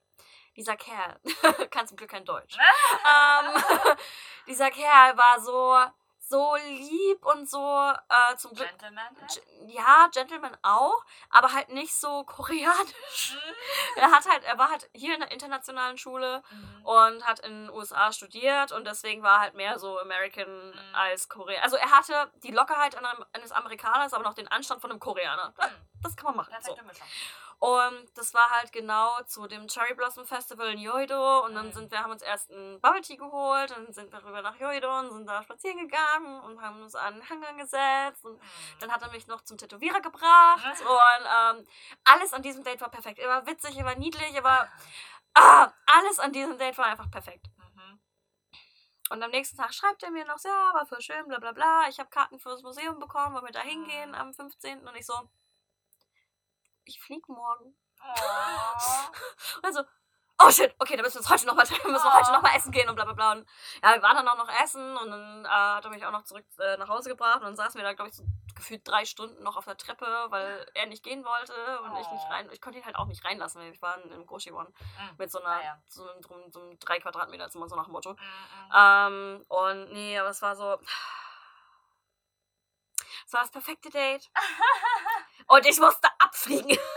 Dieser 0.56 0.76
Kerl 0.76 1.20
kann 1.70 1.86
zum 1.86 1.96
Glück 1.96 2.10
kein 2.10 2.24
Deutsch. 2.24 2.56
ähm, 2.58 3.62
dieser 4.48 4.70
Kerl 4.70 5.16
war 5.16 5.40
so, 5.40 5.78
so 6.28 6.56
lieb 6.66 7.24
und 7.24 7.48
so 7.48 7.58
äh, 8.08 8.36
zum 8.36 8.52
Glück. 8.52 8.68
Gentleman 8.68 9.04
halt? 9.20 9.42
Ja, 9.68 10.08
Gentleman 10.12 10.56
auch, 10.62 11.04
aber 11.30 11.52
halt 11.52 11.68
nicht 11.68 11.94
so 11.94 12.24
koreanisch. 12.24 13.36
Er 13.96 14.10
hat 14.10 14.28
halt, 14.28 14.42
er 14.44 14.58
war 14.58 14.70
halt 14.70 14.90
hier 14.92 15.14
in 15.14 15.20
der 15.20 15.30
internationalen 15.30 15.98
Schule 15.98 16.42
Mhm. 16.50 16.84
und 16.84 17.26
hat 17.26 17.38
in 17.40 17.66
den 17.66 17.70
USA 17.70 18.12
studiert 18.12 18.72
und 18.72 18.84
deswegen 18.86 19.22
war 19.22 19.36
er 19.36 19.40
halt 19.40 19.54
mehr 19.54 19.78
so 19.78 19.98
American 20.00 20.70
Mhm. 20.70 20.94
als 20.94 21.28
Korea. 21.28 21.62
Also 21.62 21.76
er 21.76 21.90
hatte 21.90 22.30
die 22.42 22.50
Lockerheit 22.50 22.96
eines 23.32 23.52
Amerikaners, 23.52 24.12
aber 24.12 24.24
noch 24.24 24.34
den 24.34 24.48
Anstand 24.48 24.80
von 24.80 24.90
einem 24.90 25.00
Koreaner. 25.00 25.52
Das, 25.56 25.70
Mhm. 25.70 25.74
das 26.02 26.16
kann 26.16 26.26
man 26.26 26.36
machen. 26.36 26.54
So. 26.60 26.76
Und 27.58 28.06
das 28.18 28.34
war 28.34 28.50
halt 28.50 28.70
genau 28.70 29.22
zu 29.22 29.46
dem 29.46 29.66
Cherry 29.66 29.94
Blossom 29.94 30.26
Festival 30.26 30.68
in 30.72 30.78
Yoido. 30.78 31.44
Und 31.46 31.54
dann 31.54 31.68
Mhm. 31.68 31.72
sind 31.72 31.90
wir, 31.90 32.02
haben 32.02 32.10
uns 32.12 32.20
erst 32.22 32.50
ein 32.50 32.80
Bubble 32.82 33.00
Tea 33.00 33.16
geholt, 33.16 33.70
dann 33.70 33.92
sind 33.92 34.12
wir 34.12 34.22
rüber 34.24 34.42
nach 34.42 34.60
Yoido 34.60 34.98
und 34.98 35.10
sind 35.10 35.26
da 35.26 35.42
spazieren 35.42 35.78
gegangen 35.78 36.40
und 36.42 36.60
haben 36.60 36.82
uns 36.82 36.94
an 36.94 37.14
den 37.14 37.28
Hangar 37.30 37.54
gesetzt. 37.54 38.24
Und 38.26 38.34
Mhm. 38.36 38.40
dann 38.80 38.92
hat 38.92 39.02
er 39.02 39.10
mich 39.10 39.26
noch 39.26 39.40
zum 39.42 39.56
Tätowierer 39.56 40.00
gebracht. 40.00 40.80
Und 40.80 41.58
ähm, 41.60 41.66
alles 42.04 42.32
an 42.34 42.42
diesem 42.42 42.62
Date 42.62 42.80
war 42.82 42.90
perfekt. 42.90 43.18
Er 43.18 43.28
war 43.28 43.46
witzig, 43.46 43.76
er 43.78 43.84
war 43.86 43.94
niedlich, 43.96 44.34
er 44.34 44.44
war. 44.44 44.70
Ah, 45.34 45.70
alles 45.86 46.18
an 46.18 46.32
diesem 46.32 46.58
Date 46.58 46.76
war 46.78 46.86
einfach 46.86 47.10
perfekt. 47.10 47.46
Mhm. 47.58 48.00
Und 49.10 49.22
am 49.22 49.30
nächsten 49.30 49.56
Tag 49.56 49.72
schreibt 49.72 50.02
er 50.02 50.10
mir 50.10 50.24
noch, 50.26 50.42
ja, 50.44 50.74
war 50.74 50.84
voll 50.86 51.00
schön, 51.00 51.26
bla 51.28 51.38
bla 51.38 51.52
bla. 51.52 51.88
Ich 51.88 51.98
habe 52.00 52.10
Karten 52.10 52.38
fürs 52.38 52.62
Museum 52.62 52.98
bekommen, 52.98 53.34
wollen 53.34 53.44
wir 53.46 53.52
da 53.52 53.60
hingehen 53.60 54.14
am 54.14 54.34
15. 54.34 54.86
Und 54.86 54.94
ich 54.96 55.06
so, 55.06 55.14
ich 56.86 57.00
flieg 57.00 57.28
morgen. 57.28 57.76
Oh. 58.02 59.62
Und 59.66 59.72
so, 59.74 59.82
oh 60.42 60.50
shit, 60.50 60.74
okay, 60.78 60.96
dann 60.96 61.04
müssen 61.04 61.14
wir 61.16 61.20
uns 61.20 61.30
heute 61.30 61.46
noch 61.46 61.54
mal 61.54 61.64
treffen, 61.66 61.90
müssen 61.90 62.04
wir 62.04 62.14
heute 62.14 62.30
Oh. 62.30 62.34
noch 62.34 62.42
mal 62.42 62.54
essen 62.56 62.70
gehen 62.72 62.88
und 62.88 62.94
bla 62.94 63.04
bla 63.04 63.14
bla. 63.14 63.32
Und 63.32 63.48
ja, 63.82 63.94
wir 63.94 64.02
waren 64.02 64.16
dann 64.16 64.28
auch 64.28 64.36
noch 64.36 64.48
essen 64.62 64.96
und 64.96 65.10
dann 65.10 65.44
äh, 65.44 65.48
hat 65.48 65.84
er 65.84 65.90
mich 65.90 66.04
auch 66.04 66.10
noch 66.12 66.24
zurück 66.24 66.44
äh, 66.58 66.76
nach 66.76 66.88
Hause 66.88 67.08
gebracht 67.10 67.36
und 67.36 67.44
dann 67.44 67.56
saßen 67.56 67.78
wir 67.78 67.84
da, 67.84 67.94
glaube 67.94 68.10
ich, 68.10 68.16
so 68.16 68.24
gefühlt 68.54 68.86
drei 68.86 69.04
Stunden 69.04 69.42
noch 69.42 69.56
auf 69.56 69.64
der 69.66 69.76
Treppe, 69.76 70.06
weil 70.28 70.66
er 70.74 70.86
nicht 70.86 71.02
gehen 71.02 71.24
wollte 71.24 71.52
und 71.80 71.92
ich 72.00 72.08
nicht 72.10 72.24
Oh. 72.28 72.32
rein. 72.32 72.48
Ich 72.52 72.60
konnte 72.60 72.78
ihn 72.78 72.84
halt 72.86 72.96
auch 72.96 73.06
nicht 73.06 73.24
reinlassen, 73.24 73.60
weil 73.60 73.72
wir 73.72 73.82
waren 73.82 74.10
im 74.12 74.26
Goshiwon 74.26 74.66
Mhm. 74.66 75.14
mit 75.18 75.30
so 75.30 75.40
einer, 75.40 75.48
Ah, 75.56 75.62
ja. 75.64 75.82
so, 75.88 76.08
einem- 76.08 76.22
so, 76.22 76.50
so 76.50 76.60
einem 76.60 76.78
drei 76.78 76.98
Quadratmeter 77.00 77.50
Zimmer, 77.50 77.68
so 77.68 77.76
nach 77.76 77.84
dem 77.84 77.92
Motto. 77.92 78.12
Mhm. 78.12 78.72
Ähm, 78.74 79.44
und 79.48 79.92
nee, 79.92 80.18
aber 80.18 80.28
es 80.30 80.42
war 80.42 80.54
so. 80.56 80.78
Es 83.26 83.32
war 83.32 83.40
das 83.40 83.50
perfekte 83.50 83.90
Date. 83.90 84.30
Und 85.48 85.66
ich 85.66 85.78
musste 85.78 86.08
abfliegen. 86.18 86.78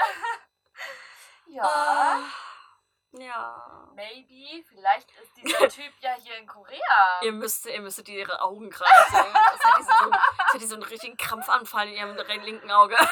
Ja. 1.52 1.64
Ah, 1.64 2.20
ja. 3.14 3.90
Maybe, 3.96 4.64
vielleicht 4.70 5.10
ist 5.20 5.36
dieser 5.36 5.68
Typ 5.70 5.92
ja 6.00 6.14
hier 6.14 6.38
in 6.38 6.46
Korea. 6.46 7.20
Ihr 7.24 7.32
müsst, 7.32 7.66
ihr 7.66 7.82
müsstet 7.82 8.08
ihre 8.08 8.40
Augen 8.40 8.70
sehen. 8.72 8.86
Das 9.34 9.64
hat 9.64 9.80
diese 9.80 9.92
so, 10.04 10.10
das 10.12 10.54
hat 10.54 10.62
die 10.62 10.68
so 10.68 10.76
einen 10.76 10.84
richtigen 10.84 11.18
Krampfanfall 11.18 11.88
in 11.88 11.96
ihrem 11.96 12.12
re- 12.12 12.38
linken 12.46 12.70
Auge. 12.72 12.96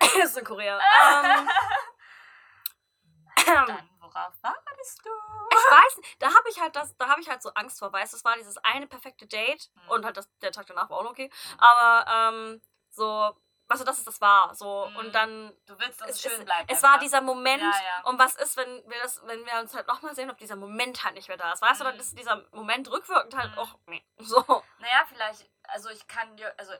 das 0.00 0.14
ist 0.14 0.36
in 0.36 0.44
Korea. 0.44 0.78
Ähm, 0.78 1.48
Dann, 3.46 3.90
worauf 4.00 4.34
wartest 4.42 5.00
du? 5.02 5.10
Weiß, 5.70 6.00
da 6.18 6.26
habe 6.28 6.48
ich 6.50 6.60
halt 6.60 6.74
das, 6.76 6.96
da 6.96 7.08
habe 7.08 7.20
ich 7.20 7.28
halt 7.28 7.42
so 7.42 7.50
Angst 7.54 7.78
vor, 7.78 7.92
weißt 7.92 8.12
du, 8.12 8.16
es 8.16 8.24
war 8.24 8.36
dieses 8.36 8.58
eine 8.58 8.86
perfekte 8.86 9.26
Date 9.26 9.70
Mhm. 9.74 9.88
und 9.90 10.04
halt 10.04 10.16
das, 10.16 10.28
der 10.42 10.52
Tag 10.52 10.66
danach 10.66 10.90
war 10.90 10.98
auch 10.98 11.04
noch 11.04 11.10
okay, 11.12 11.30
aber 11.58 12.10
ähm, 12.10 12.62
so, 12.90 13.36
weißt 13.68 13.82
du, 13.82 13.84
dass 13.84 13.98
es 13.98 14.04
das 14.04 14.20
war, 14.20 14.54
so 14.54 14.86
Mhm. 14.90 14.96
und 14.96 15.14
dann 15.14 15.52
Du 15.66 15.78
willst, 15.78 16.00
dass 16.00 16.10
es, 16.10 16.20
schön 16.22 16.44
bleibt. 16.44 16.70
es 16.70 16.82
war 16.82 16.90
einfach. 16.94 17.02
dieser 17.02 17.20
Moment 17.20 17.62
Ja, 17.62 17.70
ja. 18.02 18.08
und 18.08 18.18
was 18.18 18.34
ist, 18.34 18.56
wenn 18.56 18.68
wir 18.90 18.98
das, 19.02 19.20
wenn 19.26 19.44
wir 19.46 19.60
uns 19.60 19.74
halt 19.74 19.86
nochmal 19.86 20.14
sehen, 20.14 20.30
ob 20.30 20.38
dieser 20.38 20.56
Moment 20.56 21.04
halt 21.04 21.14
nicht 21.14 21.28
mehr 21.28 21.36
da 21.36 21.52
ist, 21.52 21.62
weißt 21.62 21.80
du, 21.80 21.84
dann 21.84 21.94
Mhm. 21.94 22.00
ist 22.00 22.18
dieser 22.18 22.44
Moment 22.52 22.90
rückwirkend 22.90 23.36
halt 23.36 23.52
Mhm. 23.52 23.58
auch, 23.58 23.78
nee, 23.86 24.04
so. 24.18 24.44
Naja, 24.78 25.04
vielleicht, 25.08 25.48
also 25.64 25.88
ich 25.90 26.06
kann 26.08 26.36
dir, 26.36 26.52
also 26.58 26.72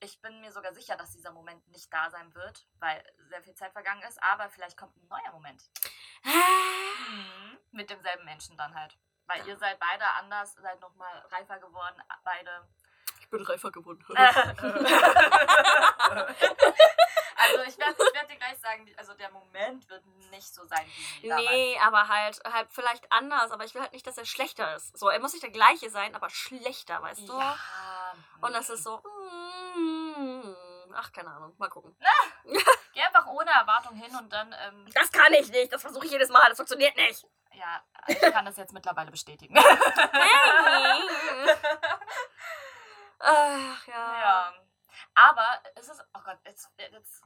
ich 0.00 0.20
bin 0.20 0.40
mir 0.40 0.50
sogar 0.50 0.72
sicher, 0.72 0.96
dass 0.96 1.12
dieser 1.12 1.32
Moment 1.32 1.66
nicht 1.68 1.92
da 1.92 2.10
sein 2.10 2.34
wird, 2.34 2.66
weil 2.78 3.02
sehr 3.28 3.42
viel 3.42 3.54
Zeit 3.54 3.72
vergangen 3.72 4.02
ist, 4.08 4.20
aber 4.22 4.48
vielleicht 4.48 4.76
kommt 4.76 4.96
ein 4.96 5.06
neuer 5.08 5.32
Moment. 5.32 5.62
Mit 7.70 7.90
demselben 7.90 8.24
Menschen 8.24 8.56
dann 8.56 8.74
halt. 8.74 8.98
Weil 9.26 9.46
ihr 9.46 9.56
seid 9.56 9.78
beide 9.78 10.04
anders, 10.18 10.54
seid 10.54 10.80
nochmal 10.80 11.18
reifer 11.30 11.60
geworden, 11.60 12.02
beide. 12.24 12.66
Ich 13.20 13.30
bin 13.30 13.42
reifer 13.42 13.70
geworden. 13.70 14.04
also 17.40 17.62
ich 17.62 17.78
werde 17.78 17.92
ich 17.98 18.14
werd 18.14 18.30
dir 18.30 18.36
gleich 18.36 18.58
sagen, 18.58 18.92
also 18.96 19.14
der 19.14 19.30
Moment 19.30 19.88
wird 19.88 20.04
nicht 20.30 20.54
so 20.54 20.64
sein 20.66 20.84
wie 21.20 21.28
damals. 21.28 21.48
Nee, 21.50 21.78
aber 21.82 22.08
halt, 22.08 22.40
halt 22.44 22.68
vielleicht 22.70 23.10
anders, 23.10 23.50
aber 23.50 23.64
ich 23.64 23.74
will 23.74 23.82
halt 23.82 23.92
nicht, 23.92 24.06
dass 24.06 24.18
er 24.18 24.24
schlechter 24.26 24.74
ist. 24.76 24.96
So, 24.98 25.08
er 25.08 25.18
muss 25.20 25.32
nicht 25.32 25.42
der 25.42 25.50
gleiche 25.50 25.90
sein, 25.90 26.14
aber 26.14 26.28
schlechter, 26.30 27.00
weißt 27.02 27.28
du? 27.28 27.38
Ja. 27.38 27.56
Und 28.40 28.52
das 28.54 28.70
ist 28.70 28.84
so, 28.84 28.98
mm, 28.98 30.54
ach, 30.94 31.12
keine 31.12 31.30
Ahnung, 31.30 31.54
mal 31.58 31.68
gucken. 31.68 31.96
Geh 32.92 33.02
einfach 33.02 33.26
ohne 33.26 33.50
Erwartung 33.50 33.94
hin 33.96 34.14
und 34.16 34.32
dann, 34.32 34.54
ähm, 34.66 34.86
Das 34.94 35.10
kann 35.12 35.32
ich 35.32 35.48
nicht, 35.50 35.72
das 35.72 35.82
versuche 35.82 36.06
ich 36.06 36.12
jedes 36.12 36.28
Mal, 36.28 36.44
das 36.48 36.56
funktioniert 36.56 36.96
nicht. 36.96 37.24
ja, 37.52 37.82
ich 38.06 38.20
kann 38.20 38.44
das 38.44 38.56
jetzt 38.56 38.72
mittlerweile 38.72 39.10
bestätigen. 39.10 39.56
Ach 43.18 43.86
ja. 43.86 44.20
Ja. 44.20 44.54
Aber 45.14 45.46
es 45.74 45.88
ist, 45.88 46.02
oh 46.14 46.20
Gott, 46.24 46.38
jetzt, 46.46 46.70
jetzt 46.78 47.22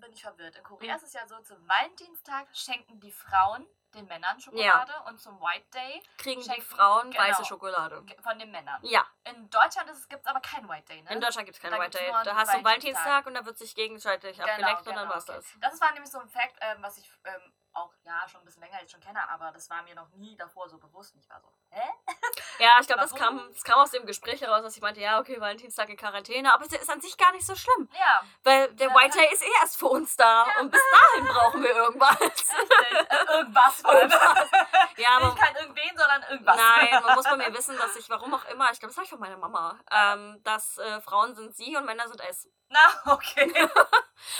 bin 0.00 0.12
ich 0.12 0.22
verwirrt. 0.22 0.56
In 0.56 0.62
Korea 0.64 0.90
Hm. 0.94 0.96
ist 0.96 1.02
es 1.04 1.12
ja 1.12 1.26
so, 1.26 1.38
zum 1.40 1.66
Valentinstag 1.68 2.48
schenken 2.54 3.00
die 3.00 3.12
Frauen 3.12 3.66
den 3.94 4.04
Männern 4.06 4.38
Schokolade 4.40 4.92
und 5.06 5.18
zum 5.18 5.40
White 5.40 5.66
Day 5.72 6.02
Kriegen 6.18 6.42
die 6.42 6.46
Schenken- 6.46 6.62
Frauen 6.62 7.10
genau. 7.10 7.22
weiße 7.24 7.44
Schokolade. 7.46 8.04
von 8.22 8.38
den 8.38 8.50
Männern. 8.50 8.78
Ja, 8.82 9.06
In 9.24 9.48
Deutschland 9.48 9.88
gibt 10.10 10.20
es 10.22 10.26
aber 10.26 10.40
kein 10.40 10.68
White 10.68 10.92
Day, 10.92 11.00
ne? 11.02 11.10
in 11.12 11.20
Deutschland 11.20 11.46
gibt 11.46 11.56
es 11.56 11.62
keine 11.62 11.76
Da 11.76 11.82
White 11.82 11.96
Day. 11.96 12.10
Da 12.24 12.34
hast 12.34 12.48
du 12.48 12.56
einen 12.56 12.64
Valentinstag. 12.64 13.26
Und 13.26 13.34
da 13.34 13.46
wird 13.46 13.56
sich 13.56 13.74
gegenseitig 13.74 14.36
Genau, 14.36 14.48
abgeleckt 14.50 14.80
und 14.80 14.86
dann 14.88 14.96
genau, 15.04 15.14
war's 15.14 15.28
okay. 15.28 15.38
das. 15.38 15.46
Das 15.72 15.80
war 15.80 15.92
nämlich 15.92 16.10
so 16.10 16.18
ein 16.18 16.28
Fact, 16.28 16.56
ähm, 16.60 16.78
was 16.82 16.98
ich 16.98 17.10
ähm, 17.24 17.52
auch, 17.72 17.92
ja, 18.04 18.28
schon 18.28 18.40
ein 18.42 18.44
bisschen 18.44 18.62
länger 18.62 18.80
jetzt 18.80 18.90
schon 18.92 19.00
kenne, 19.00 19.26
aber 19.30 19.50
das 19.52 19.70
war 19.70 19.82
mir 19.82 19.94
noch 19.94 20.08
nie 20.10 20.36
davor 20.36 20.68
so 20.68 20.78
bewusst. 20.78 21.14
Und 21.14 21.20
ich 21.20 21.28
war 21.30 21.40
so, 21.40 21.50
hä? 21.70 21.88
Ja, 22.58 22.78
ich 22.80 22.86
glaube, 22.86 23.02
das 23.02 23.14
kam, 23.14 23.40
das 23.52 23.64
kam 23.64 23.78
aus 23.78 23.90
dem 23.90 24.06
Gespräch 24.06 24.40
heraus, 24.40 24.62
dass 24.62 24.76
ich 24.76 24.82
meinte, 24.82 25.00
ja, 25.00 25.18
okay, 25.20 25.40
Valentinstag 25.40 25.88
in 25.88 25.96
Quarantäne, 25.96 26.52
aber 26.52 26.64
es 26.64 26.72
ist 26.72 26.90
an 26.90 27.00
sich 27.00 27.16
gar 27.16 27.32
nicht 27.32 27.46
so 27.46 27.54
schlimm. 27.54 27.88
Ja. 27.98 28.22
Weil 28.44 28.72
der 28.74 28.88
Ja. 28.88 28.94
White 28.94 29.18
Day 29.18 29.28
ist 29.32 29.42
eh 29.42 29.50
erst 29.60 29.78
für 29.78 29.86
uns 29.86 30.16
da 30.16 30.46
Ja. 30.46 30.60
und 30.60 30.70
bis 30.70 30.80
dahin 30.90 31.26
brauchen 31.26 31.62
wir 31.62 31.74
irgendwas. 31.74 32.20
äh, 32.20 33.34
irgendwas. 33.36 33.80
Irgendwas. 33.84 34.50
Ja, 34.96 35.08
aber 35.16 35.26
Nicht 35.26 35.38
kein 35.38 35.56
irgendwen, 35.56 35.96
sondern 35.96 36.22
irgendwas. 36.30 36.56
Nein, 36.56 37.02
man 37.04 37.14
muss 37.14 37.24
bei 37.24 37.36
mir 37.36 37.52
wissen, 37.54 37.76
dass 37.78 37.96
ich, 37.96 38.08
warum 38.08 38.32
auch 38.34 38.44
immer, 38.46 38.70
ich 38.72 38.78
glaube, 38.80 38.90
das 38.90 38.96
habe 38.96 39.04
ich 39.04 39.10
von 39.10 39.20
meiner 39.20 39.36
Mama, 39.36 39.78
ähm, 39.90 40.40
dass 40.44 40.78
äh, 40.78 41.00
Frauen 41.02 41.34
sind 41.34 41.54
sie 41.56 41.76
und 41.76 41.84
Männer 41.84 42.08
sind 42.08 42.20
es. 42.28 42.48
Na, 42.68 43.12
okay. 43.12 43.52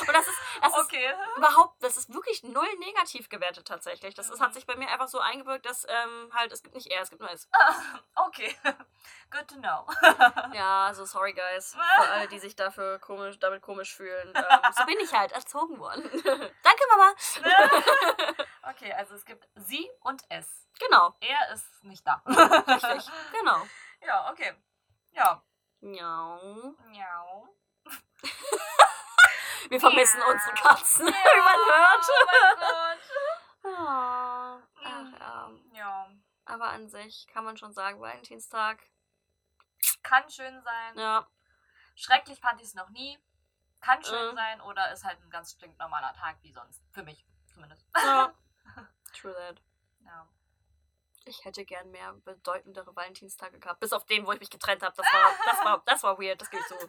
Und 0.01 0.13
das 0.13 0.27
ist, 0.27 0.39
das 0.63 0.73
ist 0.73 0.85
okay. 0.87 1.13
überhaupt, 1.37 1.81
das 1.83 1.97
ist 1.99 2.13
wirklich 2.13 2.43
null 2.43 2.67
negativ 2.79 3.29
gewertet 3.29 3.69
tatsächlich. 3.69 4.15
Das 4.15 4.31
ist, 4.31 4.41
Mhm. 4.41 4.45
hat 4.45 4.55
sich 4.55 4.67
bei 4.67 4.75
mir 4.75 4.89
einfach 4.89 5.07
so 5.07 5.21
eingebürgt, 5.21 5.67
dass 5.67 5.85
ähm, 5.89 6.31
halt, 6.35 6.51
es 6.51 6.63
gibt 6.63 6.75
nicht 6.75 6.87
er, 6.91 7.03
es 7.03 7.11
gibt 7.11 7.21
nur 7.21 7.31
es. 7.31 7.47
Okay. 8.15 8.55
Good 9.31 9.49
to 9.49 9.57
know. 9.57 9.87
Ja, 10.55 10.87
also 10.87 11.05
sorry 11.05 11.33
guys, 11.33 11.75
für 11.75 12.09
alle, 12.11 12.29
die 12.29 12.39
sich 12.39 12.55
dafür 12.57 12.99
komisch, 13.01 13.39
damit 13.39 13.61
komisch 13.61 13.95
fühlen. 13.95 14.33
Ähm, 14.35 14.73
so 14.77 14.85
bin 14.87 14.99
ich 15.01 15.13
halt 15.13 15.33
erzogen 15.33 15.79
worden. 15.79 16.03
Danke 16.63 16.85
Mama. 16.91 17.13
okay, 18.71 18.93
also 18.93 19.15
es 19.15 19.25
gibt 19.25 19.47
sie 19.57 19.91
und 20.01 20.23
es. 20.31 20.47
Genau, 20.79 21.15
Er 21.21 21.53
ist 21.53 21.85
nicht 21.85 22.07
da. 22.07 22.23
richtig, 22.27 23.11
genau. 23.33 23.67
Ja, 24.01 24.31
okay. 24.31 24.55
Ja. 25.13 25.43
Ja. 25.81 26.39
Miau. 26.87 27.49
Wir 29.69 29.81
vermissen 29.81 30.23
unsere 30.23 30.55
Katzen, 30.55 31.07
wie 31.07 31.11
man 31.11 31.59
hört. 31.75 32.07
Oh 32.09 32.27
mein 32.31 32.59
Gott. 32.61 33.79
Ah, 33.79 34.59
ach 34.85 35.19
ja. 35.19 35.51
Ja. 35.73 36.07
Aber 36.57 36.71
an 36.71 36.89
sich 36.89 37.27
kann 37.27 37.45
man 37.45 37.59
schon 37.59 37.75
sagen, 37.75 38.01
Valentinstag. 38.01 38.83
Kann 40.03 40.29
schön 40.31 40.63
sein. 40.63 40.99
Ja, 40.99 41.29
Schrecklich 41.95 42.41
fand 42.41 42.61
ich 42.63 42.69
es 42.69 42.75
noch 42.75 42.89
nie. 42.91 43.19
Kann 43.81 44.03
schön 44.03 44.31
Mhm. 44.33 44.37
sein 44.37 44.61
oder 44.63 44.91
ist 44.91 45.05
halt 45.05 45.21
ein 45.23 45.29
ganz 45.31 45.53
stinknormaler 45.53 46.15
Tag 46.15 46.39
wie 46.43 46.53
sonst. 46.53 46.83
Für 46.93 47.03
mich 47.03 47.27
zumindest. 47.53 47.87
ja. 47.95 48.35
True 49.13 49.35
that. 49.35 49.61
Ja. 50.01 50.27
Ich 51.27 51.45
hätte 51.45 51.65
gern 51.67 51.91
mehr 51.91 52.15
bedeutendere 52.25 52.95
Valentinstage 52.97 53.59
gehabt. 53.59 53.81
Bis 53.81 53.93
auf 53.93 54.07
den, 54.07 54.27
wo 54.27 54.33
ich 54.33 54.41
mich 54.41 54.51
getrennt 54.51 54.83
habe. 54.83 54.97
Das 54.97 55.07
war, 55.13 55.31
das 55.45 55.65
war, 55.65 55.83
das 55.85 56.03
war 56.05 56.19
weird, 56.19 56.41
das 56.41 56.51
geht 56.51 56.67
so. 56.69 56.77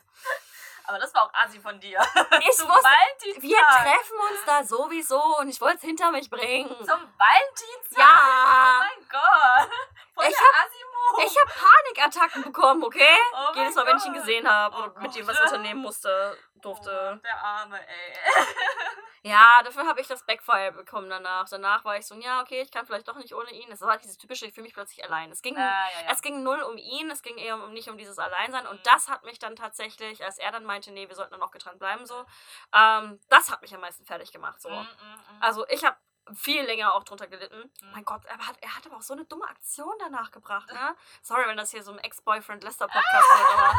Aber 0.87 0.99
das 0.99 1.13
war 1.13 1.23
auch 1.23 1.33
assi 1.33 1.59
von 1.59 1.79
dir. 1.79 1.99
Ich 1.99 2.51
Zum 2.55 2.69
wusste, 2.69 2.83
Valentinstag. 2.83 3.43
wir 3.43 3.57
treffen 3.57 4.17
uns 4.31 4.39
da 4.45 4.63
sowieso 4.63 5.21
und 5.39 5.49
ich 5.49 5.59
wollte 5.59 5.77
es 5.77 5.81
hinter 5.83 6.11
mich 6.11 6.29
bringen. 6.29 6.69
Zum 6.69 6.87
Valentinstag? 7.17 7.97
Oh 7.97 7.99
Ja, 7.99 8.79
mein 8.79 9.07
Gott. 9.09 9.69
Voll 10.15 10.25
Ich 10.25 10.35
Asimo. 10.37 11.25
ich 11.25 11.37
habe 11.41 11.51
Panikattacken 11.93 12.43
bekommen, 12.43 12.83
okay? 12.83 13.17
Oh 13.33 13.53
Jedes 13.55 13.75
Mal, 13.75 13.85
wenn 13.85 13.97
ich 13.97 14.05
ihn 14.05 14.13
Gott. 14.13 14.21
gesehen 14.23 14.49
habe 14.49 14.75
Oh 14.79 14.83
und 14.83 15.01
mit 15.01 15.15
ihm 15.15 15.25
Gott. 15.27 15.35
was 15.35 15.41
unternehmen 15.51 15.81
musste, 15.81 16.37
Oh, 16.55 16.59
durfte. 16.61 17.21
der 17.23 17.37
Arme, 17.43 17.79
ey. 17.85 18.13
Ja, 19.29 19.61
dafür 19.63 19.85
habe 19.87 19.99
ich 20.01 20.07
das 20.07 20.23
Backfire 20.25 20.71
bekommen 20.71 21.09
danach. 21.09 21.47
Danach 21.49 21.83
war 21.85 21.97
ich 21.97 22.05
so, 22.05 22.15
ja, 22.15 22.41
okay, 22.41 22.61
ich 22.61 22.71
kann 22.71 22.85
vielleicht 22.85 23.07
doch 23.07 23.15
nicht 23.15 23.33
ohne 23.35 23.51
ihn. 23.51 23.69
Das 23.69 23.81
war 23.81 23.97
dieses 23.97 24.17
typische, 24.17 24.45
ich 24.45 24.53
fühle 24.53 24.63
mich 24.65 24.73
plötzlich 24.73 25.03
allein. 25.03 25.31
Es 25.31 25.41
ging 25.41 25.55
Ah, 25.57 25.59
ja, 25.59 26.01
ja. 26.05 26.11
Es 26.11 26.21
ging 26.21 26.43
null 26.43 26.61
um 26.61 26.77
ihn, 26.77 27.09
es 27.11 27.21
ging 27.21 27.37
eher 27.37 27.55
um 27.55 27.73
nicht 27.73 27.89
um 27.89 27.97
dieses 27.97 28.17
Alleinsein. 28.19 28.65
Und 28.67 28.77
Mhm. 28.77 28.83
das 28.83 29.09
hat 29.09 29.23
mich 29.23 29.39
dann 29.39 29.55
tatsächlich, 29.55 30.23
als 30.23 30.37
er 30.37 30.51
dann 30.51 30.63
meinte, 30.65 30.91
nee, 30.91 31.07
wir 31.07 31.15
sollten 31.15 31.31
dann 31.33 31.41
auch 31.43 31.51
getrennt 31.51 31.79
bleiben, 31.79 32.05
so, 32.05 32.25
ähm, 32.73 33.19
das 33.29 33.51
hat 33.51 33.61
mich 33.61 33.73
am 33.73 33.81
meisten 33.81 34.05
fertig 34.05 34.31
gemacht. 34.31 34.61
So. 34.61 34.69
Mm, 34.69 34.73
mm. 34.83 35.41
Also 35.41 35.67
ich 35.67 35.83
habe 35.85 35.97
viel 36.33 36.61
länger 36.63 36.93
auch 36.93 37.03
drunter 37.05 37.27
gelitten. 37.27 37.71
Mhm. 37.81 37.91
Mein 37.91 38.05
Gott, 38.05 38.25
er 38.25 38.37
hat, 38.45 38.57
er 38.61 38.75
hat 38.75 38.85
aber 38.85 38.97
auch 38.97 39.01
so 39.01 39.13
eine 39.13 39.25
dumme 39.25 39.47
Aktion 39.47 39.93
danach 39.99 40.31
gebracht, 40.31 40.71
ne? 40.73 40.95
Sorry, 41.21 41.47
wenn 41.47 41.57
das 41.57 41.71
hier 41.71 41.83
so 41.83 41.91
ein 41.91 41.99
Ex-Boyfriend-Lester-Podcast 41.99 43.27
wird, 43.37 43.57
aber 43.57 43.75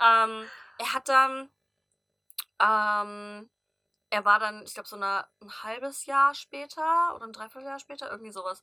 ähm, 0.30 0.50
er 0.78 0.92
hat 0.92 1.08
dann, 1.08 1.50
ähm, 2.60 3.50
er 4.10 4.24
war 4.24 4.38
dann, 4.38 4.62
ich 4.64 4.74
glaube, 4.74 4.88
so 4.88 4.96
eine, 4.96 5.26
ein 5.40 5.50
halbes 5.62 6.06
Jahr 6.06 6.34
später 6.34 7.14
oder 7.14 7.24
ein 7.26 7.32
Dreivierteljahr 7.32 7.78
später, 7.80 8.10
irgendwie 8.10 8.32
sowas, 8.32 8.62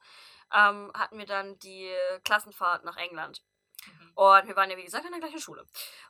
ähm, 0.54 0.92
hatten 0.96 1.18
wir 1.18 1.26
dann 1.26 1.60
die 1.60 1.94
Klassenfahrt 2.24 2.84
nach 2.86 2.98
England. 2.98 3.44
Mhm. 3.86 4.12
Und 4.16 4.48
wir 4.48 4.56
waren 4.56 4.70
ja, 4.72 4.78
wie 4.78 4.86
gesagt, 4.86 5.06
in 5.06 5.12
der 5.12 5.20
gleichen 5.20 5.40
Schule. 5.42 5.66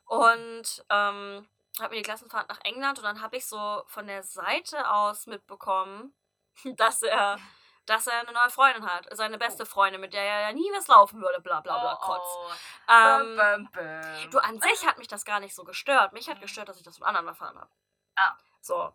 Und 0.06 0.86
ähm, 0.90 1.48
hatten 1.80 1.92
wir 1.92 1.98
die 1.98 2.04
Klassenfahrt 2.04 2.48
nach 2.50 2.60
England 2.64 3.00
und 3.00 3.06
dann 3.06 3.22
habe 3.22 3.38
ich 3.38 3.48
so 3.48 3.84
von 3.88 4.06
der 4.06 4.22
Seite 4.24 4.90
aus 4.92 5.26
mitbekommen, 5.26 6.14
dass 6.78 7.02
er, 7.02 7.40
dass 7.88 8.06
er 8.06 8.20
eine 8.20 8.32
neue 8.34 8.52
Freundin 8.52 8.86
hat. 8.86 9.08
Seine 9.12 9.40
beste 9.40 9.66
Freundin, 9.66 10.00
mit 10.00 10.14
der 10.14 10.22
er 10.24 10.42
ja 10.42 10.54
nie 10.54 10.70
was 10.76 10.88
laufen 10.88 11.20
würde, 11.20 11.42
bla 11.42 11.62
bla 11.62 11.80
bla, 11.80 11.96
Oh, 11.96 12.06
Kotz. 12.06 12.22
oh. 12.24 12.52
Ähm, 12.88 13.36
Bäm, 13.36 13.70
bäm, 13.72 14.02
bäm. 14.02 14.30
Du, 14.32 14.38
an 14.38 14.60
sich 14.62 14.86
hat 14.86 15.00
mich 15.00 15.08
das 15.08 15.26
gar 15.26 15.40
nicht 15.40 15.56
so 15.56 15.64
gestört. 15.64 16.14
Mich 16.14 16.30
hat 16.30 16.38
Mhm. 16.38 16.42
gestört, 16.42 16.70
dass 16.70 16.78
ich 16.78 16.84
das 16.84 16.98
von 17.00 17.08
anderen 17.08 17.28
erfahren 17.28 17.58
habe. 17.58 17.70
Ah. 18.16 18.38
So. 18.62 18.94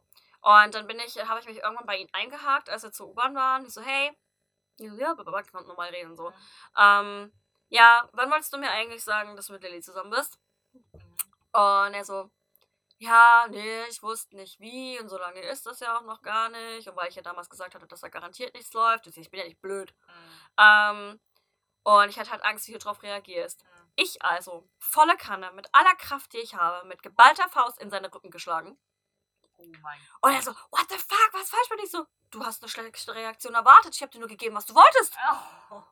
Und 0.49 0.75
dann 0.75 0.87
bin 0.87 0.99
ich, 1.01 1.15
habe 1.29 1.41
ich 1.41 1.47
mich 1.47 1.59
irgendwann 1.59 1.85
bei 1.85 1.99
ihm 1.99 2.09
eingehakt, 2.13 2.71
als 2.71 2.83
wir 2.83 2.91
zur 2.91 3.09
U-Bahn 3.09 3.35
waren. 3.35 3.67
Ich 3.67 3.75
so, 3.75 3.83
hey, 3.83 4.17
ja, 4.79 5.13
ich 5.13 5.53
konnte 5.53 5.69
normal 5.69 5.91
reden, 5.91 6.17
so. 6.17 6.33
Ähm, 6.75 7.31
ja, 7.69 8.09
wann 8.13 8.31
wolltest 8.31 8.55
du 8.55 8.57
mir 8.57 8.71
eigentlich 8.71 9.05
sagen, 9.05 9.37
dass 9.37 9.49
du 9.49 9.53
mit 9.53 9.63
Lilly 9.63 9.83
zusammen 9.83 10.09
bist? 10.09 10.39
Und 11.53 11.93
er 11.93 12.03
so, 12.03 12.31
ja, 12.97 13.47
nee, 13.51 13.85
ich 13.91 14.03
wusste 14.03 14.37
nicht 14.37 14.59
wie 14.59 14.99
und 14.99 15.11
so 15.11 15.19
lange 15.19 15.41
ist 15.41 15.67
das 15.67 15.81
ja 15.81 15.99
auch 15.99 16.05
noch 16.05 16.23
gar 16.23 16.49
nicht. 16.49 16.89
Und 16.89 16.97
weil 16.97 17.11
ich 17.11 17.17
ja 17.17 17.23
damals 17.23 17.51
gesagt 17.51 17.75
hatte, 17.75 17.87
dass 17.87 18.01
da 18.01 18.09
garantiert 18.09 18.55
nichts 18.55 18.73
läuft, 18.73 19.07
ich 19.07 19.31
bin 19.31 19.41
ja 19.41 19.47
nicht 19.47 19.61
blöd. 19.61 19.95
Mhm. 20.07 20.65
Ähm, 20.65 21.21
und 21.83 22.09
ich 22.09 22.19
hatte 22.19 22.31
halt 22.31 22.45
Angst, 22.45 22.67
wie 22.69 22.73
du 22.73 22.79
darauf 22.79 23.03
reagierst. 23.03 23.65
Mhm. 23.65 23.93
Ich 23.97 24.23
also, 24.23 24.67
volle 24.79 25.19
Kanne, 25.19 25.53
mit 25.53 25.69
aller 25.75 25.95
Kraft, 25.97 26.33
die 26.33 26.39
ich 26.39 26.55
habe, 26.55 26.89
mit 26.89 27.03
geballter 27.03 27.51
Faust 27.51 27.79
in 27.83 27.91
seine 27.91 28.15
Rücken 28.15 28.31
geschlagen. 28.31 28.79
Oh 29.59 29.65
mein 29.83 29.99
Und 30.21 30.33
er 30.33 30.43
so, 30.43 30.53
what 30.71 30.87
the 30.89 30.97
fuck, 30.97 31.31
was 31.33 31.51
falsch 31.51 31.69
dir? 31.69 31.85
Ich 31.85 31.91
so, 31.91 32.07
du 32.31 32.45
hast 32.45 32.63
eine 32.63 32.69
schlechte 32.69 33.15
Reaktion 33.15 33.55
erwartet, 33.55 33.95
ich 33.95 34.03
habe 34.03 34.13
dir 34.13 34.21
nur 34.21 34.29
gegeben, 34.29 34.55
was 34.57 34.67
du 34.67 34.75
wolltest. 34.75 35.15
Oh. 35.71 35.83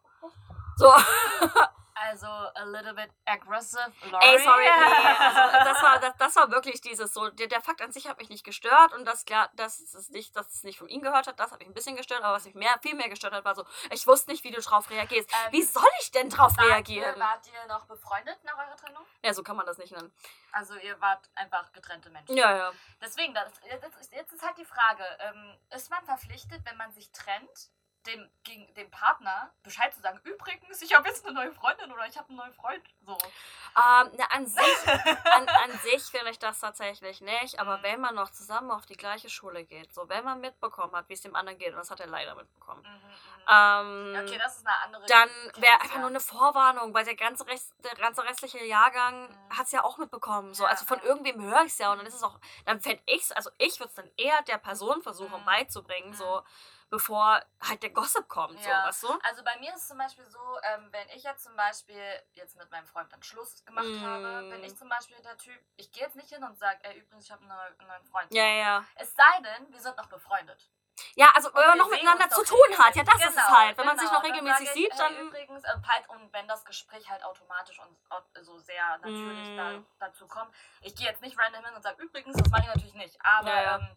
So, 0.76 0.92
Also, 1.98 2.26
a 2.26 2.64
little 2.64 2.92
bit 2.92 3.11
aggressive, 3.24 3.90
Laurie. 4.11 4.26
ey, 4.26 4.38
sorry, 4.38 4.64
nee, 4.64 5.16
also 5.18 5.59
das 5.64 5.82
war, 5.82 5.98
das, 5.98 6.16
das 6.18 6.37
war 6.37 6.50
wirklich 6.50 6.82
dieses 6.82 7.14
so, 7.14 7.30
der, 7.30 7.46
der 7.46 7.62
Fakt 7.62 7.80
an 7.80 7.90
sich 7.90 8.06
hat 8.06 8.18
mich 8.18 8.28
nicht 8.28 8.44
gestört 8.44 8.92
und 8.92 9.06
das 9.06 9.24
klar, 9.24 9.50
dass 9.54 9.80
es 9.80 10.11
nicht, 10.11 10.37
dass 10.37 10.52
es 10.52 10.62
nicht 10.62 10.78
von 10.78 10.88
ihm 10.88 11.00
gehört 11.00 11.26
hat, 11.26 11.40
das 11.40 11.52
hat 11.52 11.59
mich 11.59 11.68
ein 11.68 11.74
bisschen 11.74 11.96
gestört, 11.96 12.22
aber 12.22 12.37
was 12.37 12.44
mich 12.44 12.54
mehr, 12.54 12.78
viel 12.82 12.94
mehr 12.94 13.09
gestört 13.09 13.32
hat, 13.32 13.46
war 13.46 13.54
so, 13.54 13.64
ich 13.90 14.06
wusste 14.06 14.30
nicht, 14.30 14.44
wie 14.44 14.50
du 14.50 14.61
drauf 14.61 14.90
reagierst. 14.90 15.30
Ähm, 15.32 15.52
Wie 15.52 15.62
soll 15.62 15.88
ich 16.00 16.11
denn 16.11 16.28
drauf 16.28 16.56
Wart 16.59 16.68
reagieren? 16.68 17.14
Ihr, 17.14 17.20
wart 17.20 17.46
ihr 17.46 17.66
noch 17.68 17.87
befreundet 17.87 18.38
nach 18.44 18.59
eurer 18.59 18.76
Trennung? 18.76 19.04
Ja, 19.22 19.32
so 19.32 19.42
kann 19.42 19.56
man 19.56 19.64
das 19.64 19.78
nicht 19.78 19.92
nennen. 19.92 20.12
Also, 20.52 20.74
ihr 20.76 21.00
wart 21.00 21.28
einfach 21.35 21.72
getrennte 21.72 22.11
Menschen. 22.11 22.37
Ja, 22.37 22.56
ja. 22.56 22.72
Deswegen, 23.00 23.32
das, 23.35 23.52
jetzt, 23.70 24.00
ist, 24.00 24.12
jetzt 24.12 24.32
ist 24.32 24.42
halt 24.42 24.59
die 24.59 24.64
Frage, 24.64 25.04
ähm, 25.20 25.56
ist 25.74 25.90
man 25.90 26.04
verpflichtet, 26.04 26.61
wenn 26.64 26.76
man 26.76 26.92
sich 26.92 27.11
trennt, 27.12 27.70
dem, 28.07 28.31
gegen, 28.45 28.73
dem 28.75 28.90
Partner 28.90 29.53
Bescheid 29.62 29.92
zu 29.95 30.01
sagen, 30.01 30.21
übrigens, 30.25 30.81
ich 30.83 30.95
habe 30.95 31.09
jetzt 31.09 31.25
eine 31.27 31.35
neue 31.35 31.53
Freundin 31.53 31.90
oder 31.92 32.07
ich 32.07 32.16
habe 32.16 32.29
einen 32.29 32.38
neuen 32.38 32.53
Freund. 32.55 32.83
So. 33.05 33.12
Ähm, 33.12 34.11
na, 34.16 34.25
an 34.31 34.47
sich, 34.47 34.62
an, 35.33 35.49
an 35.49 35.79
sich 35.83 36.03
finde 36.05 36.31
ich 36.31 36.38
das 36.38 36.61
tatsächlich 36.61 37.21
nicht, 37.21 37.59
aber 37.61 37.79
Mhm. 37.79 37.83
wenn 37.83 38.01
man 38.01 38.14
noch 38.14 38.31
zusammen 38.31 38.71
auf 38.71 38.87
die 38.87 38.97
gleiche 38.97 39.29
Schule 39.29 39.64
geht, 39.64 39.92
so 39.92 40.09
wenn 40.09 40.25
man 40.25 40.40
mitbekommen 40.40 40.95
hat, 40.95 41.09
wie 41.09 41.14
es 41.14 41.21
dem 41.21 41.35
anderen 41.37 41.59
geht, 41.59 41.71
und 41.71 41.77
das 41.79 41.90
hat 41.90 42.01
er 42.01 42.07
leider 42.07 42.35
mitbekommen, 42.35 42.83
Mhm, 42.83 42.88
mhm. 42.90 44.16
ähm, 44.16 44.23
okay, 44.25 44.38
das 44.38 44.57
ist 44.59 44.66
eine 44.66 44.77
andere 44.79 45.07
dann 45.07 45.29
wäre 45.57 45.81
einfach 45.81 45.99
nur 45.99 46.09
eine 46.09 46.21
Vorwarnung, 46.21 46.95
weil 46.95 47.05
der 47.05 47.16
ganze, 47.16 47.47
Rest, 47.47 47.75
der 47.85 47.95
ganze 47.95 48.25
restliche 48.25 48.64
Jahrgang 48.64 49.29
Mhm. 49.29 49.57
hat 49.59 49.66
es 49.66 49.73
ja 49.73 49.85
auch 49.85 49.99
mitbekommen. 49.99 50.55
So. 50.55 50.64
Ja, 50.64 50.71
also 50.71 50.85
von 50.87 50.99
ja. 50.99 51.05
irgendwem 51.05 51.42
höre 51.42 51.62
ich 51.62 51.73
es 51.73 51.79
ja 51.79 51.92
und 51.92 51.99
dann 51.99 52.07
ist 52.07 52.14
es 52.14 52.23
auch, 52.23 52.38
dann 52.64 52.81
fände 52.81 53.03
ich 53.07 53.23
es, 53.23 53.33
also 53.33 53.51
ich 53.59 53.79
würde 53.79 53.88
es 53.90 53.95
dann 53.95 54.11
eher 54.16 54.40
der 54.42 54.59
Person 54.59 55.03
versuchen 55.03 55.40
Mhm. 55.40 55.45
beizubringen, 55.45 56.11
Mhm. 56.11 56.14
so 56.14 56.42
bevor 56.88 57.42
halt 57.61 57.83
der 57.83 57.90
Gossip 57.90 58.29
kommt, 58.29 58.62
so, 58.62 58.68
Ja. 58.68 58.87
weißt 58.87 59.03
du? 59.03 59.18
Also 59.22 59.42
bei 59.44 59.57
mir 59.59 59.70
ist 59.75 59.83
es 59.83 59.88
zum 59.88 59.99
Beispiel 59.99 60.25
so, 60.27 60.38
ähm, 60.62 60.88
wenn 60.92 61.09
ich 61.11 61.22
jetzt 61.25 61.44
zum 61.44 61.57
Beispiel 61.57 62.01
jetzt 62.33 62.57
mit 62.57 62.70
meinem 62.70 62.87
Freund 62.87 63.12
dann 63.12 63.22
Schluss 63.22 63.64
gemacht 63.64 63.85
Mm. 63.87 64.05
habe, 64.07 64.49
bin 64.51 64.62
ich 64.64 64.77
zum 64.77 64.88
Beispiel 64.88 65.20
der 65.22 65.37
Typ, 65.37 65.61
ich 65.77 65.90
gehe 65.92 66.05
jetzt 66.05 66.16
nicht 66.16 66.29
hin 66.29 66.44
und 66.44 66.57
sage, 66.59 66.79
ey, 66.85 66.99
übrigens, 66.99 67.25
ich 67.27 67.33
habe 67.33 67.42
einen, 67.42 67.88
neuen- 67.88 68.05
Freund. 68.05 68.33
Ja, 68.33 68.44
ja. 68.46 68.85
Es 68.94 69.14
sei 69.14 69.40
denn, 69.42 69.72
wir 69.72 69.81
sind 69.81 69.97
noch 69.97 70.07
befreundet. 70.07 70.70
Ja, 71.14 71.30
also 71.34 71.53
wenn 71.53 71.61
Und 71.61 71.66
man 71.66 71.76
wir 71.78 71.82
noch 71.84 71.91
miteinander 71.91 72.28
zu 72.30 72.43
tun 72.45 72.59
hat, 72.78 72.95
ja, 72.97 73.03
das 73.03 73.14
regelmäßig. 73.14 73.26
ist 73.28 73.37
es 73.37 73.47
Genau, 73.47 73.59
halt. 73.59 73.76
Wenn 73.78 73.87
man 73.87 73.99
sich 73.99 74.09
genau. 74.09 74.18
noch 74.18 74.24
regelmäßig 74.26 74.66
ich, 74.68 74.72
sieht, 74.72 74.93
ey, 74.93 74.99
dann. 74.99 75.16
Übrigens, 75.18 75.64
äh, 75.64 75.68
halt, 75.89 76.09
und 76.09 76.32
wenn 76.32 76.49
das 76.49 76.64
Gespräch 76.64 77.11
halt 77.11 77.22
automatisch 77.24 77.78
und 77.80 77.99
so 78.45 78.57
sehr 78.59 78.97
natürlich 78.99 79.49
Mm. 79.51 79.57
da, 79.57 79.82
dazu 79.99 80.26
kommt. 80.26 80.55
Ich 80.80 80.95
gehe 80.97 81.07
jetzt 81.07 81.20
nicht 81.20 81.39
random 81.39 81.64
hin 81.64 81.74
und 81.74 81.82
sage, 81.82 82.01
übrigens, 82.03 82.37
das 82.37 82.49
mache 82.51 82.62
ich 82.62 82.68
natürlich 82.68 82.95
nicht. 82.95 83.18
Aber 83.22 83.49
Ja, 83.49 83.62
ja. 83.62 83.76
Ähm, 83.76 83.97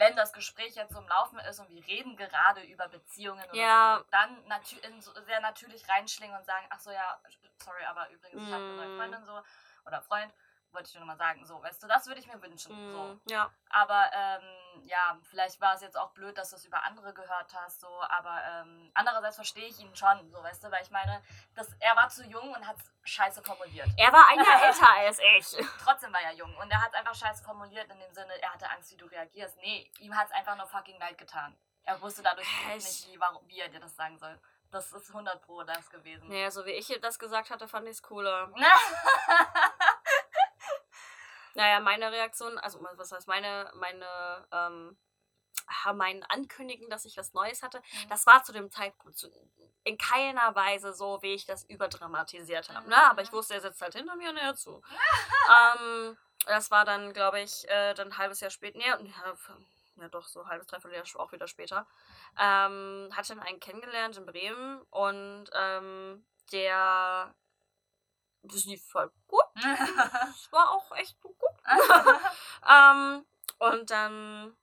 wenn 0.00 0.16
das 0.16 0.32
Gespräch 0.32 0.74
jetzt 0.74 0.92
so 0.94 0.98
im 0.98 1.06
Laufen 1.08 1.38
ist 1.40 1.60
und 1.60 1.68
wir 1.68 1.86
reden 1.86 2.16
gerade 2.16 2.62
über 2.62 2.88
Beziehungen 2.88 3.44
Ja. 3.52 3.98
so, 3.98 4.04
dann 4.10 4.46
natü 4.48 4.76
in 4.78 5.00
so 5.02 5.12
sehr 5.22 5.40
natürlich 5.40 5.86
reinschlingen 5.88 6.34
und 6.36 6.44
sagen, 6.46 6.66
ach 6.70 6.80
so, 6.80 6.90
ja, 6.90 7.20
sorry, 7.62 7.84
aber 7.84 8.08
übrigens, 8.10 8.42
ich 8.42 8.52
habe 8.52 8.64
eine 8.64 8.76
neue 8.76 8.88
Mm. 8.88 8.96
Freundin 8.98 9.24
so 9.26 9.42
oder 9.86 10.00
Freund. 10.00 10.32
Wollte 10.72 10.88
ich 10.88 10.94
nur 10.94 11.04
mal 11.04 11.16
sagen. 11.16 11.44
So, 11.44 11.62
weißt 11.62 11.82
du, 11.82 11.86
das 11.86 12.06
würde 12.06 12.20
ich 12.20 12.26
mir 12.26 12.40
wünschen. 12.42 12.74
Mhm. 12.74 12.92
So. 12.92 13.20
Ja. 13.30 13.50
Aber 13.70 14.10
ähm, 14.12 14.82
ja, 14.84 15.18
vielleicht 15.22 15.60
war 15.60 15.74
es 15.74 15.80
jetzt 15.82 15.96
auch 15.96 16.10
blöd, 16.12 16.36
dass 16.36 16.50
du 16.50 16.56
es 16.56 16.64
über 16.64 16.82
andere 16.84 17.12
gehört 17.12 17.54
hast, 17.54 17.80
so, 17.80 17.88
aber 18.08 18.42
ähm, 18.44 18.90
andererseits 18.94 19.36
verstehe 19.36 19.66
ich 19.66 19.78
ihn 19.80 19.94
schon, 19.94 20.30
so, 20.30 20.42
weißt 20.42 20.64
du, 20.64 20.70
weil 20.70 20.82
ich 20.82 20.90
meine, 20.90 21.22
das, 21.54 21.68
er 21.80 21.96
war 21.96 22.08
zu 22.08 22.24
jung 22.24 22.54
und 22.54 22.66
hat 22.66 22.76
scheiße 23.04 23.42
formuliert. 23.42 23.88
Er 23.96 24.12
war 24.12 24.28
ein 24.28 24.38
Jahr 24.38 24.62
älter 24.66 24.88
als 24.88 25.18
ich. 25.18 25.66
Trotzdem 25.82 26.12
war 26.12 26.20
er 26.20 26.32
jung 26.32 26.54
und 26.56 26.70
er 26.70 26.80
hat 26.82 26.94
einfach 26.94 27.14
scheiße 27.14 27.44
formuliert 27.44 27.90
in 27.90 27.98
dem 27.98 28.12
Sinne, 28.12 28.40
er 28.40 28.52
hatte 28.52 28.70
Angst, 28.70 28.92
wie 28.92 28.96
du 28.96 29.06
reagierst. 29.06 29.56
Nee, 29.58 29.90
ihm 30.00 30.16
hat 30.16 30.28
es 30.28 30.32
einfach 30.32 30.56
nur 30.56 30.66
fucking 30.66 30.98
leid 30.98 31.18
getan. 31.18 31.56
Er 31.84 32.00
wusste 32.00 32.22
dadurch 32.22 32.46
Echt? 32.68 32.86
nicht, 32.86 33.08
wie, 33.08 33.20
wie 33.48 33.60
er 33.60 33.68
dir 33.68 33.80
das 33.80 33.96
sagen 33.96 34.18
soll. 34.18 34.38
Das 34.70 34.92
ist 34.92 35.08
100 35.08 35.42
pro 35.42 35.64
das 35.64 35.90
gewesen. 35.90 36.28
Naja, 36.28 36.50
so 36.50 36.64
wie 36.64 36.70
ich 36.70 36.86
das 37.02 37.18
gesagt 37.18 37.50
hatte, 37.50 37.66
fand 37.66 37.86
ich 37.86 37.92
es 37.92 38.02
cooler. 38.02 38.52
Naja, 41.54 41.80
meine 41.80 42.12
Reaktion, 42.12 42.58
also 42.58 42.80
was 42.96 43.12
heißt 43.12 43.28
meine, 43.28 43.70
meine, 43.74 44.46
ähm, 44.52 44.98
mein 45.94 46.24
Ankündigen, 46.24 46.88
dass 46.90 47.04
ich 47.04 47.16
was 47.16 47.32
Neues 47.32 47.62
hatte, 47.62 47.78
Mhm. 47.78 48.08
das 48.08 48.26
war 48.26 48.42
zu 48.42 48.52
dem 48.52 48.70
Zeitpunkt 48.70 49.16
zu, 49.16 49.28
in 49.84 49.96
keiner 49.98 50.54
Weise 50.54 50.92
so, 50.92 51.22
wie 51.22 51.34
ich 51.34 51.46
das 51.46 51.64
überdramatisiert 51.64 52.68
habe. 52.70 52.88
Ne? 52.88 53.10
Aber 53.10 53.22
ich 53.22 53.30
Mhm. 53.30 53.36
wusste, 53.36 53.54
er 53.54 53.60
sitzt 53.60 53.80
halt 53.80 53.94
hinter 53.94 54.16
mir 54.16 54.30
und 54.30 54.36
er 54.36 54.54
zu. 54.54 54.82
ähm, 55.78 56.16
das 56.46 56.70
war 56.70 56.84
dann, 56.84 57.12
glaube 57.12 57.40
ich, 57.40 57.68
äh, 57.68 57.94
dann 57.94 58.08
ein 58.08 58.18
halbes 58.18 58.40
Jahr 58.40 58.50
später, 58.50 58.78
nee, 58.78 58.86
ja, 58.86 58.98
ja 59.96 60.08
doch, 60.08 60.26
so 60.26 60.40
ein 60.42 60.48
halbes, 60.48 60.66
dreiviertel 60.66 60.96
Jahr 60.96 61.20
auch 61.20 61.32
wieder 61.32 61.46
später, 61.46 61.86
ähm, 62.38 63.10
hatte 63.14 63.34
dann 63.34 63.40
einen 63.42 63.60
kennengelernt 63.60 64.16
in 64.16 64.26
Bremen 64.26 64.80
und 64.90 65.50
ähm, 65.54 66.24
der, 66.52 67.34
das 68.42 68.64
lief 68.64 68.84
voll 68.86 69.10
gut. 69.26 69.44
Das 69.54 69.64
war 70.52 70.70
auch 70.70 70.90
echt 70.96 71.20
gut. 71.20 71.34
ähm, 72.68 73.26
und 73.58 73.90
dann, 73.90 74.56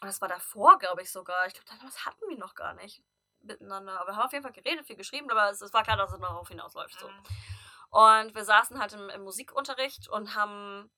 das 0.00 0.20
war 0.20 0.28
davor, 0.28 0.78
glaube 0.78 1.02
ich 1.02 1.10
sogar. 1.10 1.46
Ich 1.46 1.54
glaube, 1.54 1.70
damals 1.70 2.04
hatten 2.04 2.28
wir 2.28 2.38
noch 2.38 2.54
gar 2.54 2.74
nicht 2.74 3.02
miteinander. 3.40 4.00
Aber 4.00 4.10
wir 4.10 4.16
haben 4.16 4.26
auf 4.26 4.32
jeden 4.32 4.42
Fall 4.42 4.52
geredet, 4.52 4.86
viel 4.86 4.96
geschrieben, 4.96 5.30
aber 5.30 5.50
es, 5.50 5.60
es 5.60 5.72
war 5.72 5.82
klar, 5.82 5.96
dass 5.96 6.12
es 6.12 6.20
darauf 6.20 6.48
hinausläuft. 6.48 6.98
So. 6.98 7.08
Und 7.90 8.34
wir 8.34 8.44
saßen 8.44 8.78
halt 8.78 8.92
im, 8.92 9.08
im 9.08 9.22
Musikunterricht 9.22 10.08
und 10.08 10.34
haben, 10.34 10.90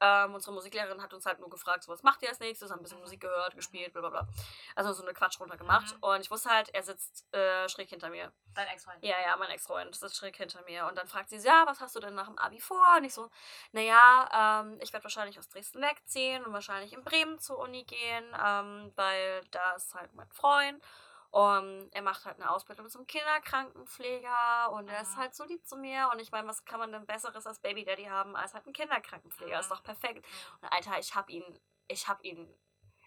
ähm, 0.00 0.34
unsere 0.34 0.52
Musiklehrerin 0.52 1.02
hat 1.02 1.12
uns 1.12 1.26
halt 1.26 1.40
nur 1.40 1.50
gefragt, 1.50 1.82
so 1.82 1.92
was 1.92 2.02
macht 2.02 2.22
ihr 2.22 2.28
als 2.28 2.40
nächstes, 2.40 2.70
haben 2.70 2.80
ein 2.80 2.82
bisschen 2.82 3.00
Musik 3.00 3.20
gehört, 3.20 3.54
gespielt, 3.56 3.92
bla 3.92 4.00
bla 4.00 4.10
bla. 4.10 4.28
Also 4.74 4.92
so 4.92 5.02
eine 5.02 5.14
Quatsch 5.14 5.40
runter 5.40 5.56
gemacht. 5.56 5.94
Mhm. 5.96 6.02
Und 6.02 6.20
ich 6.20 6.30
wusste 6.30 6.50
halt, 6.50 6.74
er 6.74 6.82
sitzt 6.82 7.32
äh, 7.34 7.68
schräg 7.68 7.88
hinter 7.88 8.10
mir. 8.10 8.32
Dein 8.54 8.66
Ex-Freund. 8.68 9.04
Ja, 9.04 9.16
ja, 9.20 9.36
mein 9.36 9.50
Ex-Freund 9.50 9.94
sitzt 9.94 10.16
schräg 10.16 10.36
hinter 10.36 10.62
mir. 10.62 10.86
Und 10.86 10.96
dann 10.98 11.08
fragt 11.08 11.30
sie, 11.30 11.38
ja, 11.38 11.64
was 11.66 11.80
hast 11.80 11.96
du 11.96 12.00
denn 12.00 12.14
nach 12.14 12.26
dem 12.26 12.38
Abi 12.38 12.60
vor? 12.60 12.96
Und 12.96 13.04
ich 13.04 13.14
so, 13.14 13.30
naja, 13.72 14.62
ähm, 14.62 14.78
ich 14.80 14.92
werde 14.92 15.04
wahrscheinlich 15.04 15.38
aus 15.38 15.48
Dresden 15.48 15.80
wegziehen 15.82 16.44
und 16.44 16.52
wahrscheinlich 16.52 16.92
in 16.92 17.04
Bremen 17.04 17.38
zur 17.38 17.58
Uni 17.58 17.84
gehen, 17.84 18.24
ähm, 18.44 18.92
weil 18.96 19.42
da 19.50 19.72
ist 19.72 19.94
halt 19.94 20.14
mein 20.14 20.30
Freund. 20.30 20.82
Und 21.30 21.90
er 21.92 22.02
macht 22.02 22.24
halt 22.24 22.36
eine 22.40 22.50
Ausbildung 22.50 22.88
zum 22.88 23.06
Kinderkrankenpfleger 23.06 24.70
und 24.72 24.88
er 24.88 25.02
ist 25.02 25.14
Mhm. 25.16 25.20
halt 25.20 25.34
so 25.34 25.44
lieb 25.44 25.66
zu 25.66 25.76
mir. 25.76 26.08
Und 26.12 26.20
ich 26.20 26.30
meine, 26.32 26.48
was 26.48 26.64
kann 26.64 26.80
man 26.80 26.90
denn 26.92 27.06
Besseres 27.06 27.46
als 27.46 27.60
Baby 27.60 27.84
Daddy 27.84 28.04
haben, 28.04 28.34
als 28.36 28.54
halt 28.54 28.64
einen 28.64 28.72
Kinderkrankenpfleger? 28.72 29.60
Ist 29.60 29.70
Mhm. 29.70 29.74
doch 29.74 29.82
perfekt. 29.82 30.26
Und 30.60 30.68
Alter, 30.72 30.98
ich 30.98 31.14
hab 31.14 31.28
ihn, 31.28 31.44
ich 31.86 32.08
hab 32.08 32.24
ihn, 32.24 32.52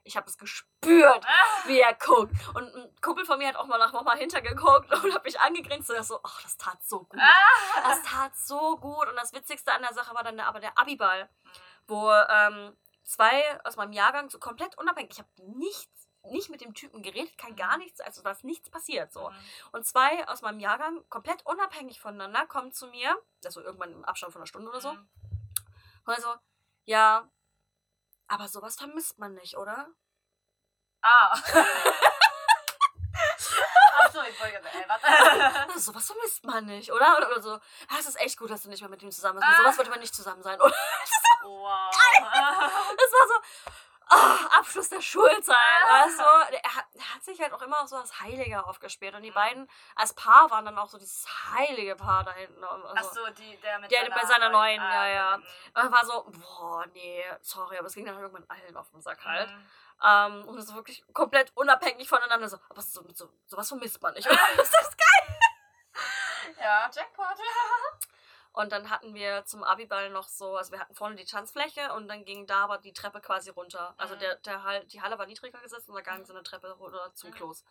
ich 0.03 0.17
hab 0.17 0.27
es 0.27 0.37
gespürt 0.37 1.25
wie 1.65 1.79
er 1.79 1.93
guckt. 1.95 2.33
Und 2.55 2.73
ein 2.75 2.95
Kumpel 3.01 3.25
von 3.25 3.37
mir 3.37 3.47
hat 3.47 3.55
auch 3.55 3.67
mal 3.67 3.77
nach 3.77 3.93
Mama 3.93 4.13
hintergeguckt 4.15 4.91
und 5.05 5.13
hat 5.13 5.23
mich 5.23 5.39
angegrinst 5.39 5.89
und 5.91 6.03
so, 6.03 6.19
ach, 6.23 6.41
das 6.43 6.57
tat 6.57 6.83
so 6.83 7.03
gut. 7.03 7.19
Das 7.83 8.01
tat 8.03 8.35
so 8.35 8.77
gut. 8.77 9.07
Und 9.07 9.15
das 9.15 9.33
Witzigste 9.33 9.71
an 9.73 9.81
der 9.81 9.93
Sache 9.93 10.13
war 10.15 10.23
dann 10.23 10.39
aber 10.39 10.59
der 10.59 10.77
Abiball, 10.77 11.29
wo 11.87 12.11
ähm, 12.11 12.75
zwei 13.03 13.59
aus 13.63 13.75
meinem 13.75 13.93
Jahrgang 13.93 14.29
so 14.29 14.39
komplett 14.39 14.77
unabhängig, 14.77 15.11
ich 15.11 15.19
habe 15.19 15.29
nichts, 15.57 16.00
nicht 16.23 16.49
mit 16.49 16.61
dem 16.61 16.73
Typen 16.73 17.01
geredet, 17.01 17.37
kein 17.37 17.55
gar 17.55 17.77
nichts, 17.77 17.99
also 18.01 18.21
da 18.21 18.31
ist 18.31 18.43
nichts 18.43 18.69
passiert 18.69 19.11
so. 19.11 19.31
Und 19.71 19.85
zwei 19.85 20.27
aus 20.27 20.41
meinem 20.41 20.59
Jahrgang, 20.59 21.03
komplett 21.09 21.45
unabhängig 21.45 21.99
voneinander, 21.99 22.45
kommen 22.45 22.71
zu 22.71 22.87
mir, 22.87 23.15
also 23.43 23.61
irgendwann 23.61 23.91
im 23.91 24.05
Abstand 24.05 24.31
von 24.33 24.41
einer 24.41 24.47
Stunde 24.47 24.69
oder 24.69 24.81
so, 24.81 24.93
Mhm. 24.93 25.09
und 26.05 26.13
er 26.13 26.21
so, 26.21 26.35
ja, 26.85 27.27
aber 28.27 28.47
sowas 28.47 28.75
vermisst 28.75 29.17
man 29.19 29.33
nicht, 29.33 29.57
oder? 29.57 29.87
Ah. 31.01 31.33
Achso, 34.03 34.21
ich 34.23 34.39
wollte 34.39 34.61
warte. 34.87 35.05
Also, 35.69 35.91
sowas 35.91 36.07
vermisst 36.07 36.43
man 36.45 36.65
nicht, 36.65 36.91
oder? 36.91 37.17
Oder, 37.17 37.29
oder 37.31 37.41
so, 37.41 37.49
ja, 37.51 37.97
es 37.99 38.05
ist 38.05 38.19
echt 38.19 38.37
gut, 38.37 38.49
dass 38.49 38.63
du 38.63 38.69
nicht 38.69 38.81
mehr 38.81 38.89
mit 38.89 39.01
ihm 39.03 39.11
zusammen 39.11 39.39
bist. 39.39 39.49
Mit 39.49 39.57
sowas 39.57 39.77
wollte 39.77 39.89
man 39.91 39.99
nicht 39.99 40.13
zusammen 40.15 40.43
sein, 40.43 40.59
oder? 40.59 40.73
Wow. 41.43 41.91
Das 41.91 43.11
war 43.11 43.27
so, 43.27 43.71
ah, 44.11 44.59
Abschluss 44.59 44.89
der 44.89 45.01
Schulzeit, 45.01 45.57
du? 46.19 46.55
Er 46.57 46.75
hat, 46.75 46.85
er 46.93 47.15
hat 47.15 47.23
sich 47.23 47.39
halt 47.41 47.53
auch 47.53 47.61
immer 47.61 47.87
so 47.87 47.95
als 47.97 48.19
Heiliger 48.19 48.67
aufgespielt. 48.67 49.15
Und 49.15 49.23
die 49.23 49.31
Mhm. 49.31 49.35
beiden 49.35 49.69
als 49.95 50.13
Paar 50.13 50.49
waren 50.51 50.65
dann 50.65 50.77
auch 50.77 50.87
so 50.89 50.97
dieses 50.97 51.25
heilige 51.53 51.95
Paar 51.95 52.23
da 52.23 52.31
hinten. 52.33 52.63
Also, 52.63 52.87
Achso, 52.87 53.29
die, 53.31 53.57
der 53.57 53.79
mit 53.79 53.91
Der 53.91 54.09
bei 54.09 54.25
seiner 54.25 54.49
neuen, 54.49 54.81
ja, 54.81 55.07
ja. 55.07 55.37
mhm. 55.37 55.43
Und 55.83 55.91
war 55.91 56.05
so, 56.05 56.23
boah, 56.31 56.85
nee, 56.93 57.23
sorry, 57.41 57.77
aber 57.77 57.87
es 57.87 57.95
ging 57.95 58.05
dann 58.05 58.19
irgendwann 58.19 58.45
allen 58.49 58.77
auf 58.77 58.89
den 58.91 59.01
Sack 59.01 59.23
halt. 59.25 59.49
Mhm. 59.49 59.69
Ähm, 60.03 60.47
und 60.47 60.61
so 60.61 60.75
wirklich 60.75 61.03
komplett 61.13 61.51
unabhängig 61.55 62.09
voneinander. 62.09 62.49
So, 62.49 62.57
aber 62.69 62.81
so, 62.81 63.03
so, 63.13 63.29
sowas 63.45 63.67
vermisst 63.67 64.01
man 64.01 64.13
nicht. 64.13 64.27
oder? 64.29 64.39
Das 64.57 64.67
ist 64.67 64.97
geil. 64.97 65.39
Ja, 66.59 66.89
Jackpot. 66.93 67.37
Und 68.53 68.71
dann 68.73 68.89
hatten 68.89 69.13
wir 69.13 69.45
zum 69.45 69.63
Abiball 69.63 70.09
noch 70.09 70.27
so, 70.27 70.57
also 70.57 70.73
wir 70.73 70.79
hatten 70.79 70.93
vorne 70.93 71.15
die 71.15 71.23
Tanzfläche 71.25 71.93
und 71.93 72.09
dann 72.09 72.25
ging 72.25 72.45
da 72.47 72.65
aber 72.65 72.79
die 72.79 72.91
Treppe 72.91 73.21
quasi 73.21 73.49
runter. 73.49 73.93
Also 73.97 74.15
Mhm. 74.15 74.19
der, 74.19 74.35
der 74.37 74.63
Hall, 74.63 74.83
die 74.87 75.01
Halle 75.01 75.17
war 75.17 75.25
niedriger 75.25 75.59
gesetzt 75.59 75.87
und 75.87 75.95
da 75.95 76.01
ging 76.01 76.25
so 76.25 76.33
eine 76.33 76.43
Treppe 76.43 76.69
runter 76.73 77.11
zum 77.15 77.29
Mhm. 77.29 77.33
Klos. 77.35 77.63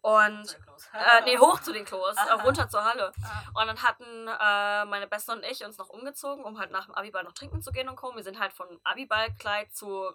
Und, 0.00 0.58
äh, 0.92 1.20
nee, 1.24 1.38
hoch 1.38 1.60
zu 1.60 1.72
den 1.72 1.84
Klos, 1.84 2.16
äh, 2.16 2.32
runter 2.32 2.68
zur 2.68 2.84
Halle. 2.84 3.12
Und 3.54 3.66
dann 3.66 3.80
hatten 3.82 4.26
äh, 4.28 4.84
meine 4.86 5.06
Beste 5.06 5.30
und 5.32 5.44
ich 5.44 5.64
uns 5.64 5.78
noch 5.78 5.88
umgezogen, 5.88 6.44
um 6.44 6.58
halt 6.58 6.70
nach 6.72 6.86
dem 6.86 6.94
Abiball 6.94 7.22
noch 7.22 7.32
trinken 7.32 7.62
zu 7.62 7.70
gehen 7.70 7.88
und 7.88 7.96
kommen. 7.96 8.16
Wir 8.16 8.24
sind 8.24 8.40
halt 8.40 8.52
von 8.52 8.80
Abiballkleid 8.84 9.72
zu 9.74 10.12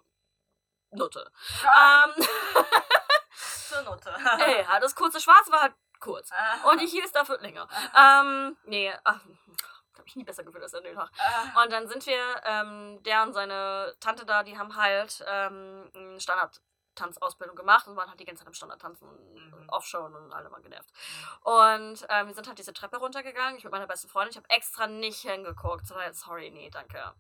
Nutte. 0.92 1.32
Ah, 1.66 2.06
Ähm, 2.18 2.26
zur 3.70 3.82
Note. 3.84 4.14
ey, 4.40 4.62
ja, 4.64 4.80
das 4.80 4.96
kurze 4.96 5.20
Schwarz 5.22 5.50
war 5.50 5.62
halt 5.62 5.74
kurz. 6.00 6.30
Und 6.70 6.82
die 6.82 6.88
hier 6.88 7.04
ist 7.06 7.16
dafür 7.16 7.40
länger. 7.40 7.68
Ähm, 7.98 8.58
nee, 8.66 8.94
ach, 9.06 9.22
hab 10.00 10.08
ich 10.08 10.16
nie 10.16 10.24
besser 10.24 10.44
gefühlt 10.44 10.64
als 10.64 10.74
an 10.74 10.84
dem 10.84 10.96
Tag. 10.96 11.10
Und 11.64 11.72
dann 11.72 11.88
sind 11.88 12.06
wir, 12.06 12.42
ähm, 12.46 13.02
der 13.04 13.24
und 13.24 13.34
seine 13.34 13.96
Tante 14.00 14.26
da, 14.26 14.44
die 14.44 14.58
haben 14.58 14.76
halt 14.76 15.24
ähm, 15.28 15.90
eine 15.94 16.20
Standard-Tanzausbildung 16.20 17.56
gemacht 17.56 17.88
und 17.88 17.96
waren 17.96 18.10
halt 18.10 18.20
die 18.20 18.26
ganze 18.26 18.42
Zeit 18.42 18.48
im 18.48 18.54
Standardtanzen 18.54 19.08
und 19.08 19.34
Mhm. 19.64 19.70
Offshore 19.70 20.06
und 20.06 20.34
alle 20.34 20.50
mal 20.50 20.62
genervt. 20.62 20.90
Und 21.42 22.06
ähm, 22.10 22.28
wir 22.28 22.34
sind 22.34 22.48
halt 22.48 22.58
diese 22.60 22.74
Treppe 22.74 22.98
runtergegangen, 22.98 23.58
ich 23.58 23.64
mit 23.64 23.72
meiner 23.72 23.88
besten 23.88 24.10
Freundin. 24.10 24.32
Ich 24.32 24.38
habe 24.38 24.50
extra 24.50 24.88
nicht 24.88 25.22
hingeguckt. 25.22 25.88
So, 25.88 25.96
sorry, 26.12 26.50
nee, 26.52 26.70
danke. 26.70 27.14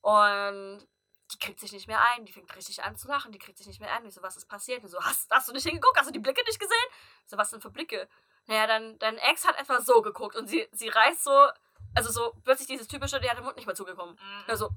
Und 0.00 0.86
die 1.32 1.38
kriegt 1.38 1.60
sich 1.60 1.72
nicht 1.72 1.88
mehr 1.88 2.00
ein. 2.12 2.24
Die 2.24 2.32
fängt 2.32 2.54
richtig 2.54 2.82
an 2.82 2.96
zu 2.96 3.08
lachen. 3.08 3.32
Die 3.32 3.38
kriegt 3.38 3.58
sich 3.58 3.66
nicht 3.66 3.80
mehr 3.80 3.92
ein. 3.92 4.04
Ich 4.04 4.14
so, 4.14 4.22
was 4.22 4.36
ist 4.36 4.46
passiert? 4.46 4.84
Ich 4.84 4.90
so, 4.90 5.00
hast, 5.02 5.30
hast 5.30 5.48
du 5.48 5.52
nicht 5.52 5.64
hingeguckt? 5.64 5.98
Hast 5.98 6.08
du 6.08 6.12
die 6.12 6.18
Blicke 6.18 6.42
nicht 6.44 6.60
gesehen? 6.60 6.86
Ich 7.24 7.30
so, 7.30 7.38
was 7.38 7.50
denn 7.50 7.60
für 7.60 7.70
Blicke? 7.70 8.08
Naja, 8.46 8.66
dann, 8.66 8.98
dein 8.98 9.16
Ex 9.16 9.46
hat 9.46 9.58
etwa 9.58 9.80
so 9.80 10.02
geguckt 10.02 10.36
und 10.36 10.48
sie, 10.48 10.68
sie 10.72 10.88
reißt 10.88 11.24
so, 11.24 11.48
also 11.94 12.10
so 12.10 12.32
plötzlich 12.44 12.68
dieses 12.68 12.88
typische, 12.88 13.20
der 13.20 13.30
hat 13.30 13.38
den 13.38 13.44
Mund 13.44 13.56
nicht 13.56 13.66
mehr 13.66 13.74
zugekommen. 13.74 14.14
Mhm. 14.14 14.44
Also, 14.46 14.70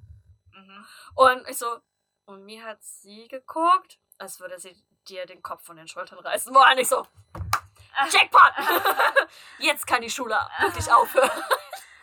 Mhm. 0.51 0.85
und 1.15 1.47
ich 1.49 1.57
so, 1.57 1.79
und 2.25 2.43
mir 2.45 2.63
hat 2.63 2.81
sie 2.83 3.27
geguckt, 3.27 3.99
als 4.17 4.39
würde 4.39 4.59
sie 4.59 4.75
dir 5.07 5.25
den 5.25 5.41
Kopf 5.41 5.63
von 5.65 5.77
den 5.77 5.87
Schultern 5.87 6.19
reißen 6.19 6.53
wollen. 6.53 6.77
Ich 6.79 6.87
so, 6.89 7.05
Jackpot! 8.11 8.53
Jetzt 9.59 9.85
kann 9.87 10.01
die 10.01 10.09
Schule 10.09 10.37
wirklich 10.59 10.91
aufhören. 10.91 11.29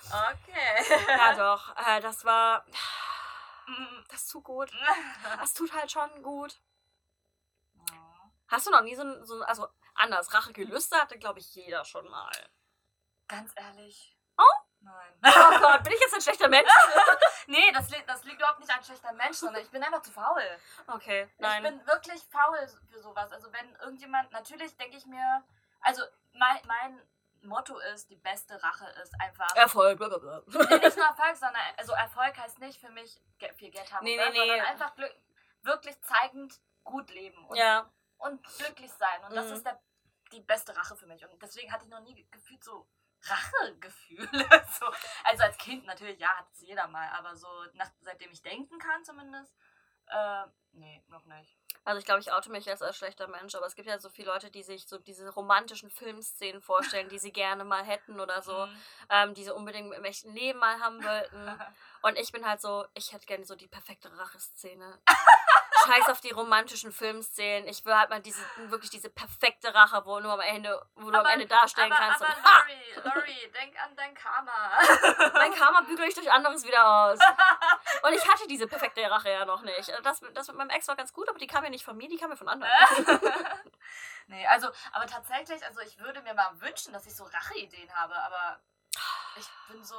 Okay. 0.06 1.02
Ja, 1.08 1.34
doch, 1.34 1.76
äh, 1.76 2.00
das 2.00 2.24
war, 2.24 2.64
Mhm. 3.66 4.04
das 4.08 4.26
tut 4.28 4.44
gut. 4.44 4.70
Das 5.38 5.54
tut 5.54 5.72
halt 5.72 5.90
schon 5.90 6.22
gut. 6.22 6.60
Hast 8.48 8.66
du 8.66 8.70
noch 8.70 8.82
nie 8.82 8.94
so 8.94 9.02
ein, 9.02 9.24
so 9.24 9.42
also 9.42 9.66
anders, 9.94 10.32
Rachegelüste 10.32 10.96
hatte, 10.96 11.18
glaube 11.18 11.40
ich, 11.40 11.54
jeder 11.54 11.84
schon 11.84 12.08
mal. 12.08 12.30
Ganz 13.26 13.52
ehrlich. 13.56 14.13
Nein. 14.84 15.14
Oh 15.24 15.58
Gott, 15.60 15.82
bin 15.82 15.92
ich 15.92 16.00
jetzt 16.00 16.14
ein 16.14 16.20
schlechter 16.20 16.48
Mensch? 16.48 16.70
Nee, 17.46 17.70
das, 17.72 17.90
li 17.90 18.02
das 18.06 18.24
liegt 18.24 18.38
überhaupt 18.38 18.60
nicht 18.60 18.70
an 18.74 18.82
schlechter 18.82 19.12
Mensch, 19.12 19.36
sondern 19.36 19.60
ich 19.62 19.70
bin 19.70 19.82
einfach 19.82 20.00
zu 20.00 20.10
faul. 20.10 20.42
Okay, 20.86 21.28
Ich 21.34 21.38
nein. 21.40 21.62
bin 21.62 21.86
wirklich 21.86 22.22
faul 22.30 22.58
für 22.90 22.98
sowas. 23.00 23.30
Also 23.32 23.52
wenn 23.52 23.74
irgendjemand, 23.76 24.32
natürlich 24.32 24.74
denke 24.78 24.96
ich 24.96 25.04
mir, 25.04 25.44
also 25.82 26.02
mein, 26.32 26.58
mein 26.66 27.02
Motto 27.42 27.76
ist, 27.92 28.08
die 28.08 28.16
beste 28.16 28.62
Rache 28.62 28.86
ist 29.02 29.12
einfach. 29.20 29.54
Erfolg, 29.56 29.98
blablabla. 29.98 30.42
Nee, 30.46 30.78
nicht 30.78 30.96
nur 30.96 31.06
Erfolg, 31.14 31.36
sondern 31.36 31.60
also 31.76 31.92
Erfolg 31.92 32.34
heißt 32.38 32.58
nicht 32.60 32.80
für 32.80 32.88
mich 32.90 33.20
viel 33.56 33.70
Geld 33.70 33.92
haben, 33.92 34.04
Nee, 34.04 34.14
oder, 34.16 34.30
nee, 34.30 34.38
nee. 34.38 34.46
sondern 34.48 34.66
einfach 34.66 34.94
glück, 34.94 35.14
wirklich 35.62 36.00
zeigend 36.00 36.58
gut 36.82 37.10
leben 37.10 37.44
und, 37.46 37.56
Ja, 37.56 37.90
und 38.16 38.42
glücklich 38.56 38.90
sein. 38.92 39.22
Und 39.28 39.34
das 39.36 39.48
Mhm. 39.48 39.52
ist 39.52 39.66
der, 39.66 39.78
die 40.32 40.40
beste 40.40 40.74
Rache 40.74 40.96
für 40.96 41.06
mich. 41.06 41.22
Und 41.26 41.42
deswegen 41.42 41.70
hatte 41.70 41.84
ich 41.84 41.90
noch 41.90 42.00
nie 42.00 42.14
ge- 42.14 42.26
gefühlt 42.30 42.64
so 42.64 42.86
Rachegefühle. 43.28 44.28
so. 44.78 44.86
Also 45.24 45.42
als 45.44 45.58
Kind 45.58 45.86
natürlich, 45.86 46.18
ja, 46.18 46.28
hat 46.36 46.46
es 46.52 46.60
jeder 46.60 46.88
mal, 46.88 47.08
aber 47.10 47.36
so 47.36 47.48
nach, 47.74 47.90
seitdem 48.00 48.30
ich 48.32 48.42
denken 48.42 48.78
kann 48.78 49.04
zumindest, 49.04 49.52
äh, 50.06 50.44
nee, 50.72 51.02
noch 51.08 51.24
nicht. 51.24 51.56
Also 51.86 51.98
ich 51.98 52.04
glaube, 52.06 52.20
ich 52.20 52.32
oute 52.32 52.50
mich 52.50 52.64
jetzt 52.64 52.82
als 52.82 52.96
schlechter 52.96 53.26
Mensch, 53.26 53.54
aber 53.54 53.66
es 53.66 53.74
gibt 53.74 53.88
ja 53.88 53.98
so 53.98 54.08
viele 54.08 54.28
Leute, 54.28 54.50
die 54.50 54.62
sich 54.62 54.86
so 54.86 54.98
diese 54.98 55.28
romantischen 55.30 55.90
Filmszenen 55.90 56.62
vorstellen, 56.62 57.08
die 57.10 57.18
sie 57.18 57.32
gerne 57.32 57.64
mal 57.64 57.84
hätten 57.84 58.20
oder 58.20 58.40
so, 58.42 58.66
Mhm. 58.66 58.82
ähm, 59.10 59.34
die 59.34 59.44
sie 59.44 59.50
unbedingt 59.54 59.92
im 59.92 60.04
echten 60.04 60.32
Leben 60.32 60.58
mal 60.58 60.80
haben 60.80 61.02
wollten. 61.04 61.46
Und 62.02 62.18
ich 62.18 62.32
bin 62.32 62.46
halt 62.46 62.60
so, 62.60 62.86
ich 62.94 63.12
hätte 63.12 63.26
gerne 63.26 63.44
so 63.44 63.54
die 63.54 63.68
perfekte 63.68 64.16
Racheszene. 64.16 64.98
Scheiß 65.86 66.08
auf 66.08 66.20
die 66.20 66.30
romantischen 66.30 66.92
Filmszenen. 66.92 67.68
Ich 67.68 67.84
will 67.84 67.94
halt 67.96 68.10
mal 68.10 68.20
diese, 68.20 68.40
wirklich 68.70 68.90
diese 68.90 69.10
perfekte 69.10 69.74
Rache, 69.74 70.02
wo 70.04 70.18
du 70.20 70.28
am 70.30 70.40
Ende, 70.40 70.80
wo 70.96 71.10
du 71.10 71.18
am 71.18 71.20
Aber- 71.20 71.32
Ende 71.32 71.46
darstellen 71.46 71.92
aber, 71.92 72.02
kannst. 72.02 72.22
aber 72.22 72.34
und, 72.34 73.04
Lori, 73.04 73.14
Lori, 73.16 73.50
denk 73.52 73.82
an 73.82 73.94
dein 73.96 74.14
Karma. 74.14 74.52
mein 75.34 75.54
Karma 75.54 75.80
bügel 75.82 76.06
ich 76.08 76.14
durch 76.14 76.30
anderes 76.30 76.64
wieder 76.64 76.86
aus. 76.86 77.18
Und 78.02 78.12
ich 78.12 78.28
hatte 78.28 78.46
diese 78.48 78.66
perfekte 78.66 79.08
Rache 79.10 79.30
ja 79.30 79.44
noch 79.44 79.62
nicht. 79.62 79.88
Das, 80.02 80.20
das 80.34 80.48
mit 80.48 80.56
meinem 80.56 80.70
Ex 80.70 80.88
war 80.88 80.96
ganz 80.96 81.12
gut, 81.12 81.28
aber 81.28 81.38
die 81.38 81.46
kam 81.46 81.64
ja 81.64 81.70
nicht 81.70 81.84
von 81.84 81.96
mir, 81.96 82.08
die 82.08 82.16
kam 82.16 82.30
ja 82.30 82.36
von 82.36 82.48
anderen. 82.48 82.72
nee, 84.26 84.46
also, 84.46 84.68
aber 84.92 85.06
tatsächlich, 85.06 85.64
also 85.64 85.80
ich 85.80 85.98
würde 85.98 86.22
mir 86.22 86.34
mal 86.34 86.50
wünschen, 86.60 86.92
dass 86.92 87.06
ich 87.06 87.14
so 87.14 87.24
Racheideen 87.24 87.92
habe, 87.94 88.14
aber 88.16 88.58
ich 89.36 89.46
bin 89.68 89.82
so, 89.84 89.96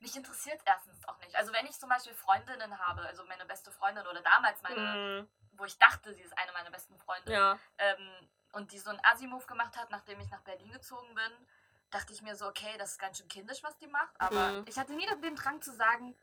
mich 0.00 0.16
interessiert 0.16 0.60
erstens 0.64 1.06
auch 1.08 1.18
nicht. 1.18 1.34
Also 1.36 1.52
wenn 1.52 1.66
ich 1.66 1.78
zum 1.78 1.88
Beispiel 1.88 2.14
Freundinnen 2.14 2.78
habe, 2.78 3.02
also 3.02 3.24
meine 3.26 3.44
beste 3.44 3.70
Freundin 3.70 4.06
oder 4.06 4.20
damals 4.22 4.62
meine, 4.62 4.80
Mhm. 4.80 5.28
wo 5.52 5.64
ich 5.64 5.78
dachte, 5.78 6.14
sie 6.14 6.22
ist 6.22 6.36
eine 6.38 6.52
meiner 6.52 6.70
besten 6.70 6.98
Freundinnen, 6.98 7.36
Ja. 7.36 7.58
ähm, 7.78 8.28
und 8.52 8.72
die 8.72 8.78
so 8.78 8.90
einen 8.90 9.00
Assi-Move 9.04 9.46
gemacht 9.46 9.76
hat, 9.76 9.90
nachdem 9.90 10.20
ich 10.20 10.30
nach 10.30 10.40
Berlin 10.40 10.72
gezogen 10.72 11.14
bin, 11.14 11.46
dachte 11.90 12.12
ich 12.12 12.22
mir 12.22 12.34
so, 12.36 12.46
okay, 12.46 12.76
das 12.78 12.92
ist 12.92 12.98
ganz 12.98 13.18
schön 13.18 13.28
kindisch, 13.28 13.62
was 13.62 13.76
die 13.78 13.88
macht, 13.88 14.18
aber 14.20 14.50
Mhm. 14.52 14.64
ich 14.66 14.78
hatte 14.78 14.92
nie 14.92 15.06
den 15.22 15.36
Drang 15.36 15.60
zu 15.60 15.72
sagen, 15.74 16.16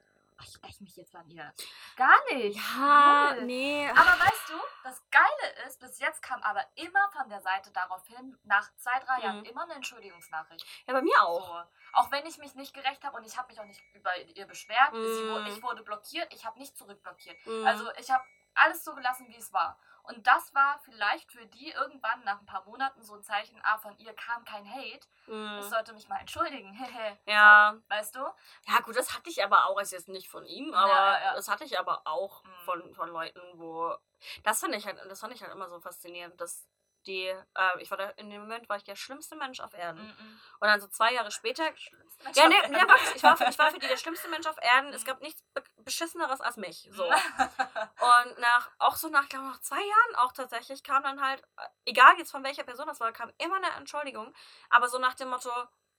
ich 0.43 0.63
räche 0.63 0.83
mich 0.83 0.95
jetzt 0.95 1.15
an 1.15 1.29
ihr. 1.29 1.53
Gar 1.95 2.17
nicht. 2.33 2.57
Ja, 2.57 3.33
Null. 3.35 3.45
nee. 3.45 3.89
Aber 3.89 4.19
weißt 4.19 4.49
du, 4.49 4.53
das 4.83 5.03
Geile 5.09 5.65
ist, 5.67 5.79
bis 5.79 5.99
jetzt 5.99 6.21
kam 6.21 6.41
aber 6.43 6.63
immer 6.75 7.09
von 7.11 7.27
der 7.29 7.41
Seite 7.41 7.71
darauf 7.71 8.05
hin, 8.07 8.37
nach 8.43 8.69
zwei, 8.77 8.99
drei 8.99 9.21
Jahren, 9.23 9.39
Mhm. 9.39 9.45
immer 9.45 9.63
eine 9.63 9.73
Entschuldigungsnachricht. 9.75 10.65
Ja, 10.87 10.93
bei 10.93 11.01
mir 11.01 11.21
auch. 11.23 11.47
So. 11.47 11.63
Auch 11.93 12.11
wenn 12.11 12.25
ich 12.25 12.37
mich 12.37 12.55
nicht 12.55 12.73
gerecht 12.73 13.03
habe 13.03 13.17
und 13.17 13.25
ich 13.25 13.37
habe 13.37 13.47
mich 13.51 13.59
auch 13.59 13.65
nicht 13.65 13.81
über 13.93 14.15
ihr 14.17 14.45
beschwert. 14.45 14.93
Mhm. 14.93 15.45
ich 15.47 15.61
wurde 15.63 15.83
blockiert, 15.83 16.31
ich 16.33 16.45
habe 16.45 16.59
nicht 16.59 16.77
zurückblockiert. 16.77 17.45
Mhm. 17.45 17.65
Also 17.65 17.89
ich 17.97 18.11
habe 18.11 18.23
alles 18.57 18.83
so 18.83 18.93
gelassen, 18.95 19.27
wie 19.29 19.37
es 19.37 19.53
war. 19.53 19.77
Und 20.03 20.25
das 20.25 20.53
war 20.55 20.79
vielleicht 20.85 21.33
für 21.33 21.45
die 21.47 21.71
irgendwann 21.71 22.23
nach 22.23 22.39
ein 22.39 22.45
paar 22.45 22.63
Monaten 22.63 23.03
so 23.03 23.15
ein 23.15 23.23
Zeichen, 23.23 23.59
ah, 23.63 23.77
von 23.77 23.97
ihr 23.97 24.13
kam 24.13 24.45
kein 24.45 24.65
Hate. 24.65 25.05
Mhm. 25.27 25.57
Ich 25.59 25.65
sollte 25.65 25.91
mich 25.93 26.07
mal 26.07 26.19
entschuldigen. 26.19 26.73
Ja. 27.25 27.73
So, 27.75 27.81
weißt 27.89 28.15
du? 28.15 28.19
Ja, 28.67 28.79
gut, 28.83 28.95
das 28.95 29.13
hatte 29.13 29.29
ich 29.29 29.43
aber 29.43 29.65
auch, 29.65 29.77
also 29.77 29.95
jetzt 29.95 30.07
nicht 30.07 30.29
von 30.29 30.45
ihm, 30.45 30.73
aber 30.73 30.93
ja, 30.93 31.21
ja. 31.23 31.33
das 31.35 31.49
hatte 31.49 31.65
ich 31.65 31.77
aber 31.77 32.01
auch 32.05 32.43
Mhm. 32.43 32.49
von, 32.65 32.95
von 32.95 33.09
Leuten, 33.09 33.41
wo. 33.55 33.95
Das 34.43 34.61
fand 34.61 34.73
ich 34.75 34.85
halt, 34.85 34.97
das 35.09 35.19
fand 35.19 35.33
ich 35.33 35.41
halt 35.43 35.51
immer 35.51 35.67
so 35.67 35.79
faszinierend, 35.79 36.39
dass 36.39 36.65
die, 37.07 37.25
äh, 37.27 37.81
ich 37.81 37.89
war 37.89 37.97
da, 37.97 38.09
in 38.11 38.29
dem 38.29 38.41
Moment 38.41 38.67
war 38.69 38.77
ich 38.77 38.83
der 38.83 38.95
schlimmste 38.95 39.35
Mensch 39.35 39.59
auf 39.59 39.73
Erden. 39.73 40.05
Mhm. 40.05 40.39
Und 40.59 40.67
dann 40.67 40.79
so 40.81 40.87
zwei 40.87 41.13
Jahre 41.13 41.31
später. 41.31 41.63
Ja, 42.33 42.47
nee, 42.49 42.55
nee, 42.69 42.77
ich 43.15 43.23
war, 43.23 43.37
für- 43.37 43.45
ich 43.49 43.57
war 43.57 43.71
für 43.71 43.79
die 43.79 43.87
der 43.87 43.97
schlimmste 43.97 44.27
Mensch 44.27 44.45
auf 44.47 44.57
Erden. 44.61 44.93
Es 44.93 45.01
Mhm. 45.03 45.07
gab 45.07 45.21
nichts 45.21 45.41
Be 45.53 45.63
Beschisseneres 45.77 46.41
als 46.41 46.57
mich. 46.57 46.87
So. 46.91 47.03
Und 47.99 48.39
nach, 48.39 48.69
auch 48.79 48.95
so 48.95 49.09
nach, 49.09 49.27
glaube 49.29 49.47
nach 49.47 49.59
zwei 49.61 49.79
Jahren 49.81 50.15
auch 50.17 50.31
tatsächlich 50.33 50.83
kam 50.83 51.03
dann 51.03 51.21
halt, 51.21 51.41
äh, 51.57 51.67
egal 51.85 52.15
jetzt 52.17 52.31
von 52.31 52.43
welcher 52.43 52.63
Person 52.63 52.87
das 52.87 52.99
war, 52.99 53.11
kam 53.11 53.31
immer 53.37 53.55
eine 53.57 53.71
Entschuldigung. 53.77 54.33
Aber 54.69 54.87
so 54.89 54.99
nach 54.99 55.13
dem 55.15 55.29
Motto, 55.29 55.51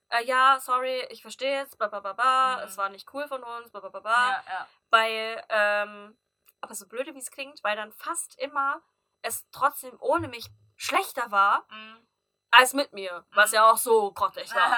äh, 0.09 0.23
ja, 0.23 0.59
sorry, 0.59 1.05
ich 1.09 1.21
verstehe 1.21 1.63
es, 1.63 1.75
bla 1.75 1.87
bla 1.87 1.99
bla 1.99 2.13
bla, 2.13 2.57
Mhm. 2.57 2.63
es 2.63 2.77
war 2.77 2.89
nicht 2.89 3.11
cool 3.13 3.27
von 3.27 3.43
uns, 3.43 3.71
bla 3.71 3.79
bla 3.81 3.89
bla 3.89 3.99
bla. 3.99 4.29
ja, 4.31 4.43
ja. 4.47 4.67
Weil, 4.89 5.43
ähm, 5.49 6.17
aber 6.61 6.75
so 6.75 6.87
blöde 6.87 7.13
wie 7.15 7.19
es 7.19 7.31
klingt, 7.31 7.63
weil 7.63 7.75
dann 7.75 7.91
fast 7.93 8.37
immer 8.39 8.81
es 9.21 9.45
trotzdem 9.51 9.95
ohne 9.99 10.27
mich 10.27 10.47
schlechter 10.79 11.29
war 11.29 11.65
Mhm. 11.69 12.07
als 12.51 12.73
mit 12.73 12.93
mir. 12.93 13.25
Was 13.31 13.51
Mhm. 13.51 13.55
ja 13.55 13.69
auch 13.71 13.77
so 13.77 14.11
grottig 14.13 14.49
war. 14.55 14.77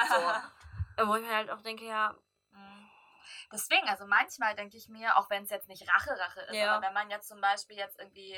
So. 0.98 1.06
Wo 1.08 1.16
ich 1.16 1.22
mir 1.24 1.36
halt 1.36 1.50
auch 1.50 1.62
denke, 1.62 1.86
ja, 1.86 2.14
Mhm. 2.52 2.90
Deswegen, 3.54 3.88
also 3.88 4.06
manchmal 4.06 4.56
denke 4.56 4.76
ich 4.78 4.90
mir, 4.90 5.18
auch 5.18 5.30
wenn 5.30 5.44
es 5.44 5.50
jetzt 5.50 5.68
nicht 5.70 5.88
Rache-Rache 5.90 6.42
ist, 6.42 6.56
Ja. 6.56 6.76
aber 6.76 6.86
wenn 6.88 6.94
man 6.94 7.10
jetzt 7.10 7.28
zum 7.30 7.40
Beispiel 7.40 7.78
jetzt 7.78 7.98
irgendwie 8.00 8.38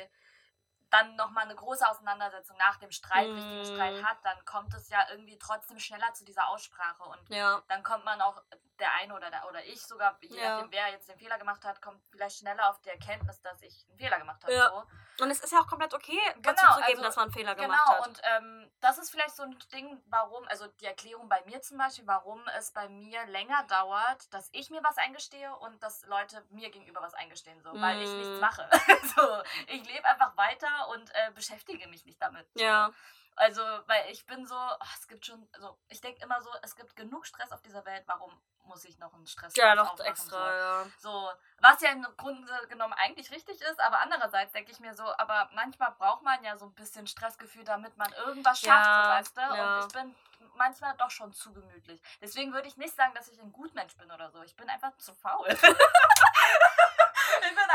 dann 0.91 1.16
nochmal 1.16 1.45
eine 1.45 1.55
große 1.55 1.88
Auseinandersetzung 1.89 2.55
nach 2.57 2.78
dem 2.78 2.91
Streit, 2.91 3.28
Mhm. 3.30 3.36
richtigen 3.36 3.66
Streit 3.66 4.03
hat, 4.03 4.18
dann 4.24 4.45
kommt 4.45 4.72
es 4.76 4.89
ja 4.89 4.99
irgendwie 5.09 5.39
trotzdem 5.39 5.80
schneller 5.80 6.14
zu 6.14 6.24
dieser 6.26 6.47
Aussprache 6.49 7.01
und 7.03 7.30
ja, 7.30 7.64
dann 7.70 7.82
kommt 7.82 8.05
man 8.05 8.22
auch, 8.22 8.39
der 8.80 8.93
eine 8.95 9.15
oder, 9.15 9.30
der, 9.30 9.47
oder 9.47 9.63
ich 9.65 9.82
sogar, 9.86 10.17
je 10.21 10.39
Ja. 10.41 10.49
nachdem 10.55 10.71
wer 10.71 10.89
jetzt 10.89 11.07
den 11.09 11.17
Fehler 11.17 11.38
gemacht 11.38 11.63
hat, 11.63 11.82
kommt 11.82 12.01
vielleicht 12.11 12.38
schneller 12.39 12.69
auf 12.69 12.80
die 12.82 12.89
Erkenntnis, 12.89 13.41
dass 13.41 13.61
ich 13.61 13.86
einen 13.89 13.97
Fehler 13.97 14.19
gemacht 14.19 14.43
habe. 14.43 14.53
Ja. 14.53 14.69
So. 14.69 14.84
Und 15.24 15.30
es 15.30 15.39
ist 15.41 15.51
ja 15.53 15.59
auch 15.59 15.67
komplett 15.67 15.93
okay, 15.93 16.17
Genau, 16.38 16.41
dazu 16.55 16.65
zu 16.65 16.86
geben, 16.88 16.88
also, 16.89 17.01
dass 17.03 17.15
man 17.17 17.24
einen 17.26 17.34
Fehler 17.34 17.53
Genau, 17.55 17.67
gemacht 17.67 17.88
hat. 17.88 18.07
und 18.07 18.21
ähm, 18.24 18.71
das 18.82 18.97
ist 18.97 19.11
vielleicht 19.11 19.36
so 19.36 19.43
ein 19.43 19.57
Ding, 19.71 20.01
warum, 20.07 20.47
also 20.47 20.65
die 20.67 20.86
Erklärung 20.86 21.30
bei 21.30 21.43
mir 21.45 21.61
zum 21.61 21.78
Beispiel, 21.78 22.07
warum 22.07 22.41
es 22.57 22.71
bei 22.71 22.89
mir 22.89 23.24
länger 23.28 23.63
dauert, 23.67 24.34
dass 24.34 24.49
ich 24.53 24.71
mir 24.71 24.84
was 24.84 24.97
eingestehe 24.97 25.55
und 25.57 25.82
dass 25.84 26.03
Leute 26.07 26.43
mir 26.49 26.71
gegenüber 26.71 27.01
was 27.01 27.13
eingestehen, 27.13 27.61
so, 27.61 27.71
weil 27.80 28.01
ich 28.01 28.09
Mm. 28.09 28.17
nichts 28.17 28.39
mache. 28.39 28.67
so, 29.15 29.43
ich 29.67 29.86
lebe 29.88 30.05
einfach 30.07 30.36
weiter 30.36 30.88
und 30.89 31.09
äh, 31.13 31.32
beschäftige 31.36 31.88
mich 31.88 32.05
nicht 32.05 32.19
damit. 32.21 32.47
So. 32.55 32.63
ja, 32.63 32.89
Also, 33.36 33.61
weil 33.88 34.09
ich 34.11 34.25
bin 34.25 34.45
so, 34.45 34.55
ach, 34.55 34.95
es 34.99 35.07
gibt 35.07 35.25
schon, 35.25 35.47
also 35.53 35.77
ich 35.89 36.01
denke 36.01 36.21
immer 36.23 36.41
so, 36.41 36.49
es 36.61 36.75
gibt 36.75 36.95
genug 36.95 37.25
Stress 37.25 37.51
auf 37.51 37.61
dieser 37.61 37.84
Welt, 37.86 38.03
warum 38.07 38.31
muss 38.65 38.86
ich 38.86 38.97
noch 38.97 39.13
einen 39.13 39.27
Stress 39.27 39.55
ja, 39.57 39.75
noch 39.75 39.99
extra, 39.99 40.55
ja. 40.55 40.84
so. 40.99 41.09
so, 41.11 41.31
was 41.59 41.81
ja 41.81 41.89
im 41.91 42.05
Grunde 42.15 42.67
genommen 42.69 42.93
eigentlich 42.93 43.29
richtig 43.31 43.59
ist, 43.61 43.79
aber 43.81 43.99
andererseits 43.99 44.53
denke 44.53 44.71
ich 44.71 44.79
mir 44.79 44.93
so, 44.93 45.03
aber 45.17 45.49
manchmal 45.53 45.91
braucht 45.91 46.21
man 46.23 46.41
ja 46.43 46.55
so 46.57 46.65
ein 46.65 46.73
bisschen 46.73 47.05
Stressgefühl, 47.07 47.65
damit 47.65 47.97
man 47.97 48.11
irgendwas 48.13 48.59
schafft, 48.61 48.86
Ja, 48.88 49.03
so, 49.03 49.09
weißt 49.09 49.38
du? 49.38 49.41
ja. 49.41 49.79
Und 49.79 49.86
ich 49.88 49.93
bin 49.93 50.15
manchmal 50.55 50.95
doch 50.97 51.09
schon 51.11 51.34
zu 51.34 51.51
gemütlich. 51.53 52.01
Deswegen 52.21 52.53
würde 52.53 52.67
ich 52.67 52.77
nicht 52.77 52.95
sagen, 52.95 53.13
dass 53.15 53.27
ich 53.27 53.39
ein 53.41 53.51
Gutmensch 53.51 53.97
bin 53.97 54.09
oder 54.11 54.29
so. 54.31 54.41
Ich 54.43 54.55
bin 54.55 54.69
einfach 54.69 54.95
zu 54.97 55.13
faul. 55.13 55.47
ich 55.49 55.57
bin 55.59 55.71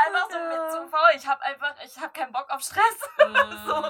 einfach 0.05 0.29
so 0.29 0.37
Ja. 0.37 0.47
mit 0.49 0.71
zu 0.71 0.87
faul. 0.87 1.09
Ich 1.15 1.27
habe 1.27 1.41
einfach, 1.43 1.75
ich 1.83 1.97
habe 1.97 2.13
keinen 2.13 2.31
Bock 2.31 2.49
auf 2.49 2.61
Stress. 2.61 3.09
So. 3.67 3.89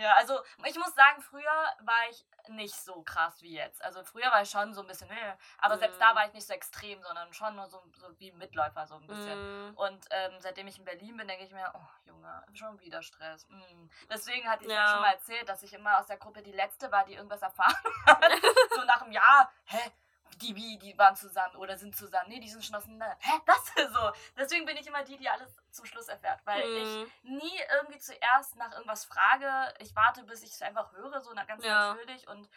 Mhm. 0.00 0.04
Ja, 0.04 0.14
also 0.14 0.40
ich 0.64 0.76
muss 0.76 0.94
sagen, 0.94 1.20
früher 1.22 1.44
war 1.80 2.08
ich 2.10 2.24
nicht 2.48 2.74
so 2.74 3.02
krass 3.02 3.42
wie 3.42 3.54
jetzt. 3.54 3.84
Also 3.84 4.02
früher 4.02 4.30
war 4.30 4.42
ich 4.42 4.50
schon 4.50 4.72
so 4.72 4.80
ein 4.80 4.86
bisschen, 4.86 5.10
äh, 5.10 5.36
aber 5.58 5.76
selbst 5.78 5.96
Mhm. 5.96 6.00
da 6.00 6.14
war 6.14 6.26
ich 6.26 6.32
nicht 6.32 6.46
so 6.46 6.54
extrem, 6.54 7.02
sondern 7.02 7.32
schon 7.32 7.54
nur 7.54 7.68
so, 7.68 7.82
so 7.94 8.18
wie 8.18 8.32
Mitläufer 8.32 8.86
so 8.86 8.96
ein 8.96 9.06
bisschen. 9.06 9.68
Mhm. 9.68 9.76
Und 9.76 10.06
ähm, 10.10 10.32
seitdem 10.38 10.66
ich 10.66 10.78
in 10.78 10.84
Berlin 10.84 11.16
bin, 11.16 11.28
denke 11.28 11.44
ich 11.44 11.52
mir, 11.52 11.70
oh 11.74 11.86
Junge, 12.08 12.44
schon 12.54 12.80
wieder 12.80 13.02
Stress. 13.02 13.46
Mm. 13.48 13.88
Deswegen 14.10 14.48
hatte 14.48 14.64
ich. 14.64 14.70
Ja. 14.70 14.88
schon 14.92 15.00
mal 15.00 15.12
erzählt, 15.12 15.48
dass 15.48 15.62
ich 15.62 15.72
immer 15.74 15.98
aus 15.98 16.06
der 16.06 16.16
Gruppe 16.16 16.42
die 16.42 16.52
Letzte 16.52 16.90
war, 16.90 17.04
die 17.04 17.14
irgendwas 17.14 17.42
erfahren 17.42 17.74
hat. 18.06 18.22
so 18.74 18.84
nach 18.84 19.02
einem 19.02 19.12
Jahr, 19.12 19.52
hä? 19.66 19.90
Die, 20.36 20.54
wie, 20.56 20.78
die 20.78 20.96
waren 20.96 21.14
zusammen 21.16 21.56
oder 21.56 21.76
sind 21.76 21.94
zusammen. 21.96 22.28
Nee, 22.30 22.40
die 22.40 22.48
sind 22.48 22.64
schon 22.64 22.74
auseinander. 22.76 23.16
Hä? 23.20 23.32
Was? 23.46 23.72
So. 23.92 24.12
Deswegen 24.36 24.64
bin 24.64 24.76
ich 24.76 24.86
immer 24.86 25.02
die, 25.04 25.16
die 25.18 25.28
alles 25.28 25.54
zum 25.70 25.84
Schluss 25.84 26.08
erfährt. 26.08 26.40
Weil 26.44 26.62
ich 26.62 26.88
Mhm. 27.24 27.38
nie 27.38 27.60
irgendwie 27.72 27.98
zuerst 27.98 28.56
nach 28.56 28.72
irgendwas 28.72 29.04
frage. 29.04 29.74
Ich 29.80 29.94
warte, 29.96 30.22
bis 30.24 30.42
ich 30.42 30.50
es 30.52 30.62
einfach 30.62 30.92
höre, 30.92 31.20
so 31.20 31.32
na- 31.34 31.44
ganz 31.44 31.64
Ja. 31.64 31.94
natürlich. 31.94 32.26
Und 32.28 32.48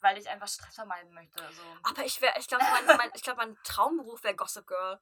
weil 0.00 0.18
ich 0.18 0.28
einfach 0.28 0.48
Stress 0.48 0.74
vermeiden 0.74 1.12
möchte. 1.14 1.40
So. 1.52 1.62
Aber 1.90 2.04
ich 2.04 2.20
wäre, 2.20 2.36
ich 2.38 2.48
glaube, 2.48 2.64
mein, 2.64 2.96
mein, 2.96 3.10
ich 3.14 3.22
glaub, 3.22 3.36
mein 3.36 3.56
Traumberuf 3.62 4.22
wäre 4.24 4.34
Gossip 4.34 4.66
Girl. 4.66 4.98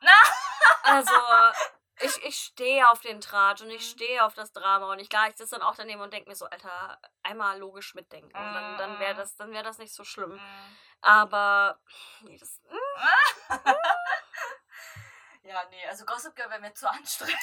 also, 0.83 1.11
ich, 2.03 2.25
ich 2.25 2.37
stehe 2.37 2.89
auf 2.89 3.01
den 3.01 3.21
Tratsch 3.21 3.63
und 3.63 3.71
ich 3.71 3.83
Mhm. 3.83 3.87
stehe 3.97 4.25
auf 4.25 4.35
das 4.35 4.53
Drama 4.53 4.93
und 4.93 4.99
ich, 4.99 5.09
klar, 5.09 5.29
ich 5.29 5.37
sitze 5.37 5.57
dann 5.57 5.63
auch 5.63 5.75
daneben 5.77 6.01
und 6.01 6.13
denke 6.13 6.29
mir 6.29 6.37
so, 6.37 6.47
Alter, 6.47 6.99
einmal 7.23 7.59
logisch 7.59 7.95
mitdenken 7.95 8.37
und 8.37 8.53
dann, 8.53 8.77
dann 8.77 8.99
wäre 8.99 9.15
Mhm. 9.15 9.19
das, 9.19 9.37
dann 9.37 9.53
wäre 9.53 9.65
das 9.65 9.79
nicht 9.79 9.95
so 9.95 10.05
schlimm. 10.05 10.35
Mm. 10.35 10.39
Aber, 11.03 11.81
nee, 12.23 12.37
das, 12.39 12.61
Ja, 15.43 15.63
nee, 15.71 15.87
also 15.89 16.05
Gossip 16.05 16.37
Girl 16.37 16.51
wäre 16.51 16.61
mir 16.61 16.75
zu 16.75 16.89
anstrengend. 16.89 17.35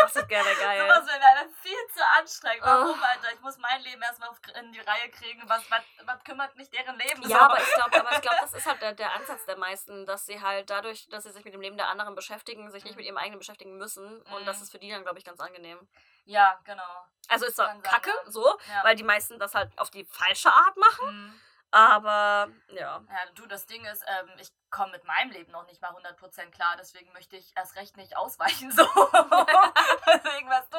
Gossip 0.00 0.28
Girl 0.28 0.44
wäre 0.44 0.56
geil. 0.56 0.80
Sowas 0.80 1.06
wäre 1.06 1.18
mir 1.46 1.54
viel 1.62 1.86
zu 1.94 2.04
anstrengend. 2.18 2.64
Warum, 2.64 2.98
Oh. 3.00 3.04
Alter? 3.04 3.32
Ich 3.32 3.40
muss 3.40 3.56
mein 3.58 3.80
Leben 3.82 4.02
erstmal 4.02 4.30
in 4.60 4.72
die 4.72 4.80
Reihe 4.80 5.08
kriegen. 5.10 5.48
Was, 5.48 5.62
was, 5.70 5.82
was 6.04 6.24
kümmert 6.24 6.56
mich 6.56 6.68
deren 6.70 6.98
Leben 6.98 7.22
Ja, 7.22 7.28
so? 7.28 7.44
aber 7.44 7.60
ich 7.60 7.72
glaube, 7.74 8.00
aber 8.00 8.12
ich 8.12 8.20
glaube, 8.20 8.38
das 8.40 8.52
ist 8.54 8.66
halt 8.66 8.82
der, 8.82 8.94
der 8.94 9.12
Ansatz 9.14 9.44
der 9.46 9.56
meisten, 9.56 10.06
dass 10.06 10.26
sie 10.26 10.42
halt 10.42 10.70
dadurch, 10.70 11.08
dass 11.08 11.22
sie 11.22 11.30
sich 11.30 11.44
mit 11.44 11.54
dem 11.54 11.60
Leben 11.60 11.76
der 11.76 11.88
anderen 11.88 12.16
beschäftigen, 12.16 12.68
sich 12.72 12.82
nicht 12.82 12.94
Mhm. 12.94 12.96
mit 12.98 13.06
ihrem 13.06 13.16
eigenen 13.18 13.38
beschäftigen 13.38 13.76
müssen. 13.76 14.22
Und 14.22 14.42
Mhm. 14.42 14.46
das 14.46 14.60
ist 14.60 14.72
für 14.72 14.80
die 14.80 14.90
dann, 14.90 15.02
glaube 15.04 15.18
ich, 15.20 15.24
ganz 15.24 15.38
angenehm. 15.40 15.78
Ja, 16.24 16.58
genau. 16.64 17.06
Also 17.28 17.46
ist 17.46 17.54
zwar 17.54 17.68
Kann 17.68 17.80
sein, 17.80 17.90
kacke, 17.92 18.10
ja. 18.10 18.30
so, 18.30 18.58
Ja. 18.68 18.82
weil 18.82 18.96
die 18.96 19.04
meisten 19.04 19.38
das 19.38 19.54
halt 19.54 19.70
auf 19.78 19.90
die 19.90 20.04
falsche 20.06 20.50
Art 20.50 20.76
machen. 20.76 21.26
Mhm. 21.26 21.40
Aber 21.72 22.48
ja. 22.68 23.02
Ja, 23.08 23.30
du, 23.34 23.46
das 23.46 23.66
Ding 23.66 23.84
ist, 23.84 24.02
ähm, 24.06 24.30
ich 24.38 24.48
komme 24.70 24.92
mit 24.92 25.04
meinem 25.04 25.30
Leben 25.30 25.52
noch 25.52 25.66
nicht 25.66 25.80
mal 25.82 25.90
100% 25.92 26.50
klar, 26.50 26.76
deswegen 26.78 27.12
möchte 27.12 27.36
ich 27.36 27.52
erst 27.56 27.76
recht 27.76 27.96
nicht 27.96 28.16
ausweichen. 28.16 28.70
So. 28.76 28.82
deswegen, 28.84 30.48
weißt 30.48 30.72
du. 30.72 30.78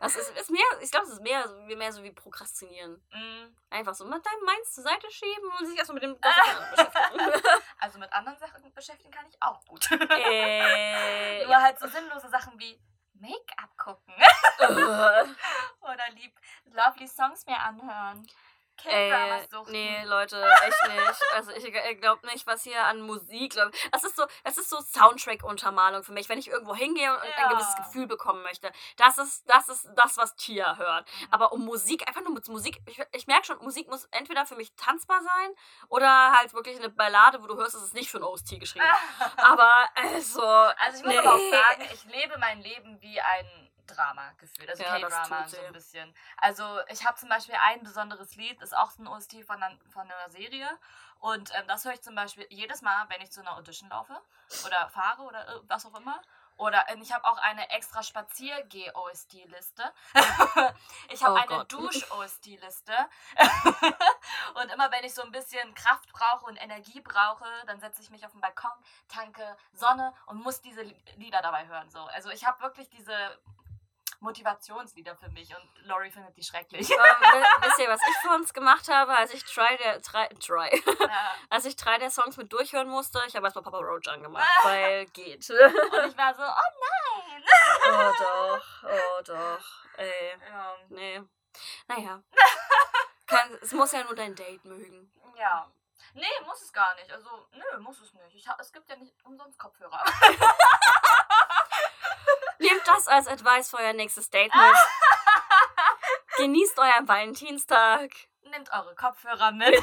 Das 0.00 0.16
ist, 0.16 0.30
ist 0.38 0.50
mehr, 0.50 0.62
ich 0.80 0.90
glaube, 0.90 1.06
es 1.06 1.12
ist 1.12 1.22
mehr, 1.22 1.46
so- 1.48 1.56
mehr 1.76 1.92
so 1.92 2.02
wie 2.02 2.12
Prokrastinieren. 2.12 3.02
Mm, 3.12 3.56
Einfach 3.70 3.94
so 3.94 4.04
mit 4.04 4.24
deinem 4.24 4.44
Mainz 4.44 4.74
zur 4.74 4.84
Seite 4.84 5.10
schieben 5.10 5.50
und 5.58 5.66
sich 5.66 5.76
erstmal 5.78 5.94
mit 5.94 6.02
dem 6.04 6.18
beschäftigen. 6.20 7.42
Also 7.78 7.98
mit 7.98 8.12
anderen 8.12 8.38
Sachen 8.38 8.72
beschäftigen 8.74 9.10
kann 9.10 9.26
ich 9.28 9.36
auch 9.42 9.60
gut. 9.66 9.88
äh, 9.92 11.44
Nur 11.46 11.56
halt 11.56 11.78
so 11.78 11.86
sinnlose 11.88 12.28
Sachen 12.28 12.58
wie 12.58 12.80
Make-up 13.14 13.76
gucken 13.76 14.14
ja. 14.60 15.24
oder 15.80 16.08
lieb 16.14 16.32
lovely 16.66 17.08
Songs 17.08 17.44
mir 17.46 17.58
anhören. 17.58 18.24
Ey, 18.84 19.10
K-Dramas 19.10 19.50
suchten. 19.50 19.72
nee, 19.72 20.04
Leute, 20.04 20.42
echt 20.66 20.88
nicht. 20.88 21.22
Also 21.34 21.50
ich 21.52 22.00
glaube 22.00 22.26
nicht, 22.26 22.46
was 22.46 22.62
hier 22.62 22.82
an 22.84 23.00
Musik 23.00 23.54
läuft. 23.54 23.74
Das 23.92 24.04
ist 24.04 24.16
so, 24.16 24.24
das 24.44 24.58
ist 24.58 24.70
so 24.70 24.80
Soundtrack-Untermalung 24.80 26.02
für 26.04 26.12
mich, 26.12 26.28
wenn 26.28 26.38
ich 26.38 26.48
irgendwo 26.48 26.74
hingehe 26.74 27.12
und 27.12 27.24
Ja. 27.24 27.46
ein 27.46 27.50
gewisses 27.50 27.76
Gefühl 27.76 28.06
bekommen 28.06 28.42
möchte. 28.42 28.70
Das 28.96 29.18
ist, 29.18 29.48
das 29.48 29.68
ist 29.68 29.88
das, 29.94 30.16
was 30.16 30.36
Tia 30.36 30.76
hört. 30.76 31.06
Mhm. 31.20 31.26
Aber 31.30 31.52
um 31.52 31.64
Musik, 31.64 32.06
einfach 32.08 32.22
nur 32.22 32.32
mit 32.32 32.48
Musik, 32.48 32.80
ich, 32.86 33.00
ich 33.12 33.26
merke 33.26 33.46
schon, 33.46 33.58
Musik 33.62 33.88
muss 33.88 34.04
entweder 34.10 34.46
für 34.46 34.56
mich 34.56 34.72
tanzbar 34.76 35.20
sein 35.22 35.50
oder 35.88 36.32
halt 36.32 36.54
wirklich 36.54 36.78
eine 36.78 36.88
Ballade, 36.88 37.42
wo 37.42 37.46
du 37.46 37.56
hörst, 37.56 37.74
es 37.74 37.82
ist 37.82 37.94
nicht 37.94 38.10
für 38.10 38.18
ein 38.18 38.24
OST 38.24 38.58
geschrieben. 38.60 38.86
Aber 39.36 39.88
also. 39.94 40.42
Also 40.42 40.98
ich 40.98 41.04
muss 41.04 41.12
nee. 41.14 41.18
aber 41.18 41.34
auch 41.34 41.50
sagen, 41.50 41.88
ich 41.92 42.04
lebe 42.04 42.38
mein 42.38 42.60
Leben 42.60 43.00
wie 43.00 43.20
ein 43.20 43.67
Drama 43.88 44.32
gefühlt. 44.38 44.68
Also 44.70 44.82
Ja, 44.84 44.98
K-Drama 45.00 45.48
so 45.48 45.60
ein 45.60 45.72
bisschen. 45.72 46.14
Also 46.36 46.80
ich 46.88 47.04
habe 47.06 47.16
zum 47.18 47.28
Beispiel 47.28 47.56
ein 47.60 47.82
besonderes 47.82 48.36
Lied, 48.36 48.60
ist 48.62 48.76
auch 48.76 48.90
so 48.90 49.02
ein 49.02 49.08
OST 49.08 49.42
von, 49.44 49.62
einer- 49.62 49.78
von 49.92 50.02
einer 50.10 50.30
Serie. 50.30 50.68
Und 51.20 51.52
ähm, 51.56 51.66
das 51.66 51.84
höre 51.84 51.94
ich 51.94 52.02
zum 52.02 52.14
Beispiel 52.14 52.46
jedes 52.50 52.80
Mal, 52.82 53.08
wenn 53.08 53.20
ich 53.20 53.32
zu 53.32 53.40
einer 53.40 53.56
Audition 53.56 53.88
laufe 53.88 54.16
oder 54.66 54.88
fahre 54.90 55.22
oder 55.22 55.60
was 55.66 55.84
auch 55.86 55.94
immer. 55.98 56.20
Oder 56.56 56.88
ähm, 56.88 57.00
ich 57.02 57.12
habe 57.12 57.24
auch 57.24 57.38
eine 57.38 57.70
extra 57.70 58.02
Spazier-G-OST-Liste. 58.02 59.92
ich 61.08 61.22
habe 61.22 61.34
Oh 61.34 61.54
eine. 61.54 61.64
Dusch-OST-Liste. 61.66 62.92
und 64.54 64.72
immer 64.72 64.90
wenn 64.90 65.04
ich 65.04 65.14
so 65.14 65.22
ein 65.22 65.30
bisschen 65.30 65.72
Kraft 65.74 66.12
brauche 66.12 66.46
und 66.46 66.56
Energie 66.56 67.00
brauche, 67.00 67.46
dann 67.66 67.78
setze 67.80 68.02
ich 68.02 68.10
mich 68.10 68.24
auf 68.26 68.32
den 68.32 68.40
Balkon, 68.40 68.70
tanke 69.08 69.56
Sonne 69.72 70.12
und 70.26 70.38
muss 70.42 70.60
diese 70.60 70.82
Li- 70.82 71.00
Lieder 71.16 71.42
dabei 71.42 71.66
hören. 71.68 71.88
So. 71.90 72.00
Also 72.06 72.30
ich 72.30 72.44
habe 72.44 72.60
wirklich 72.60 72.88
diese 72.90 73.38
Motivationslieder 74.20 75.16
für 75.16 75.28
mich 75.30 75.54
und 75.56 75.86
Lori 75.86 76.10
findet 76.10 76.36
die 76.36 76.42
schrecklich. 76.42 76.90
Ähm, 76.90 76.96
wi- 76.98 77.66
wisst 77.66 77.78
ihr, 77.78 77.88
was 77.88 78.00
ich 78.08 78.16
für 78.18 78.34
uns 78.34 78.52
gemacht 78.52 78.88
habe, 78.88 79.16
als 79.16 79.32
ich 79.32 79.44
Try 79.44 79.76
der 79.78 80.02
Try, 80.02 80.28
try 80.40 80.82
Ja. 81.00 81.34
als 81.50 81.64
ich 81.64 81.76
drei 81.76 81.98
der 81.98 82.10
Songs 82.10 82.36
mit 82.36 82.52
durchhören 82.52 82.88
musste? 82.88 83.22
Ich 83.28 83.36
habe 83.36 83.46
erstmal 83.46 83.62
Papa 83.64 83.78
Roach 83.78 84.08
angemacht, 84.08 84.46
weil 84.64 85.06
geht. 85.06 85.48
Und 85.50 86.06
ich 86.10 86.16
war 86.18 86.34
so, 86.34 86.42
oh 86.42 86.70
nein! 86.80 87.42
oh 87.86 88.12
doch, 88.18 88.82
oh 88.84 89.22
doch. 89.24 89.64
Ey, 89.98 90.36
Ja. 90.50 90.74
nee. 90.88 91.22
Naja. 91.86 92.22
Kann, 93.26 93.58
es 93.62 93.72
muss 93.72 93.92
ja 93.92 94.02
nur 94.04 94.14
dein 94.14 94.34
Date 94.34 94.64
mögen. 94.64 95.12
ja. 95.36 95.70
Nee, 96.14 96.24
muss 96.46 96.62
es 96.62 96.72
gar 96.72 96.94
nicht. 96.94 97.10
Also, 97.12 97.28
nö, 97.52 97.78
muss 97.80 98.00
es 98.00 98.12
nicht. 98.14 98.34
Ich 98.34 98.48
hab, 98.48 98.58
es 98.60 98.72
gibt 98.72 98.88
ja 98.88 98.96
nicht 98.96 99.14
umsonst 99.24 99.58
Kopfhörer. 99.58 100.02
Nehmt 102.58 102.82
das 102.86 103.06
als 103.06 103.28
Advice 103.28 103.70
für 103.70 103.78
euer 103.78 103.92
nächstes 103.92 104.30
Date 104.30 104.52
mit. 104.54 104.76
Genießt 106.38 106.78
euren 106.78 107.08
Valentinstag. 107.08 108.10
Nehmt 108.50 108.70
eure 108.72 108.94
Kopfhörer 108.94 109.52
mit. 109.52 109.82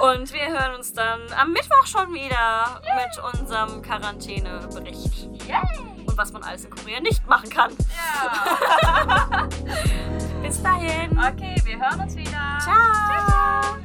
Und 0.00 0.32
wir 0.32 0.48
hören 0.48 0.74
uns 0.76 0.92
dann 0.92 1.20
am 1.32 1.52
Mittwoch 1.52 1.86
schon 1.86 2.14
wieder 2.14 2.80
mit 2.96 3.18
unserem 3.34 3.82
Quarantänebericht. 3.82 5.28
Yay! 5.46 5.78
Und 6.06 6.16
was 6.16 6.32
man 6.32 6.42
alles 6.42 6.64
in 6.64 6.70
Korea 6.70 7.00
nicht 7.00 7.26
machen 7.26 7.50
kann. 7.50 7.76
Ja. 7.96 9.46
Bis 10.42 10.62
dahin. 10.62 11.18
Okay, 11.18 11.60
wir 11.64 11.78
hören 11.78 12.00
uns 12.00 12.16
wieder. 12.16 12.58
Ciao. 12.62 13.79